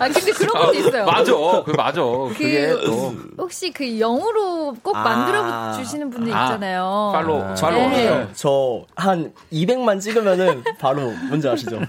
아, 0.00 0.08
근데 0.08 0.32
그런 0.32 0.62
것도 0.66 0.74
있어요. 0.74 1.04
맞아, 1.06 1.32
그 1.64 1.70
맞아. 1.72 2.02
그게 2.02 2.68
또 2.84 3.14
혹시 3.38 3.72
그 3.72 3.98
영어로 3.98 4.74
꼭 4.82 4.96
아. 4.96 5.02
만들어 5.02 5.72
주시는 5.72 6.10
분들 6.10 6.32
아, 6.34 6.44
있잖아요. 6.44 7.10
팔로 7.14 7.42
아. 7.42 7.54
팔로 7.54 7.76
네. 7.90 8.10
네. 8.10 8.32
저한 8.34 9.32
200만 9.52 10.00
찍으면은 10.00 10.62
바로 10.78 11.12
뭔지 11.28 11.48
아시죠? 11.48 11.80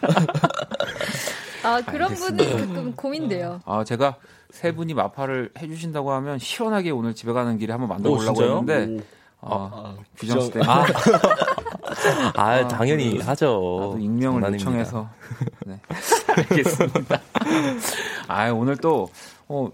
아, 1.64 1.82
그런 1.82 2.12
알겠습니다. 2.12 2.44
분들 2.46 2.68
가끔 2.68 2.94
고민돼요. 2.96 3.60
아 3.66 3.84
제가 3.84 4.16
세 4.52 4.72
분이 4.72 4.94
마팔을 4.94 5.52
해주신다고 5.60 6.12
하면 6.14 6.40
시원하게 6.40 6.92
오늘 6.92 7.14
집에 7.16 7.34
가는 7.34 7.58
길에 7.58 7.74
한번 7.74 7.90
만들어 7.90 8.14
오, 8.14 8.18
보려고? 8.18 8.42
했는데 8.44 8.96
오. 9.02 9.02
아, 9.46 9.70
아, 9.74 9.96
규정 10.18 10.40
씨 10.42 10.52
규정- 10.52 10.64
때문에 10.66 10.84
아, 12.36 12.68
당연히 12.68 13.18
나도 13.18 13.30
하죠. 13.32 13.98
익명을 14.00 14.42
장난입니다. 14.42 14.72
요청해서 14.72 15.10
네. 15.66 15.80
알겠습니다. 16.38 17.22
아 18.28 18.50
오늘 18.52 18.78
또 18.78 19.10
어, 19.48 19.70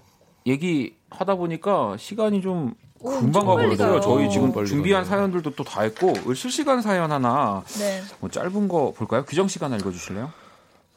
얘기 0.45 0.95
하다 1.09 1.35
보니까 1.35 1.95
시간이 1.97 2.41
좀 2.41 2.73
오, 2.99 3.09
금방 3.09 3.45
가버렸어요. 3.45 3.89
가요. 3.93 4.01
저희 4.01 4.29
지금 4.29 4.53
준비한 4.65 5.03
가네요. 5.03 5.17
사연들도 5.17 5.55
또 5.55 5.63
다 5.63 5.81
했고 5.81 6.13
실시간 6.35 6.81
사연 6.81 7.11
하나 7.11 7.63
네. 7.79 8.01
뭐 8.19 8.29
짧은 8.29 8.67
거 8.67 8.91
볼까요? 8.95 9.23
규정 9.25 9.47
하나 9.65 9.77
읽어주실래요? 9.77 10.31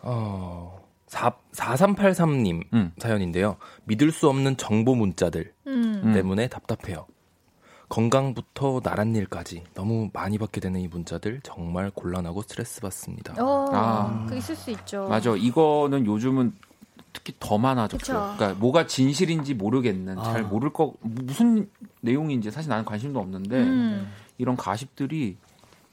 어, 0.03 0.81
4, 1.07 1.33
4383님 1.55 2.65
음. 2.75 2.93
사연인데요. 2.99 3.57
믿을 3.85 4.11
수 4.13 4.29
없는 4.29 4.57
정보 4.59 4.95
문자들 4.95 5.53
음. 5.67 6.03
음. 6.05 6.13
때문에 6.13 6.49
답답해요. 6.49 7.07
건강부터 7.89 8.81
나란 8.83 9.15
일까지 9.15 9.63
너무 9.75 10.11
많이 10.13 10.39
받게 10.39 10.61
되는 10.61 10.81
이 10.81 10.89
문자들 10.89 11.41
정말 11.43 11.91
곤란하고 11.91 12.43
스트레스 12.43 12.81
받습니다. 12.81 13.35
어, 13.39 13.69
아. 13.73 14.27
그 14.29 14.37
있을 14.37 14.57
수 14.57 14.71
있죠. 14.71 15.07
맞아. 15.09 15.35
이거는 15.37 16.07
요즘은 16.07 16.55
특히 17.13 17.35
더 17.39 17.59
많아졌죠. 17.59 17.99
그쵸. 17.99 18.13
그러니까 18.37 18.55
뭐가 18.59 18.87
진실인지 18.87 19.55
모르겠는, 19.55 20.19
아. 20.19 20.25
잘 20.25 20.43
모를 20.43 20.73
거 20.73 20.95
무슨 21.01 21.71
내용인지 22.01 22.51
사실 22.51 22.69
나는 22.71 22.85
관심도 22.85 23.21
없는데 23.21 23.57
음. 23.57 24.09
이런 24.39 24.57
가십들이 24.57 25.37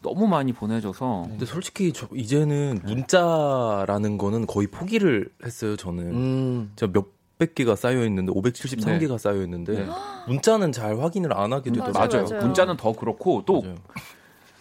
너무 0.01 0.27
많이 0.27 0.51
보내져서 0.51 1.25
근데 1.27 1.45
솔직히 1.45 1.93
저 1.93 2.07
이제는 2.13 2.79
문자라는 2.83 4.17
거는 4.17 4.47
거의 4.47 4.65
포기를 4.65 5.29
했어요. 5.45 5.75
저는 5.75 6.03
음. 6.11 6.71
제가 6.75 6.91
몇 6.91 7.05
백 7.41 7.55
개가 7.55 7.75
쌓여 7.75 8.05
있는데 8.05 8.31
573개가 8.31 9.17
쌓여 9.17 9.37
있는데 9.41 9.73
네. 9.73 9.87
문자는 10.27 10.71
잘 10.71 10.99
확인을 11.01 11.35
안 11.35 11.51
하게 11.53 11.71
되더라고요. 11.71 12.07
맞아요. 12.07 12.27
맞아요. 12.29 12.45
문자는 12.45 12.77
더 12.77 12.91
그렇고 12.93 13.41
또 13.47 13.63
맞아요. 13.63 13.77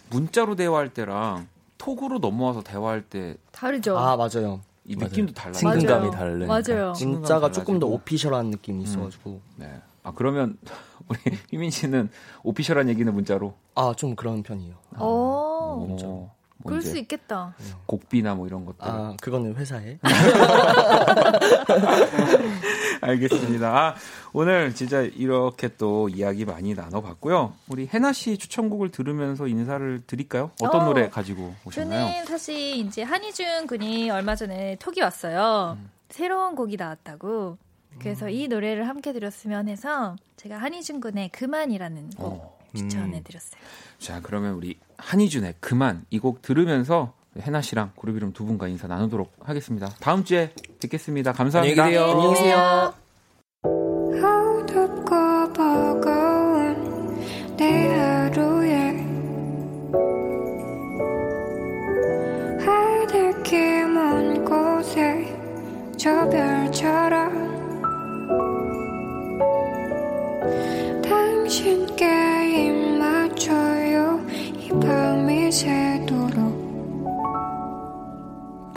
문자로 0.09 0.55
대화할 0.55 0.89
때랑 0.89 1.47
톡으로 1.77 2.17
넘어와서 2.17 2.63
대화할 2.63 3.03
때이 3.03 3.35
다르죠. 3.51 3.95
아 3.99 4.17
맞아요. 4.17 4.61
느낌도 4.85 5.33
달라요. 5.33 5.53
친근감이. 5.53 6.09
다르니까. 6.09 6.47
맞아요. 6.59 6.93
문자가 6.99 7.51
조금 7.51 7.77
더. 7.77 7.85
오피셜한 7.85 8.47
느낌이 8.47 8.81
있어가지고 8.83 9.39
네. 9.57 9.79
아 10.01 10.11
그러면 10.15 10.57
우리 11.07 11.19
휘민 11.51 11.69
씨는 11.69 12.09
오피셜한 12.41 12.89
얘기는 12.89 13.13
문자로. 13.13 13.53
아 13.75 13.93
좀 13.95 14.15
그런 14.15 14.41
편이에요. 14.41 14.73
어. 14.97 15.05
어, 15.05 15.85
뭐 15.87 16.31
그럴 16.65 16.81
수 16.81 16.97
있겠다. 16.97 17.53
곡비나 17.85 18.33
뭐 18.35 18.47
이런 18.47 18.65
것들. 18.65 18.79
아 18.81 19.15
그거는 19.21 19.55
회사에 19.55 19.99
알겠습니다. 23.07 23.67
아, 23.75 23.95
오늘 24.33 24.73
진짜 24.75 25.01
이렇게 25.01 25.69
또 25.77 26.07
이야기 26.09 26.45
많이 26.45 26.73
나눠봤고요. 26.73 27.53
우리 27.67 27.87
해나 27.93 28.13
씨 28.13 28.37
추천곡을 28.37 28.91
들으면서 28.91 29.47
인사를 29.47 30.03
드릴까요? 30.07 30.51
어떤 30.61 30.81
어, 30.81 30.85
노래 30.85 31.09
가지고 31.09 31.53
오셨나요? 31.65 32.07
저는 32.07 32.25
사실 32.25 32.55
이제 32.77 33.03
한희준 33.03 33.67
군이 33.67 34.09
얼마 34.11 34.35
전에 34.35 34.75
톡이 34.79 35.01
왔어요. 35.01 35.77
음. 35.79 35.89
새로운 36.09 36.55
곡이 36.55 36.77
나왔다고. 36.77 37.57
그래서 37.99 38.29
이 38.29 38.47
노래를 38.47 38.87
함께 38.87 39.11
들었으면 39.13 39.67
해서 39.67 40.15
제가 40.37 40.57
한희준 40.57 41.01
군의 41.01 41.29
그만이라는 41.29 42.11
곡 42.11 42.25
어. 42.25 42.59
추천해드렸어요. 42.73 43.61
자, 43.99 44.21
그러면 44.21 44.53
우리 44.53 44.77
한희준의 44.97 45.55
그만 45.59 46.05
이 46.09 46.17
곡 46.19 46.41
들으면서 46.41 47.13
해나 47.39 47.61
씨랑 47.61 47.91
그룹 47.95 48.17
이름 48.17 48.33
두 48.33 48.45
분과 48.45 48.67
인사 48.67 48.87
나누도록 48.87 49.33
하겠습니다. 49.41 49.87
다음 49.99 50.23
주에 50.23 50.51
뵙겠습니다. 50.81 51.31
감사합니다. 51.31 51.83
안녕히 51.83 51.97
계세요. 51.97 52.11
안녕히 52.11 52.35
계세요. 52.35 53.00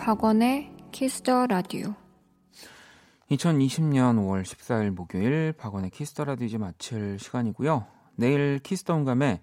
박원의 0.05 0.71
Kiss 0.93 1.23
the 1.23 1.47
Radio 1.47 1.95
2020년 3.31 4.19
5월 4.19 4.43
14일 4.43 4.91
목요일 4.91 5.55
박원의 5.55 5.89
Kiss 5.89 6.09
the 6.09 6.25
Radio 6.25 6.47
이제 6.47 6.59
마칠 6.59 7.19
시간이고요. 7.19 7.87
내일 8.17 8.59
Kiss 8.59 8.95
the 8.99 9.41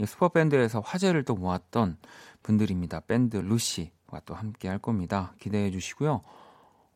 음감회 0.00 0.04
슈퍼밴드에서 0.06 0.80
화제를 0.80 1.24
또 1.24 1.36
모았던 1.36 1.98
분들입니다. 2.42 2.98
밴드 3.06 3.36
루시와 3.36 4.22
또 4.26 4.34
함께 4.34 4.66
할 4.66 4.80
겁니다. 4.80 5.32
기대해 5.38 5.70
주시고요. 5.70 6.22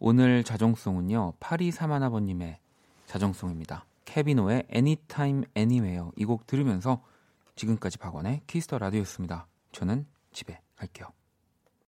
오늘 0.00 0.42
자정송은요. 0.42 1.34
8231번님의 1.38 2.56
자정송입니다. 3.06 3.84
Kevin 4.06 4.38
Oh의 4.38 4.64
Anytime 4.74 5.44
Anywhere 5.56 6.10
이 6.16 6.24
곡 6.24 6.48
들으면서 6.48 7.00
지금까지 7.54 7.98
박원의 7.98 8.40
Kiss 8.48 8.65
the 8.65 8.78
Radio였습니다. 8.78 9.46
저는 9.70 10.04
집에 10.32 10.60
갈게요. 10.74 11.06